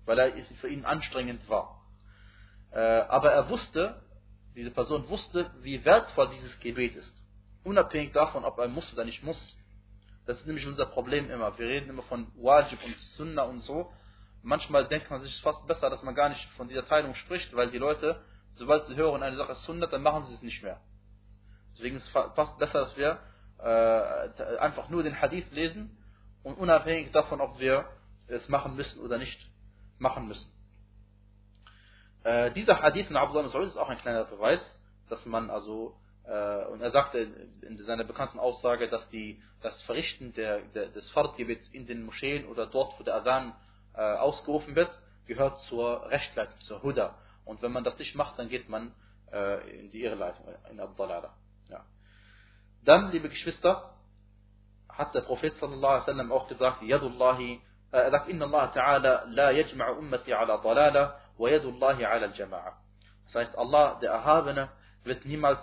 weil 0.06 0.20
er 0.20 0.32
für 0.60 0.68
ihn 0.68 0.86
anstrengend 0.86 1.48
war. 1.50 1.82
Äh, 2.72 2.80
aber 2.80 3.32
er 3.32 3.50
wusste, 3.50 4.02
diese 4.56 4.72
Person 4.72 5.08
wusste, 5.08 5.52
wie 5.62 5.86
wertvoll 5.86 6.30
dieses 6.30 6.60
Gebet 6.60 6.96
ist. 6.96 7.14
Unabhängig 7.64 8.12
davon, 8.14 8.44
ob 8.44 8.58
er 8.58 8.68
muss 8.68 8.92
oder 8.94 9.06
nicht 9.06 9.24
muss. 9.24 9.56
Das 10.26 10.40
ist 10.40 10.48
nämlich 10.48 10.68
unser 10.68 10.88
Problem 10.88 11.30
immer. 11.30 11.58
Wir 11.58 11.68
reden 11.68 11.90
immer 11.90 12.04
von 12.04 12.28
Wajib 12.36 12.84
und 12.84 12.98
Sunnah 13.16 13.44
und 13.44 13.60
so, 13.60 13.92
manchmal 14.44 14.88
denkt 14.88 15.10
man 15.10 15.22
sich 15.22 15.40
fast 15.42 15.66
besser, 15.68 15.90
dass 15.90 16.04
man 16.04 16.16
gar 16.16 16.30
nicht 16.30 16.44
von 16.58 16.68
dieser 16.68 16.86
Teilung 16.86 17.16
spricht, 17.16 17.56
weil 17.56 17.70
die 17.70 17.78
Leute, 17.78 18.22
sobald 18.54 18.88
sie 18.88 18.96
hören, 18.96 19.24
eine 19.24 19.38
Sache 19.38 19.54
ist 19.54 19.64
Sundat, 19.64 19.94
dann 19.94 20.02
machen 20.02 20.26
sie 20.26 20.34
es 20.34 20.42
nicht 20.42 20.64
mehr. 20.64 20.82
Deswegen 21.78 21.98
ist 21.98 22.06
es 22.06 22.10
fast 22.10 22.58
besser, 22.58 22.82
dass 22.82 22.98
wir 22.98 23.20
äh, 23.60 24.58
einfach 24.58 24.90
nur 24.90 25.04
den 25.04 25.22
Hadith 25.22 25.52
lesen 25.52 25.96
und 26.44 26.58
unabhängig 26.58 27.12
davon, 27.12 27.40
ob 27.40 27.60
wir 27.60 27.86
es 28.28 28.50
machen 28.50 28.76
müssen 28.76 29.00
oder 29.00 29.20
nicht 29.20 29.40
machen 30.00 30.28
müssen. 30.28 30.52
Äh, 32.24 32.52
dieser 32.52 32.82
Hadith 32.82 33.08
von 33.08 33.16
Abdullah 33.16 33.48
Mas'ud 33.48 33.68
ist 33.68 33.78
auch 33.78 33.90
ein 33.90 34.00
kleiner 34.00 34.26
Beweis, 34.26 34.60
dass 35.10 35.24
man 35.26 35.50
also, 35.50 35.96
äh, 36.26 36.66
und 36.66 36.82
er 36.82 36.92
sagte 36.92 37.20
in 37.62 37.78
seiner 37.86 38.04
bekannten 38.04 38.40
Aussage, 38.40 38.90
dass 38.90 39.08
die, 39.10 39.42
das 39.62 39.80
Verrichten 39.84 40.34
der, 40.34 40.62
der, 40.74 40.88
des 40.88 41.10
Fardgebets 41.12 41.68
in 41.70 41.86
den 41.86 42.04
Moscheen 42.04 42.48
oder 42.48 42.66
dort, 42.66 43.00
wo 43.00 43.04
der 43.04 43.16
Adhan 43.16 43.54
äh, 43.94 44.02
ausgerufen 44.02 44.76
wird, 44.76 44.98
gehört 45.28 45.60
zur 45.62 46.10
Rechtleitung, 46.10 46.60
zur 46.62 46.82
Huda. 46.82 47.16
Und 47.46 47.62
wenn 47.62 47.72
man 47.72 47.84
das 47.84 47.98
nicht 47.98 48.16
macht, 48.16 48.40
dann 48.40 48.50
geht 48.50 48.68
man 48.68 48.94
äh, 49.32 49.80
in 49.80 49.92
die 49.92 50.04
Irrleitung, 50.04 50.46
in 50.72 50.80
Abdalala. 50.80 51.34
Ja. 51.70 51.86
Dann, 52.84 53.12
liebe 53.12 53.30
Geschwister, 53.30 53.94
hat 54.90 55.14
der 55.14 55.22
Prophet 55.22 55.56
sallallahu 55.58 55.94
alaihi 55.94 56.08
wasallam 56.08 56.32
auch 56.32 56.48
gesagt, 56.48 56.82
Yadullahi, 56.82 57.62
äh, 57.92 57.98
er 57.98 58.12
sagt, 58.12 58.30
Inna 58.30 58.46
Allah 58.46 58.72
ta'ala 58.74 59.26
la 59.28 59.52
yajma'u 59.52 60.00
ummati 60.00 60.34
ala 60.34 60.58
dalala 60.58 61.20
wa 61.38 61.50
yadullahi 61.50 62.06
ala 62.06 62.28
al-jama'a. 62.28 62.74
Das 63.26 63.36
heißt, 63.36 63.58
Allah, 63.58 64.00
der 64.02 64.12
Erhabene, 64.12 64.70
wird 65.04 65.26
niemals 65.26 65.60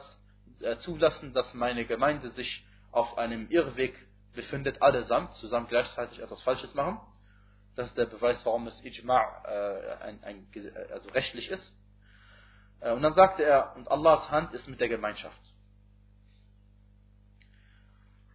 äh, 0.60 0.76
zulassen, 0.78 1.32
dass 1.32 1.52
meine 1.54 1.84
Gemeinde 1.84 2.30
sich 2.30 2.64
auf 2.92 3.18
einem 3.18 3.50
Irrweg 3.50 3.94
befindet, 4.34 4.82
allesamt, 4.82 5.32
zusammen 5.34 5.66
gleichzeitig 5.68 6.20
etwas 6.20 6.42
Falsches 6.42 6.74
machen. 6.74 7.00
Das 7.76 7.88
ist 7.88 7.98
der 7.98 8.06
Beweis, 8.06 8.44
warum 8.44 8.66
es 8.66 8.80
Ijma' 8.82 9.44
äh, 9.46 10.04
ein, 10.04 10.24
ein, 10.24 10.46
also 10.92 11.08
rechtlich 11.10 11.48
ist. 11.50 11.74
Äh, 12.80 12.92
und 12.92 13.02
dann 13.02 13.14
sagte 13.14 13.42
er, 13.42 13.74
und 13.76 13.90
Allahs 13.90 14.30
Hand 14.30 14.54
ist 14.54 14.68
mit 14.68 14.80
der 14.80 14.88
Gemeinschaft. 14.88 15.40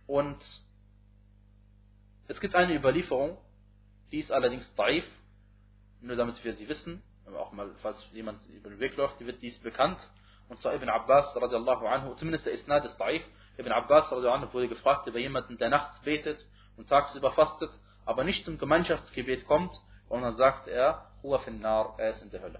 Und 0.10 0.42
es 2.28 2.40
gibt 2.40 2.56
eine 2.56 2.74
Überlieferung, 2.76 3.38
die 4.12 4.22
ist 4.22 4.32
allerdings 4.32 4.68
daif, 4.74 5.04
nur 6.02 6.16
damit 6.16 6.44
wir 6.44 6.56
sie 6.56 6.68
wissen. 6.68 7.04
auch 7.38 7.52
mal, 7.52 7.70
falls 7.84 8.04
jemand 8.12 8.44
über 8.48 8.72
den 8.72 8.80
Weg 8.80 8.98
läuft, 8.98 9.20
wird 9.20 9.40
dies 9.44 9.60
bekannt. 9.60 10.00
Und 10.48 10.60
zwar 10.62 10.74
Ibn 10.74 10.90
Abbas 10.90 11.36
radiallahu 11.36 11.86
anhu, 11.86 12.16
zumindest 12.16 12.48
der 12.48 12.54
Isnad 12.54 12.86
ist 12.86 12.98
daif. 12.98 13.22
Ibn 13.60 13.72
Abbas 13.72 14.12
radiallahu 14.12 14.46
anhu 14.46 14.54
wurde 14.54 14.68
gefragt 14.68 15.06
über 15.06 15.20
jemanden, 15.20 15.60
der 15.60 15.70
nachts 15.70 16.02
betet 16.02 16.44
und 16.76 16.90
tagsüber 16.90 17.32
fastet, 17.34 17.70
aber 18.04 18.24
nicht 18.24 18.44
zum 18.46 18.58
Gemeinschaftsgebet 18.58 19.46
kommt. 19.46 19.76
Und 20.08 20.24
dann 20.24 20.38
sagt 20.38 20.68
er, 20.68 21.06
Huwa 21.22 21.38
finnar, 21.38 21.94
er 22.00 22.16
ist 22.16 22.24
in 22.24 22.32
der 22.32 22.42
Hölle. 22.42 22.60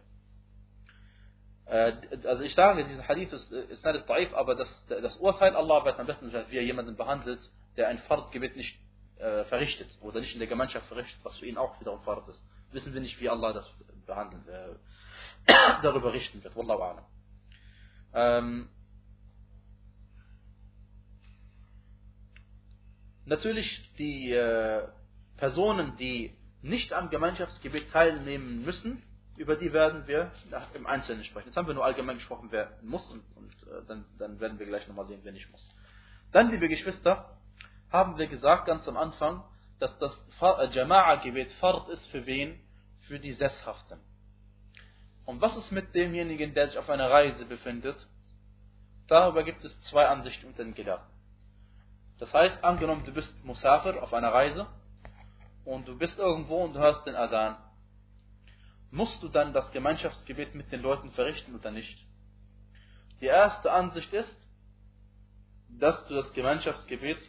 Äh, 1.70 1.94
also 2.26 2.44
ich 2.44 2.56
sage, 2.56 2.84
dieser 2.86 3.08
Hadith 3.08 3.32
ist, 3.32 3.52
ist 3.52 3.86
nicht 3.86 4.10
daif, 4.10 4.34
aber 4.34 4.56
das, 4.56 4.86
das 4.88 5.18
Urteil 5.18 5.56
Allah 5.56 5.86
weiß 5.86 6.00
am 6.00 6.08
besten, 6.08 6.32
wie 6.32 6.58
er 6.58 6.64
jemanden 6.64 6.96
behandelt, 6.96 7.40
der 7.78 7.90
ein 7.90 8.00
Fardgebet 8.00 8.56
nicht 8.56 8.80
äh, 9.20 9.44
verrichtet 9.46 9.90
oder 10.02 10.20
nicht 10.20 10.34
in 10.34 10.40
der 10.40 10.48
Gemeinschaft 10.48 10.88
verrichtet, 10.88 11.20
was 11.24 11.38
für 11.38 11.46
ihn 11.46 11.58
auch 11.58 11.80
wiederum 11.80 12.02
Fard 12.02 12.28
ist. 12.28 12.44
Wissen 12.72 12.94
wir 12.94 13.02
nicht, 13.02 13.20
wie 13.20 13.30
Allah 13.30 13.54
das 13.54 13.70
behandeln, 14.08 14.44
äh, 14.48 15.52
darüber 15.84 16.12
richten 16.12 16.44
wird. 16.44 16.56
Wallahu 16.56 16.82
a'lam. 16.82 17.04
Ähm, 18.14 18.70
natürlich 23.26 23.94
die 24.00 24.32
äh, 24.32 24.88
Personen, 25.38 25.96
die 25.98 26.36
nicht 26.64 26.94
am 26.94 27.12
Gemeinschaftsgebet 27.12 27.92
teilnehmen 27.92 28.66
müssen, 28.66 29.04
über 29.40 29.56
die 29.56 29.72
werden 29.72 30.06
wir 30.06 30.32
im 30.74 30.86
Einzelnen 30.86 31.24
sprechen. 31.24 31.48
Jetzt 31.48 31.56
haben 31.56 31.66
wir 31.66 31.74
nur 31.74 31.86
allgemein 31.86 32.18
gesprochen, 32.18 32.50
wer 32.52 32.74
muss 32.82 33.10
und, 33.10 33.24
und 33.38 33.54
äh, 33.72 33.86
dann, 33.88 34.06
dann 34.18 34.38
werden 34.42 34.60
wir 34.60 34.66
gleich 34.66 34.86
nochmal 34.90 35.06
sehen, 35.06 35.22
wer 35.24 35.32
nicht 35.32 35.50
muss. 35.50 35.66
Dann, 36.34 36.52
liebe 36.52 36.68
Geschwister, 36.68 37.38
haben 37.90 38.18
wir 38.18 38.28
gesagt 38.28 38.66
ganz 38.66 38.86
am 38.86 38.98
Anfang, 38.98 39.42
dass 39.80 39.98
das 40.00 40.12
äh, 40.42 40.68
Jama'a-Gebet 40.78 41.54
Fard 41.54 41.88
ist 41.88 42.06
für 42.08 42.26
wen? 42.26 42.60
Für 43.08 43.18
die 43.18 43.32
Sesshaften. 43.32 44.00
Und 45.26 45.40
was 45.40 45.56
ist 45.56 45.72
mit 45.72 45.96
demjenigen, 45.96 46.54
der 46.54 46.68
sich 46.68 46.78
auf 46.78 46.90
einer 46.90 47.10
Reise 47.10 47.46
befindet? 47.46 47.96
Darüber 49.08 49.44
gibt 49.44 49.64
es 49.64 49.82
zwei 49.84 50.06
Ansichten 50.08 50.48
unter 50.48 50.66
den 50.66 50.76
Gelehrten. 50.76 51.08
Das 52.20 52.34
heißt, 52.34 52.62
angenommen, 52.62 53.06
du 53.06 53.14
bist 53.14 53.34
Musafir 53.46 54.04
auf 54.04 54.14
einer 54.14 54.34
Reise 54.34 54.68
und 55.64 55.88
du 55.88 55.98
bist 55.98 56.20
irgendwo 56.20 56.66
und 56.66 56.74
du 56.74 56.80
hörst 56.80 57.08
den 57.08 57.16
Adhan 57.16 57.56
musst 58.92 59.22
du 59.22 59.30
dann 59.30 59.54
das 59.54 59.72
Gemeinschaftsgebet 59.72 60.56
mit 60.56 60.72
den 60.72 60.82
Leuten 60.82 61.12
verrichten 61.12 61.56
oder 61.56 61.72
nicht? 61.72 62.06
Die 63.22 63.26
erste 63.26 63.72
Ansicht 63.72 64.12
ist, 64.14 64.36
dass 65.70 66.08
du 66.08 66.16
das 66.16 66.34
Gemeinschaftsgebet 66.34 67.20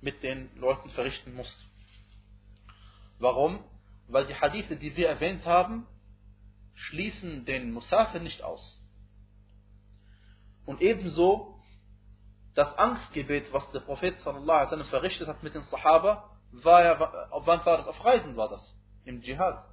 mit 0.00 0.22
den 0.22 0.50
Leuten 0.56 0.90
verrichten 0.90 1.34
musst. 1.34 1.66
Warum? 3.18 3.62
Weil 4.08 4.26
die 4.26 4.34
Hadithe, 4.34 4.76
die 4.76 4.96
wir 4.96 5.08
erwähnt 5.08 5.44
haben, 5.44 5.86
schließen 6.74 7.44
den 7.44 7.72
Musafir 7.72 8.20
nicht 8.20 8.42
aus. 8.42 8.80
Und 10.64 10.80
ebenso 10.80 11.60
das 12.54 12.76
Angstgebet, 12.76 13.52
was 13.52 13.70
der 13.72 13.80
Prophet 13.80 14.18
sallallahu 14.20 14.84
verrichtet 14.84 15.28
hat 15.28 15.42
mit 15.42 15.54
den 15.54 15.62
Sahaba, 15.64 16.30
war 16.52 16.82
ja, 16.82 16.98
wann 16.98 17.64
war 17.64 17.76
das? 17.78 17.86
Auf 17.86 18.04
Reisen 18.04 18.36
war 18.36 18.48
das, 18.48 18.74
im 19.04 19.20
Dschihad. 19.20 19.69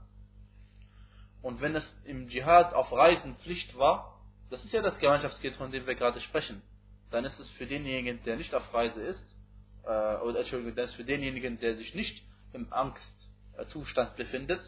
Und 1.47 1.61
wenn 1.61 1.77
es 1.77 1.95
im 2.03 2.27
Dschihad 2.27 2.73
auf 2.73 2.91
Reisen 2.91 3.37
Pflicht 3.37 3.77
war, 3.77 4.19
das 4.49 4.65
ist 4.65 4.73
ja 4.73 4.81
das 4.81 4.99
Gemeinschaftsgebet, 4.99 5.55
von 5.55 5.71
dem 5.71 5.87
wir 5.87 5.95
gerade 5.95 6.19
sprechen, 6.19 6.61
dann 7.09 7.23
ist 7.23 7.39
es 7.39 7.49
für 7.51 7.65
denjenigen, 7.65 8.21
der 8.25 8.35
nicht 8.35 8.53
auf 8.53 8.73
Reise 8.73 9.01
ist, 9.01 9.35
äh, 9.85 10.17
oder 10.17 10.39
Entschuldigung, 10.39 10.75
das 10.75 10.89
ist 10.89 10.97
für 10.97 11.05
denjenigen, 11.05 11.57
der 11.61 11.77
sich 11.77 11.95
nicht 11.95 12.21
im 12.51 12.67
Angstzustand 12.73 14.17
befindet, 14.17 14.59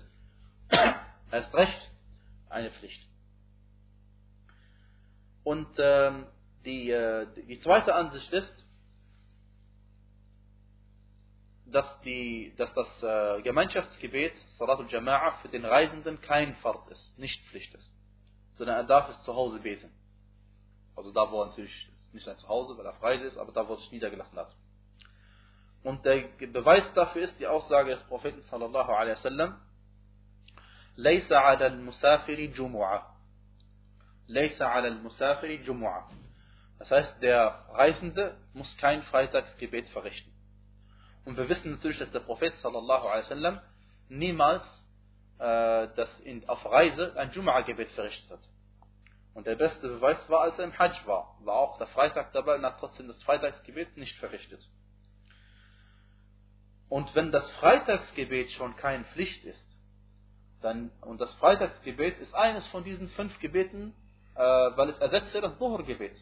erst 1.32 1.54
recht 1.54 1.92
eine 2.48 2.72
Pflicht. 2.72 3.06
Und 5.44 5.68
ähm, 5.80 6.28
die, 6.64 6.92
äh, 6.92 7.28
die 7.46 7.60
zweite 7.60 7.94
Ansicht 7.94 8.32
ist, 8.32 8.66
dass, 11.72 12.02
die, 12.02 12.54
dass 12.58 12.74
das 12.74 12.88
äh, 13.04 13.42
Gemeinschaftsgebet, 13.42 14.34
Salatul 14.58 14.88
Jama'ah, 14.88 15.42
für 15.42 15.50
den 15.50 15.66
Reisenden 15.66 16.22
kein 16.22 16.56
Fahrt 16.56 16.90
ist, 16.90 17.18
nicht 17.18 17.42
Pflicht 17.48 17.74
ist, 17.74 17.92
sondern 18.54 18.78
er 18.78 18.84
darf 18.84 19.10
es 19.10 19.24
zu 19.24 19.34
Hause 19.34 19.60
beten. 19.60 19.92
Also 20.96 21.12
da, 21.12 21.32
wo 21.32 21.42
er 21.42 21.48
natürlich 21.48 21.90
nicht 22.14 22.26
sein 22.26 22.38
Zuhause, 22.38 22.78
weil 22.78 22.86
er 22.86 22.94
frei 22.94 23.16
ist, 23.16 23.38
aber 23.38 23.52
da, 23.52 23.68
wo 23.68 23.74
er 23.74 23.78
sich 23.78 23.92
niedergelassen 23.92 24.38
hat. 24.38 24.54
Und 25.84 26.06
der 26.06 26.28
Beweis 26.48 26.86
dafür 26.94 27.24
ist 27.24 27.40
die 27.40 27.48
Aussage 27.48 27.92
des 27.92 28.04
Propheten 28.04 28.42
sallallahu 28.42 28.92
alaihi 28.92 29.16
wasallam: 29.16 29.62
"Laysa 30.96 31.40
'ala 31.40 31.66
al-musafiri 31.66 32.54
jumu'a." 32.54 33.04
Laysa 34.28 34.68
'ala 34.68 34.90
al-musafiri 34.90 35.64
Jumu'ah. 35.64 36.10
Das 36.80 36.92
heißt, 36.92 37.22
der 37.22 37.66
Reisende 37.70 38.38
muss 38.54 38.76
kein 38.78 39.02
Freitagsgebet 39.04 39.90
verrichten. 39.90 40.32
Und 41.30 41.38
wir 41.38 41.48
wissen 41.48 41.70
natürlich, 41.70 42.00
dass 42.00 42.10
der 42.10 42.22
Prophet 42.22 42.56
sallallahu 42.56 43.08
alaihi 43.08 43.26
wasallam 43.26 43.62
niemals 44.08 44.64
äh, 45.38 45.88
das 45.96 46.20
in, 46.22 46.50
auf 46.50 46.66
Reise 46.66 47.16
ein 47.18 47.30
Jum'a-Gebet 47.30 47.92
verrichtet 47.92 48.32
hat. 48.32 48.40
Und 49.36 49.46
der 49.46 49.56
beste 49.56 49.88
Beweis 49.88 50.18
war, 50.28 50.42
als 50.42 50.58
er 50.58 50.66
im 50.66 50.80
Hajj 50.80 51.06
war, 51.06 51.38
war 51.44 51.54
auch 51.54 51.78
der 51.78 51.86
Freitag 51.86 52.32
dabei 52.32 52.56
und 52.56 52.66
hat 52.66 52.80
trotzdem 52.80 53.08
das 53.08 53.22
Freitagsgebet 53.22 53.96
nicht 53.96 54.18
verrichtet. 54.18 54.60
Und 56.90 57.14
wenn 57.14 57.32
das 57.32 57.48
Freitagsgebet 57.60 58.50
schon 58.54 58.76
keine 58.76 59.04
Pflicht 59.14 59.46
ist, 59.46 59.68
dann, 60.64 60.90
und 61.02 61.22
das 61.22 61.32
Freitagsgebet 61.36 62.18
ist 62.18 62.34
eines 62.34 62.66
von 62.70 62.84
diesen 62.84 63.08
fünf 63.10 63.38
Gebeten, 63.38 63.94
äh, 64.34 64.40
weil 64.40 64.90
es 64.90 64.98
ersetzt 64.98 65.32
ja 65.36 65.42
das 65.42 65.56
Dhuhr-Gebet. 65.60 66.20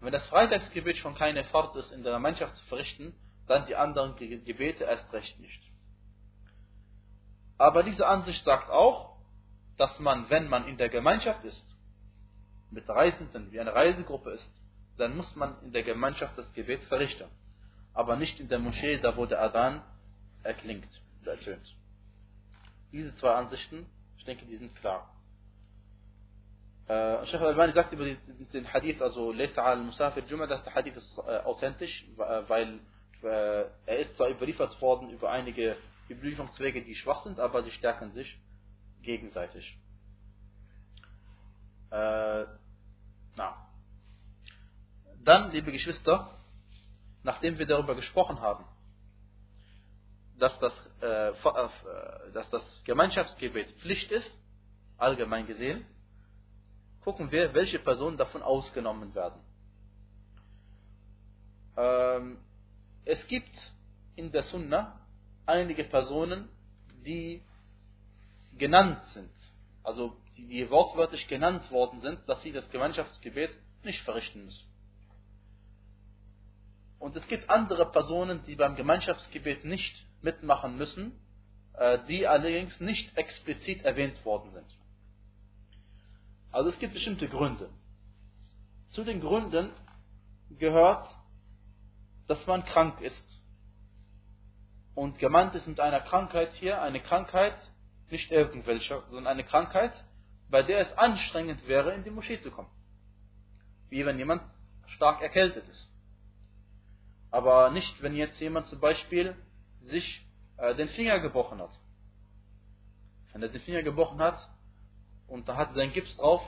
Wenn 0.00 0.12
das 0.12 0.26
Freitagsgebet 0.28 0.96
schon 0.96 1.14
keine 1.16 1.44
Fahrt 1.44 1.76
ist, 1.76 1.92
in 1.92 2.02
der 2.02 2.14
Gemeinschaft 2.14 2.54
zu 2.56 2.64
verrichten, 2.68 3.14
dann 3.46 3.66
die 3.66 3.76
anderen 3.76 4.16
Gebete 4.16 4.84
erst 4.84 5.12
recht 5.12 5.38
nicht. 5.40 5.62
Aber 7.58 7.82
diese 7.82 8.06
Ansicht 8.06 8.44
sagt 8.44 8.70
auch, 8.70 9.16
dass 9.76 9.98
man, 9.98 10.28
wenn 10.30 10.48
man 10.48 10.66
in 10.66 10.76
der 10.76 10.88
Gemeinschaft 10.88 11.44
ist, 11.44 11.76
mit 12.70 12.88
Reisenden, 12.88 13.52
wie 13.52 13.60
eine 13.60 13.74
Reisegruppe 13.74 14.30
ist, 14.30 14.50
dann 14.98 15.16
muss 15.16 15.34
man 15.36 15.56
in 15.62 15.72
der 15.72 15.82
Gemeinschaft 15.82 16.36
das 16.36 16.52
Gebet 16.54 16.84
verrichten. 16.84 17.28
Aber 17.94 18.16
nicht 18.16 18.40
in 18.40 18.48
der 18.48 18.58
Moschee, 18.58 18.98
da 18.98 19.16
wo 19.16 19.26
der 19.26 19.42
Adhan 19.42 19.82
erklingt 20.42 20.88
oder 21.22 21.32
ertönt. 21.32 21.74
Diese 22.92 23.14
zwei 23.16 23.34
Ansichten, 23.34 23.86
ich 24.18 24.24
denke, 24.24 24.46
die 24.46 24.56
sind 24.56 24.74
klar. 24.76 25.12
Äh, 26.88 27.26
Sheikh 27.26 27.42
al-Albani 27.42 27.72
sagt 27.72 27.92
über 27.92 28.04
den 28.04 28.72
Hadith, 28.72 29.02
also 29.02 29.32
Laysa 29.32 29.62
al-Musafir 29.62 30.22
Jum'a, 30.24 30.46
dass 30.46 30.62
der 30.64 30.74
Hadith 30.74 30.96
ist 30.96 31.18
äh, 31.18 31.38
authentisch, 31.38 32.06
weil 32.16 32.78
äh, 33.26 33.66
er 33.86 33.98
ist 33.98 34.16
zwar 34.16 34.30
überliefert 34.30 34.80
worden 34.80 35.10
über 35.10 35.30
einige 35.30 35.76
Überlieferungswege, 36.08 36.82
die 36.82 36.94
schwach 36.94 37.22
sind, 37.24 37.40
aber 37.40 37.62
sie 37.62 37.70
stärken 37.72 38.12
sich 38.12 38.38
gegenseitig. 39.02 39.76
Äh, 41.90 42.44
na. 43.36 43.68
Dann, 45.22 45.50
liebe 45.52 45.72
Geschwister, 45.72 46.30
nachdem 47.22 47.58
wir 47.58 47.66
darüber 47.66 47.94
gesprochen 47.94 48.40
haben, 48.40 48.64
dass 50.38 50.58
das, 50.58 50.72
äh, 51.00 51.30
äh, 51.30 52.32
dass 52.32 52.48
das 52.50 52.84
Gemeinschaftsgebet 52.84 53.70
Pflicht 53.80 54.10
ist, 54.10 54.30
allgemein 54.98 55.46
gesehen, 55.46 55.84
gucken 57.00 57.30
wir, 57.30 57.54
welche 57.54 57.78
Personen 57.78 58.16
davon 58.16 58.42
ausgenommen 58.42 59.14
werden. 59.14 59.40
Ähm, 61.76 62.38
es 63.06 63.24
gibt 63.28 63.56
in 64.16 64.32
der 64.32 64.42
Sunna 64.42 65.00
einige 65.46 65.84
Personen, 65.84 66.48
die 67.04 67.42
genannt 68.58 69.00
sind, 69.14 69.30
also 69.82 70.16
die, 70.36 70.46
die 70.48 70.70
wortwörtlich 70.70 71.28
genannt 71.28 71.70
worden 71.70 72.00
sind, 72.00 72.18
dass 72.28 72.42
sie 72.42 72.52
das 72.52 72.68
Gemeinschaftsgebet 72.70 73.50
nicht 73.84 74.02
verrichten 74.02 74.44
müssen. 74.44 74.66
Und 76.98 77.14
es 77.14 77.26
gibt 77.28 77.48
andere 77.48 77.90
Personen, 77.92 78.42
die 78.44 78.56
beim 78.56 78.74
Gemeinschaftsgebet 78.74 79.64
nicht 79.64 80.04
mitmachen 80.22 80.76
müssen, 80.76 81.12
äh, 81.74 82.00
die 82.08 82.26
allerdings 82.26 82.80
nicht 82.80 83.16
explizit 83.16 83.84
erwähnt 83.84 84.24
worden 84.24 84.50
sind. 84.50 84.66
Also 86.50 86.70
es 86.70 86.78
gibt 86.80 86.94
bestimmte 86.94 87.28
Gründe. 87.28 87.70
Zu 88.90 89.04
den 89.04 89.20
Gründen 89.20 89.70
gehört 90.58 91.06
dass 92.26 92.44
man 92.46 92.64
krank 92.64 93.00
ist. 93.00 93.40
Und 94.94 95.18
gemeint 95.18 95.54
ist 95.54 95.66
mit 95.66 95.80
einer 95.80 96.00
Krankheit 96.00 96.52
hier 96.54 96.80
eine 96.80 97.00
Krankheit, 97.00 97.56
nicht 98.10 98.30
irgendwelche, 98.30 99.02
sondern 99.08 99.26
eine 99.26 99.44
Krankheit, 99.44 99.92
bei 100.48 100.62
der 100.62 100.80
es 100.80 100.96
anstrengend 100.96 101.66
wäre, 101.66 101.92
in 101.94 102.04
die 102.04 102.10
Moschee 102.10 102.40
zu 102.40 102.50
kommen. 102.50 102.70
Wie 103.88 104.06
wenn 104.06 104.18
jemand 104.18 104.42
stark 104.86 105.20
erkältet 105.22 105.68
ist. 105.68 105.92
Aber 107.30 107.70
nicht, 107.70 108.02
wenn 108.02 108.14
jetzt 108.14 108.40
jemand 108.40 108.66
zum 108.66 108.80
Beispiel 108.80 109.36
sich 109.82 110.24
äh, 110.56 110.74
den 110.74 110.88
Finger 110.88 111.18
gebrochen 111.20 111.60
hat. 111.60 111.78
Wenn 113.32 113.42
er 113.42 113.48
den 113.48 113.60
Finger 113.60 113.82
gebrochen 113.82 114.18
hat, 114.20 114.38
und 115.28 115.48
da 115.48 115.56
hat 115.56 115.74
sein 115.74 115.92
Gips 115.92 116.16
drauf. 116.16 116.42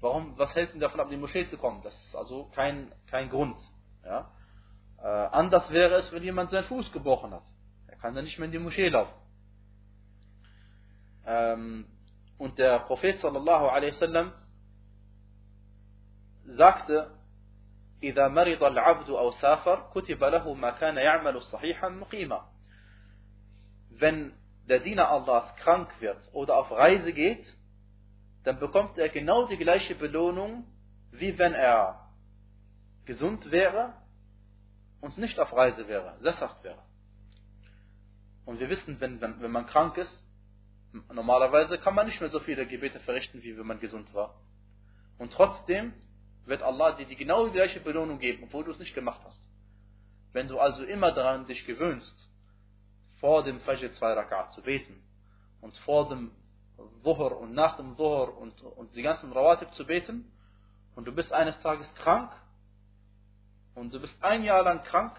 Warum, 0.00 0.38
was 0.38 0.54
hält 0.54 0.74
ihn 0.74 0.80
davon 0.80 1.00
ab, 1.00 1.06
in 1.06 1.12
die 1.12 1.16
Moschee 1.18 1.46
zu 1.48 1.58
kommen? 1.58 1.82
Das 1.82 1.94
ist 2.06 2.14
also 2.14 2.50
kein, 2.54 2.90
kein 3.10 3.28
Grund. 3.28 3.58
Ja? 4.04 4.30
Äh, 4.99 5.07
anders 5.07 5.69
wäre 5.71 5.95
es, 5.95 6.11
wenn 6.11 6.23
jemand 6.23 6.49
seinen 6.49 6.65
Fuß 6.65 6.91
gebrochen 6.91 7.33
hat. 7.33 7.43
Er 7.87 7.97
kann 7.97 8.15
dann 8.15 8.23
nicht 8.23 8.39
mehr 8.39 8.47
in 8.47 8.51
die 8.51 8.59
Moschee 8.59 8.89
laufen. 8.89 9.13
Ähm, 11.25 11.85
und 12.37 12.57
der 12.57 12.79
Prophet 12.79 13.19
sallallahu 13.19 13.67
alaihi 13.67 13.91
wasallam 13.91 14.31
sagte, 16.45 17.11
إذا 18.03 18.27
مرض 18.27 18.63
العبد 18.63 19.09
أو 19.09 19.31
سافر 19.31 19.89
كتب 19.93 20.23
له 20.23 20.53
ما 20.53 20.71
كان 20.71 20.97
يعمل 20.97 21.41
صحيحا 21.41 21.89
مقيما. 21.89 22.45
Wenn 23.89 24.33
der 24.67 24.79
Diener 24.79 25.09
Allahs 25.09 25.55
krank 25.55 25.89
wird 26.01 26.17
oder 26.33 26.57
auf 26.57 26.71
Reise 26.71 27.13
geht, 27.13 27.45
dann 28.43 28.59
bekommt 28.59 28.97
er 28.97 29.09
genau 29.09 29.47
die 29.47 29.57
gleiche 29.57 29.95
Belohnung, 29.95 30.65
wie 31.11 31.37
wenn 31.37 31.53
er 31.53 32.09
gesund 33.05 33.51
wäre 33.51 33.93
und 35.00 35.18
nicht 35.18 35.38
auf 35.38 35.52
Reise 35.52 35.88
wäre, 35.88 36.16
sesshaft 36.20 36.62
wäre. 36.62 36.82
Und 38.44 38.58
wir 38.60 38.68
wissen, 38.68 39.00
wenn, 39.00 39.20
wenn, 39.20 39.40
wenn 39.40 39.50
man 39.50 39.66
krank 39.66 39.96
ist, 39.96 40.24
normalerweise 41.12 41.78
kann 41.78 41.94
man 41.94 42.06
nicht 42.06 42.20
mehr 42.20 42.30
so 42.30 42.40
viele 42.40 42.66
Gebete 42.66 43.00
verrichten, 43.00 43.42
wie 43.42 43.56
wenn 43.56 43.66
man 43.66 43.80
gesund 43.80 44.12
war. 44.12 44.34
Und 45.18 45.32
trotzdem 45.32 45.92
wird 46.46 46.62
Allah 46.62 46.92
dir 46.92 47.06
die 47.06 47.16
genau 47.16 47.50
gleiche 47.50 47.80
Belohnung 47.80 48.18
geben, 48.18 48.44
obwohl 48.44 48.64
du 48.64 48.72
es 48.72 48.78
nicht 48.78 48.94
gemacht 48.94 49.20
hast. 49.24 49.40
Wenn 50.32 50.48
du 50.48 50.58
also 50.58 50.82
immer 50.84 51.12
daran 51.12 51.46
dich 51.46 51.64
gewöhnst, 51.66 52.28
vor 53.20 53.44
dem 53.44 53.60
Fajr 53.60 53.92
zwei 53.92 54.12
Rakat 54.14 54.52
zu 54.52 54.62
beten 54.62 55.02
und 55.60 55.76
vor 55.78 56.08
dem 56.08 56.32
Dhuhr 57.02 57.38
und 57.38 57.52
nach 57.52 57.76
dem 57.76 57.96
Dhuhr 57.96 58.36
und, 58.38 58.60
und 58.62 58.94
die 58.96 59.02
ganzen 59.02 59.32
Rawatib 59.32 59.72
zu 59.74 59.86
beten 59.86 60.32
und 60.96 61.04
du 61.04 61.12
bist 61.12 61.32
eines 61.32 61.58
Tages 61.60 61.92
krank 61.94 62.32
und 63.74 63.92
du 63.94 64.00
bist 64.00 64.14
ein 64.22 64.44
Jahr 64.44 64.62
lang 64.62 64.82
krank 64.84 65.18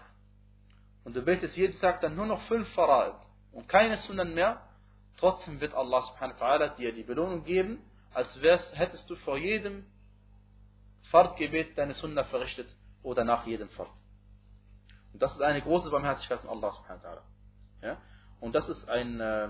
und 1.04 1.16
du 1.16 1.22
betest 1.22 1.56
jeden 1.56 1.78
Tag 1.80 2.00
dann 2.00 2.16
nur 2.16 2.26
noch 2.26 2.42
fünf 2.42 2.68
Fara'id 2.76 3.14
und 3.52 3.68
keine 3.68 3.96
Sunnen 3.98 4.34
mehr, 4.34 4.60
trotzdem 5.16 5.60
wird 5.60 5.74
Allah 5.74 6.02
subhanahu 6.02 6.38
wa 6.40 6.46
ta'ala 6.46 6.76
dir 6.76 6.92
die 6.92 7.02
Belohnung 7.02 7.44
geben, 7.44 7.78
als 8.14 8.40
wär's, 8.40 8.62
hättest 8.74 9.08
du 9.08 9.16
vor 9.16 9.38
jedem 9.38 9.86
Fardgebet 11.10 11.76
deine 11.76 11.94
Sunna 11.94 12.24
verrichtet 12.24 12.74
oder 13.02 13.24
nach 13.24 13.46
jedem 13.46 13.68
Fard. 13.70 13.90
Und 15.12 15.20
das 15.20 15.32
ist 15.34 15.42
eine 15.42 15.60
große 15.60 15.90
Barmherzigkeit 15.90 16.40
von 16.40 16.50
Allah 16.50 16.72
subhanahu 16.72 17.02
wa 17.02 17.08
ta'ala. 17.08 17.22
Ja? 17.82 18.00
Und 18.40 18.54
das 18.54 18.68
ist 18.68 18.88
ein, 18.88 19.20
äh, 19.20 19.48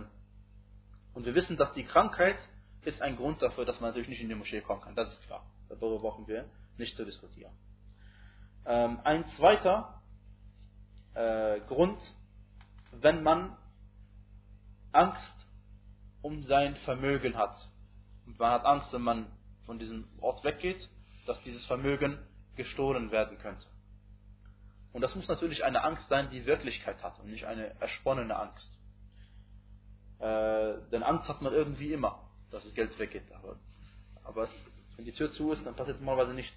und 1.15 1.27
wir 1.27 1.35
wissen, 1.35 1.57
dass 1.57 1.73
die 1.75 1.85
Krankheit 1.85 2.39
ist 2.85 3.01
ein 3.01 3.17
Grund 3.17 3.41
dafür, 3.43 3.65
dass 3.65 3.81
man 3.81 3.91
natürlich 3.91 4.09
nicht 4.09 4.23
in 4.23 4.29
die 4.29 4.35
Moschee 4.35 4.61
kommen 4.61 4.81
kann. 4.81 4.95
Das 4.97 5.09
ist 5.09 5.23
klar. 5.23 5.45
Darüber 5.69 6.01
brauchen 6.01 6.27
wir 6.27 6.49
nicht 6.79 6.97
zu 6.97 7.05
diskutieren. 7.05 7.53
Ähm, 8.65 9.01
ein 9.05 9.25
zweiter 9.37 10.03
äh, 11.15 11.61
Grund, 11.61 11.99
wenn 12.93 13.23
man 13.23 13.57
Angst 14.93 15.35
um 16.21 16.43
sein 16.43 16.77
Vermögen 16.77 17.37
hat. 17.37 17.57
Und 18.27 18.39
man 18.39 18.53
hat 18.53 18.65
Angst, 18.65 18.93
wenn 18.93 19.03
man 19.03 19.27
von 19.67 19.79
diesem 19.79 20.09
Ort 20.21 20.45
weggeht, 20.45 20.89
dass 21.27 21.41
dieses 21.43 21.65
Vermögen 21.67 22.19
gestohlen 22.57 23.11
werden 23.11 23.39
könnte. 23.39 23.67
Und 24.93 25.01
das 25.01 25.15
muss 25.15 25.27
natürlich 25.27 25.65
eine 25.65 25.83
Angst 25.83 26.09
sein, 26.09 26.31
die 26.31 26.45
Wirklichkeit 26.47 27.03
hat 27.03 27.19
und 27.19 27.31
nicht 27.31 27.47
eine 27.47 27.81
ersponnene 27.81 28.37
Angst. 28.37 28.79
Äh, 30.19 30.75
denn 30.91 31.03
Angst 31.03 31.29
hat 31.29 31.41
man 31.41 31.53
irgendwie 31.53 31.93
immer, 31.93 32.29
dass 32.51 32.63
das 32.63 32.75
Geld 32.75 32.97
weggeht. 32.99 33.33
Aber, 33.33 33.57
aber 34.23 34.45
es, 34.45 34.51
wenn 34.97 35.05
die 35.05 35.13
Tür 35.13 35.33
zu 35.33 35.53
ist, 35.53 35.65
dann 35.65 35.75
passiert 35.75 35.99
normalerweise 35.99 36.35
nichts. 36.35 36.55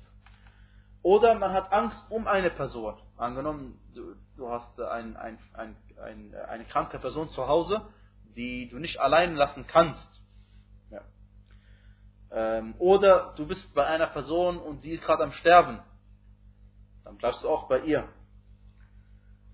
Oder 1.05 1.35
man 1.35 1.53
hat 1.53 1.71
Angst 1.71 2.03
um 2.09 2.25
eine 2.25 2.49
Person. 2.49 2.97
Angenommen, 3.15 3.79
du, 3.93 4.15
du 4.37 4.49
hast 4.49 4.81
ein, 4.81 5.15
ein, 5.15 5.37
ein, 5.53 6.33
eine 6.49 6.65
kranke 6.65 6.97
Person 6.97 7.29
zu 7.29 7.47
Hause, 7.47 7.87
die 8.35 8.67
du 8.69 8.79
nicht 8.79 8.99
allein 8.99 9.35
lassen 9.35 9.67
kannst. 9.67 10.09
Ja. 10.89 11.01
Ähm, 12.31 12.73
oder 12.79 13.35
du 13.37 13.45
bist 13.45 13.71
bei 13.75 13.85
einer 13.85 14.07
Person 14.07 14.57
und 14.57 14.83
die 14.83 14.93
ist 14.93 15.03
gerade 15.03 15.25
am 15.25 15.31
Sterben. 15.33 15.79
Dann 17.03 17.17
bleibst 17.17 17.43
du 17.43 17.49
auch 17.49 17.67
bei 17.67 17.81
ihr. 17.81 18.09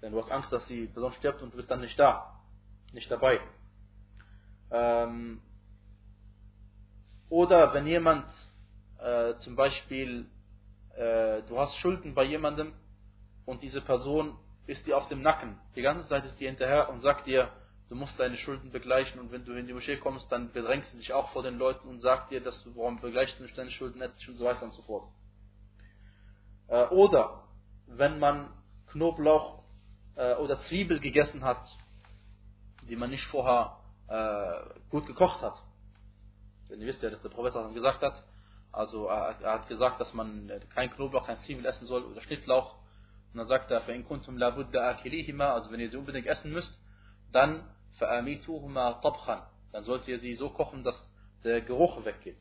Denn 0.02 0.14
du 0.14 0.22
hast 0.22 0.32
Angst, 0.32 0.54
dass 0.54 0.66
die 0.68 0.88
Person 0.88 1.12
stirbt 1.12 1.44
und 1.44 1.52
du 1.52 1.58
bist 1.58 1.70
dann 1.70 1.82
nicht 1.82 2.00
da, 2.00 2.40
nicht 2.94 3.12
dabei. 3.12 3.42
Ähm, 4.72 5.42
oder 7.28 7.74
wenn 7.74 7.88
jemand 7.88 8.26
äh, 9.00 9.36
zum 9.40 9.58
Beispiel, 9.58 10.30
äh, 10.98 11.42
du 11.44 11.60
hast 11.60 11.76
Schulden 11.78 12.14
bei 12.14 12.24
jemandem 12.24 12.74
und 13.46 13.62
diese 13.62 13.82
Person 13.82 14.38
ist 14.68 14.86
dir 14.86 14.98
auf 14.98 15.08
dem 15.08 15.22
Nacken. 15.22 15.60
Die 15.76 15.82
ganze 15.82 16.08
Zeit 16.08 16.26
ist 16.26 16.40
die 16.40 16.46
hinterher 16.46 16.90
und 16.90 17.02
sagt 17.02 17.28
dir, 17.28 17.52
du 17.90 17.96
musst 17.96 18.20
deine 18.20 18.38
Schulden 18.38 18.72
begleichen 18.72 19.20
und 19.20 19.32
wenn 19.32 19.44
du 19.44 19.54
in 19.54 19.68
die 19.68 19.74
Moschee 19.74 19.98
kommst, 19.98 20.32
dann 20.32 20.52
bedrängst 20.52 20.94
du 20.94 20.98
dich 20.98 21.14
auch 21.14 21.30
vor 21.32 21.44
den 21.44 21.58
Leuten 21.58 21.88
und 21.88 22.02
sagt 22.02 22.32
dir, 22.32 22.42
dass 22.42 22.64
du, 22.64 22.76
warum 22.76 23.00
begleichst 23.00 23.40
du 23.40 23.44
nicht 23.44 23.58
deine 23.58 23.72
Schulden 23.72 24.02
und 24.02 24.38
so 24.38 24.46
weiter 24.46 24.64
und 24.64 24.74
so 24.74 24.82
fort. 24.84 25.10
Äh, 26.68 26.86
oder 26.88 27.44
wenn 27.88 28.20
man 28.20 28.54
Knoblauch 28.88 29.64
äh, 30.16 30.36
oder 30.36 30.62
Zwiebel 30.62 31.00
gegessen 31.00 31.44
hat, 31.44 31.66
die 32.90 32.96
man 32.96 33.10
nicht 33.10 33.26
vorher 33.26 33.78
äh, 34.08 34.80
gut 34.90 35.06
gekocht 35.08 35.42
hat. 35.42 35.56
Denn 36.70 36.80
ihr 36.80 36.88
wisst 36.88 37.02
ja, 37.04 37.10
dass 37.10 37.22
der 37.22 37.30
Prophet 37.30 37.74
gesagt 37.74 38.02
hat, 38.02 38.24
also 38.73 39.07
er, 39.07 39.41
er, 39.41 39.53
hat 39.55 39.69
gesagt, 39.69 40.01
dass 40.01 40.13
man 40.13 40.51
kein 40.75 40.91
Knoblauch, 40.91 41.27
kein 41.27 41.41
Zwiebel 41.41 41.65
essen 41.65 41.87
soll 41.87 42.05
oder 42.05 42.21
Schnittlauch. 42.21 42.75
Und 43.33 43.39
dann 43.39 43.47
sagt 43.47 43.71
er, 43.71 43.81
فَإِن 43.83 44.05
كُنْتُمْ 44.05 44.37
لَابُدَّ 44.39 44.75
أَكِلِهِمَا 44.75 45.55
Also 45.55 45.71
wenn 45.71 45.81
ihr 45.81 45.91
sie 45.91 45.97
unbedingt 45.97 46.27
essen 46.27 46.53
müsst, 46.53 46.79
dann 47.33 47.65
فَأَمِيتُهُمَا 47.99 49.03
طَبْخًا 49.03 49.47
Dann 49.73 49.85
sollt 49.85 50.07
ihr 50.09 50.21
sie 50.21 50.35
so 50.35 50.51
kochen, 50.51 50.85
dass 50.85 50.95
der 51.43 51.63
Geruch 51.63 52.05
weggeht. 52.05 52.37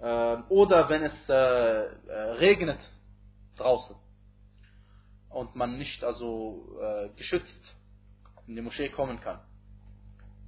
Ähm, 0.00 0.44
oder 0.48 0.88
wenn 0.88 1.02
es 1.02 1.28
äh, 1.28 1.32
äh, 1.32 2.30
regnet 2.38 2.80
draußen 3.56 3.96
und 5.30 5.54
man 5.54 5.78
nicht 5.78 6.02
also 6.02 6.78
äh, 6.80 7.08
geschützt 7.16 7.76
in 8.46 8.56
die 8.56 8.62
Moschee 8.62 8.88
kommen 8.88 9.20
kann. 9.20 9.40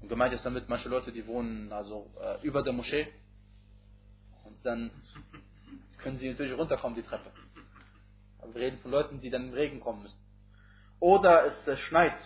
Und 0.01 0.09
gemeint 0.09 0.35
ist 0.35 0.45
damit 0.45 0.69
manche 0.69 0.89
Leute, 0.89 1.13
die 1.13 1.27
wohnen 1.27 1.73
also 1.73 2.11
äh, 2.21 2.43
über 2.43 2.63
der 2.63 2.73
Moschee 2.73 3.05
und 3.05 3.20
dann 4.64 4.92
können 5.98 6.18
sie 6.18 6.30
natürlich 6.30 6.58
runterkommen 6.58 6.96
die 6.96 7.08
Treppe. 7.08 7.32
Aber 8.42 8.54
wir 8.54 8.62
reden 8.62 8.80
von 8.80 8.92
Leuten, 8.92 9.22
die 9.22 9.30
dann 9.30 9.50
im 9.50 9.54
Regen 9.54 9.80
kommen 9.80 10.04
müssen. 10.04 10.20
Oder 11.00 11.46
es 11.46 11.68
äh, 11.68 11.78
schneit 11.78 12.18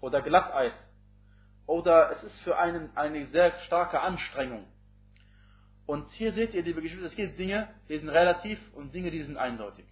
oder 0.00 0.22
Glatteis 0.22 0.72
oder 1.66 2.10
es 2.10 2.22
ist 2.24 2.40
für 2.40 2.58
einen 2.58 2.96
eine 2.96 3.26
sehr 3.28 3.52
starke 3.60 4.00
Anstrengung. 4.00 4.66
Und 5.86 6.10
hier 6.12 6.32
seht 6.32 6.54
ihr, 6.54 6.62
liebe 6.62 6.82
Geschwister, 6.82 7.06
es 7.06 7.16
gibt 7.16 7.38
Dinge, 7.38 7.68
die 7.88 7.98
sind 7.98 8.08
relativ 8.08 8.58
und 8.74 8.94
Dinge, 8.94 9.10
die 9.10 9.22
sind 9.22 9.36
eindeutig. 9.36 9.86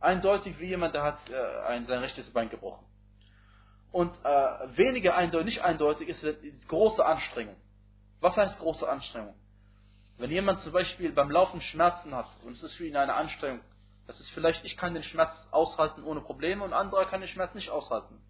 Eindeutig 0.00 0.58
wie 0.60 0.66
jemand, 0.66 0.94
der 0.94 1.02
hat 1.02 1.18
äh, 1.30 1.66
ein, 1.66 1.86
sein 1.86 2.00
rechtes 2.00 2.30
Bein 2.30 2.50
gebrochen. 2.50 2.84
Und 3.90 4.12
äh, 4.24 4.76
weniger 4.76 5.16
eindeutig, 5.16 5.54
nicht 5.54 5.62
eindeutig 5.62 6.08
ist 6.08 6.68
große 6.68 7.04
Anstrengung. 7.04 7.56
Was 8.20 8.36
heißt 8.36 8.58
große 8.58 8.88
Anstrengung? 8.88 9.34
Wenn 10.18 10.30
jemand 10.30 10.60
zum 10.60 10.72
Beispiel 10.72 11.12
beim 11.12 11.30
Laufen 11.30 11.60
Schmerzen 11.60 12.14
hat 12.14 12.28
und 12.44 12.52
es 12.52 12.62
ist 12.62 12.74
für 12.74 12.86
ihn 12.86 12.96
eine 12.96 13.14
Anstrengung, 13.14 13.60
das 14.06 14.20
ist 14.20 14.30
vielleicht, 14.30 14.64
ich 14.64 14.76
kann 14.76 14.94
den 14.94 15.02
Schmerz 15.02 15.32
aushalten 15.50 16.04
ohne 16.04 16.20
Probleme 16.20 16.62
und 16.62 16.72
anderer 16.72 17.06
kann 17.06 17.20
den 17.20 17.28
Schmerz 17.28 17.54
nicht 17.54 17.70
aushalten. 17.70 18.20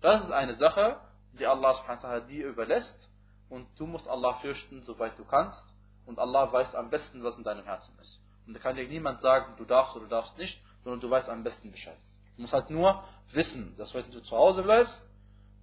Das 0.00 0.22
ist 0.22 0.30
eine 0.30 0.54
Sache, 0.56 1.00
die 1.32 1.46
Allah 1.46 1.74
subhanahu 1.74 2.26
dir 2.28 2.46
überlässt 2.48 3.08
und 3.48 3.66
du 3.78 3.86
musst 3.86 4.06
Allah 4.08 4.34
fürchten, 4.34 4.82
soweit 4.82 5.18
du 5.18 5.24
kannst 5.24 5.62
und 6.06 6.18
Allah 6.18 6.52
weiß 6.52 6.74
am 6.74 6.90
besten, 6.90 7.24
was 7.24 7.36
in 7.36 7.44
deinem 7.44 7.64
Herzen 7.64 7.98
ist. 8.00 8.20
Und 8.46 8.54
da 8.54 8.60
kann 8.60 8.76
dir 8.76 8.86
niemand 8.86 9.20
sagen, 9.22 9.54
du 9.56 9.64
darfst 9.64 9.96
oder 9.96 10.04
du 10.04 10.10
darfst 10.10 10.36
nicht, 10.38 10.60
sondern 10.84 11.00
du 11.00 11.10
weißt 11.10 11.28
am 11.28 11.42
besten 11.42 11.72
Bescheid. 11.72 11.96
Du 12.36 12.42
musst 12.42 12.52
halt 12.52 12.70
nur 12.70 13.02
wissen, 13.32 13.74
dass 13.76 13.94
wenn 13.94 14.10
du 14.10 14.20
zu 14.20 14.36
Hause 14.36 14.62
bleibst 14.62 15.00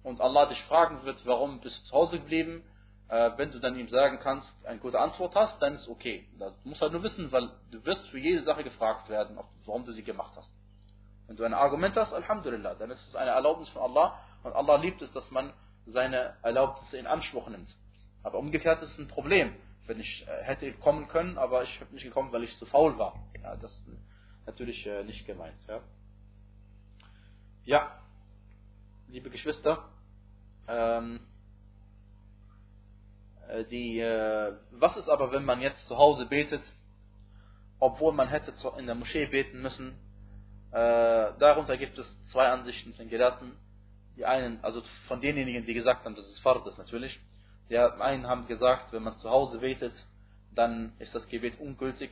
und 0.02 0.20
Allah 0.20 0.46
dich 0.46 0.62
fragen 0.64 1.04
wird, 1.04 1.24
warum 1.24 1.60
bist 1.60 1.80
du 1.80 1.84
zu 1.84 1.96
Hause 1.96 2.18
geblieben, 2.18 2.64
wenn 3.12 3.50
du 3.50 3.58
dann 3.58 3.78
ihm 3.78 3.88
sagen 3.88 4.18
kannst, 4.20 4.48
eine 4.64 4.78
gute 4.78 4.98
Antwort 4.98 5.34
hast, 5.34 5.60
dann 5.60 5.74
ist 5.74 5.86
okay. 5.86 6.26
Du 6.38 6.50
musst 6.64 6.80
halt 6.80 6.92
nur 6.92 7.02
wissen, 7.02 7.30
weil 7.30 7.50
du 7.70 7.84
wirst 7.84 8.08
für 8.08 8.18
jede 8.18 8.42
Sache 8.42 8.64
gefragt 8.64 9.10
werden, 9.10 9.38
warum 9.66 9.84
du 9.84 9.92
sie 9.92 10.02
gemacht 10.02 10.32
hast. 10.34 10.50
Wenn 11.26 11.36
du 11.36 11.44
ein 11.44 11.52
Argument 11.52 11.94
hast, 11.94 12.12
Alhamdulillah, 12.14 12.74
dann 12.76 12.90
ist 12.90 13.06
es 13.08 13.14
eine 13.14 13.32
Erlaubnis 13.32 13.68
von 13.68 13.82
Allah 13.82 14.18
und 14.42 14.54
Allah 14.54 14.76
liebt 14.76 15.02
es, 15.02 15.12
dass 15.12 15.30
man 15.30 15.52
seine 15.86 16.36
Erlaubnisse 16.42 16.96
in 16.96 17.06
Anspruch 17.06 17.48
nimmt. 17.48 17.68
Aber 18.22 18.38
umgekehrt 18.38 18.82
ist 18.82 18.92
es 18.92 18.98
ein 18.98 19.08
Problem, 19.08 19.54
wenn 19.86 20.00
ich 20.00 20.26
äh, 20.26 20.44
hätte 20.44 20.72
kommen 20.74 21.08
können, 21.08 21.36
aber 21.36 21.64
ich 21.64 21.78
bin 21.80 21.92
nicht 21.92 22.04
gekommen, 22.04 22.32
weil 22.32 22.44
ich 22.44 22.56
zu 22.56 22.66
faul 22.66 22.96
war. 22.98 23.14
Ja, 23.42 23.56
das 23.56 23.82
natürlich 24.46 24.86
äh, 24.86 25.04
nicht 25.04 25.26
gemeint. 25.26 25.58
Ja. 25.68 25.80
ja, 27.64 28.00
liebe 29.08 29.28
Geschwister, 29.28 29.88
ähm, 30.66 31.16
Äh, 31.16 31.31
die, 33.64 34.00
äh, 34.00 34.52
was 34.72 34.96
ist 34.96 35.08
aber, 35.08 35.32
wenn 35.32 35.44
man 35.44 35.60
jetzt 35.60 35.86
zu 35.86 35.96
Hause 35.96 36.26
betet, 36.26 36.62
obwohl 37.78 38.12
man 38.12 38.28
hätte 38.28 38.52
in 38.78 38.86
der 38.86 38.94
Moschee 38.94 39.26
beten 39.26 39.60
müssen? 39.60 39.94
Äh, 40.70 41.32
darunter 41.38 41.76
gibt 41.76 41.98
es 41.98 42.06
zwei 42.30 42.48
Ansichten 42.48 42.94
von 42.94 43.08
Gelehrten. 43.08 43.56
Die 44.16 44.24
einen, 44.24 44.62
also 44.62 44.82
von 45.08 45.20
denjenigen, 45.20 45.66
die 45.66 45.74
gesagt 45.74 46.04
haben, 46.04 46.14
dass 46.14 46.26
es 46.26 46.40
Fard 46.40 46.66
ist 46.66 46.78
natürlich. 46.78 47.18
Die 47.68 47.78
einen 47.78 48.26
haben 48.26 48.46
gesagt, 48.46 48.92
wenn 48.92 49.02
man 49.02 49.18
zu 49.18 49.28
Hause 49.30 49.58
betet, 49.58 49.94
dann 50.54 50.92
ist 50.98 51.14
das 51.14 51.26
Gebet 51.28 51.58
ungültig, 51.60 52.10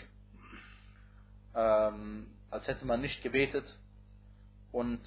ähm, 1.54 2.26
als 2.50 2.66
hätte 2.66 2.86
man 2.86 3.00
nicht 3.00 3.22
gebetet. 3.22 3.64
Und 4.72 5.00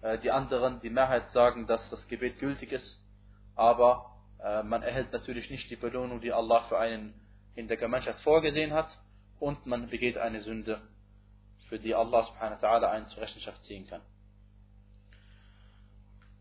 äh, 0.00 0.18
die 0.18 0.30
anderen, 0.30 0.80
die 0.80 0.90
Mehrheit 0.90 1.30
sagen, 1.32 1.66
dass 1.66 1.88
das 1.90 2.06
Gebet 2.08 2.38
gültig 2.38 2.72
ist, 2.72 3.02
aber 3.56 4.06
äh, 4.06 4.11
man 4.42 4.82
erhält 4.82 5.12
natürlich 5.12 5.50
nicht 5.50 5.70
die 5.70 5.76
Belohnung, 5.76 6.20
die 6.20 6.32
Allah 6.32 6.62
für 6.68 6.78
einen 6.78 7.14
in 7.54 7.68
der 7.68 7.76
Gemeinschaft 7.76 8.20
vorgesehen 8.22 8.72
hat. 8.72 8.88
Und 9.38 9.66
man 9.66 9.88
begeht 9.88 10.18
eine 10.18 10.40
Sünde, 10.40 10.80
für 11.68 11.78
die 11.78 11.94
Allah 11.94 12.24
subhanahu 12.24 12.60
wa 12.60 12.68
ta'ala 12.68 12.90
einen 12.90 13.08
zur 13.08 13.22
Rechenschaft 13.22 13.64
ziehen 13.64 13.86
kann. 13.86 14.02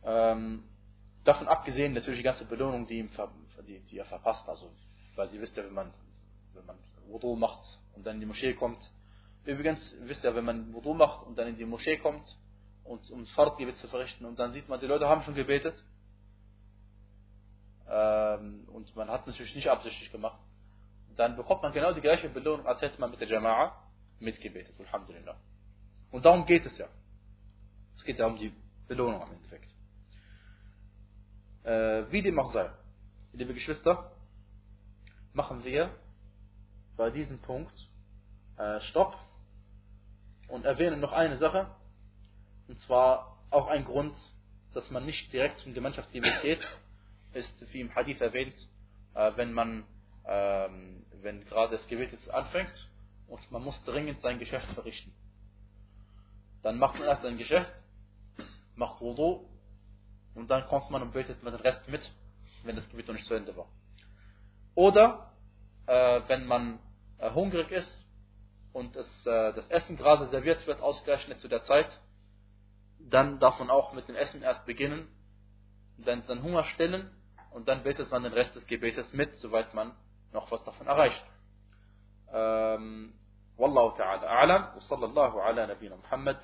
Ähm, 0.03 0.63
davon 1.23 1.47
abgesehen 1.47 1.93
natürlich 1.93 2.19
die 2.19 2.23
ganze 2.23 2.45
Belohnung, 2.45 2.87
die, 2.87 3.09
die, 3.67 3.79
die 3.79 3.97
er 3.97 4.05
verpasst, 4.05 4.47
also 4.49 4.71
weil 5.15 5.33
ihr 5.33 5.41
wisst 5.41 5.55
ja, 5.55 5.63
wenn 5.63 5.73
man, 5.73 5.93
wenn 6.53 6.65
man 6.65 6.77
Wudu 7.07 7.35
macht 7.35 7.61
und 7.95 8.05
dann 8.05 8.15
in 8.15 8.21
die 8.21 8.25
Moschee 8.25 8.53
kommt, 8.53 8.79
übrigens 9.45 9.79
wisst 10.01 10.23
ihr, 10.23 10.35
wenn 10.35 10.45
man 10.45 10.73
Wudu 10.73 10.93
macht 10.93 11.25
und 11.25 11.37
dann 11.37 11.47
in 11.47 11.57
die 11.57 11.65
Moschee 11.65 11.97
kommt 11.97 12.25
und 12.83 13.09
um 13.11 13.25
Fahrtgebet 13.27 13.77
zu 13.77 13.87
verrichten 13.87 14.25
und 14.25 14.39
dann 14.39 14.53
sieht 14.53 14.67
man, 14.67 14.79
die 14.79 14.87
Leute 14.87 15.07
haben 15.07 15.23
schon 15.23 15.35
gebetet, 15.35 15.81
und 17.91 18.95
man 18.95 19.09
hat 19.09 19.21
es 19.21 19.27
natürlich 19.27 19.55
nicht 19.55 19.69
absichtlich 19.69 20.11
gemacht, 20.11 20.39
dann 21.15 21.35
bekommt 21.35 21.61
man 21.61 21.73
genau 21.73 21.93
die 21.93 22.01
gleiche 22.01 22.29
Belohnung, 22.29 22.65
als 22.65 22.81
hätte 22.81 22.99
man 22.99 23.11
mit 23.11 23.19
der 23.19 23.27
Jama'a 23.27 23.73
mitgebetet. 24.19 24.73
Alhamdulillah. 24.79 25.35
Und 26.11 26.25
darum 26.25 26.45
geht 26.45 26.65
es 26.65 26.77
ja. 26.77 26.87
Es 27.95 28.03
geht 28.03 28.19
ja 28.19 28.27
um 28.27 28.37
die 28.37 28.53
Belohnung 28.87 29.21
am 29.21 29.31
Endeffekt. 29.31 29.69
Äh, 31.63 32.11
wie 32.11 32.21
dem 32.21 32.39
auch 32.39 32.53
sei, 32.53 32.69
liebe 33.33 33.53
Geschwister, 33.53 34.11
machen 35.33 35.63
wir 35.63 35.93
bei 36.97 37.09
diesem 37.09 37.39
Punkt 37.39 37.73
äh, 38.57 38.79
Stopp 38.81 39.17
und 40.47 40.65
erwähnen 40.65 40.99
noch 40.99 41.11
eine 41.11 41.37
Sache, 41.37 41.67
und 42.67 42.77
zwar 42.79 43.37
auch 43.49 43.67
ein 43.67 43.85
Grund, 43.85 44.15
dass 44.73 44.89
man 44.89 45.05
nicht 45.05 45.31
direkt 45.31 45.59
zum 45.59 45.73
Gemeinschaftsgebet 45.73 46.41
geht, 46.41 46.67
ist 47.33 47.73
wie 47.73 47.81
im 47.81 47.93
Hadith 47.95 48.21
erwähnt, 48.21 48.55
äh, 49.13 49.31
wenn 49.35 49.53
man, 49.53 49.85
ähm, 50.25 51.05
wenn 51.21 51.43
gerade 51.45 51.77
das 51.77 51.87
Gebet 51.87 52.11
jetzt 52.11 52.29
anfängt 52.29 52.89
und 53.27 53.51
man 53.51 53.63
muss 53.63 53.81
dringend 53.85 54.21
sein 54.21 54.39
Geschäft 54.39 54.67
verrichten. 54.73 55.13
Dann 56.61 56.77
macht 56.77 56.99
man 56.99 57.07
erst 57.07 57.23
sein 57.23 57.37
Geschäft, 57.37 57.71
macht 58.75 59.01
Wudu 59.01 59.47
und 60.35 60.49
dann 60.49 60.67
kommt 60.67 60.89
man 60.91 61.01
und 61.01 61.13
betet 61.13 61.41
man 61.43 61.53
den 61.53 61.61
Rest 61.61 61.87
mit, 61.87 62.01
wenn 62.63 62.75
das 62.75 62.87
Gebet 62.89 63.07
noch 63.07 63.15
nicht 63.15 63.27
zu 63.27 63.33
Ende 63.33 63.55
war. 63.55 63.67
Oder 64.75 65.31
äh, 65.87 66.21
wenn 66.27 66.45
man 66.45 66.79
äh, 67.17 67.31
hungrig 67.31 67.71
ist 67.71 67.91
und 68.73 68.95
es, 68.95 69.07
das 69.25 69.67
Essen 69.67 69.97
gerade 69.97 70.29
serviert 70.29 70.65
wird, 70.65 70.79
ausgerechnet 70.79 71.41
zu 71.41 71.49
der 71.49 71.65
Zeit, 71.65 71.89
dann 72.99 73.37
darf 73.39 73.59
man 73.59 73.69
auch 73.69 73.91
mit 73.91 74.07
dem 74.07 74.15
Essen 74.15 74.41
erst 74.41 74.65
beginnen, 74.65 75.09
dann, 75.97 76.25
dann 76.27 76.41
Hunger 76.41 76.63
stillen 76.63 77.11
und 77.51 77.67
dann 77.67 77.83
betet 77.83 78.09
man 78.11 78.23
den 78.23 78.33
Rest 78.33 78.55
des 78.55 78.65
Gebetes 78.67 79.11
mit, 79.13 79.35
soweit 79.35 79.73
man 79.73 79.93
noch 80.33 80.49
was 80.51 80.63
davon 80.63 80.87
erreicht. 80.87 81.23
Ähm, 82.33 83.13
Wallahu 83.57 83.95
ta'ala 83.95 84.27
a'lam 84.27 84.75
wa 84.75 84.81
sallallahu 84.81 85.39
ala 85.39 85.67
nabina 85.67 85.95
Muhammad 85.97 86.37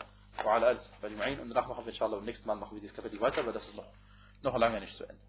wa 0.44 0.56
ala 0.56 0.68
alihi 0.68 1.18
wa 1.18 1.42
und 1.42 1.50
danach 1.50 1.68
machen 1.68 1.86
wir 1.86 1.94
inshallah 1.94 2.18
beim 2.18 2.26
nächsten 2.26 2.48
Mal 2.48 2.56
machen 2.56 2.76
wir 2.76 2.82
dieses 2.82 2.96
Kapitel 2.96 3.20
weiter, 3.22 3.46
weil 3.46 3.54
das 3.54 3.66
ist 3.68 3.76
noch, 3.76 3.88
noch 4.44 4.58
lange 4.58 4.80
nicht 4.80 4.96
zu 4.96 5.04
Ende. 5.04 5.22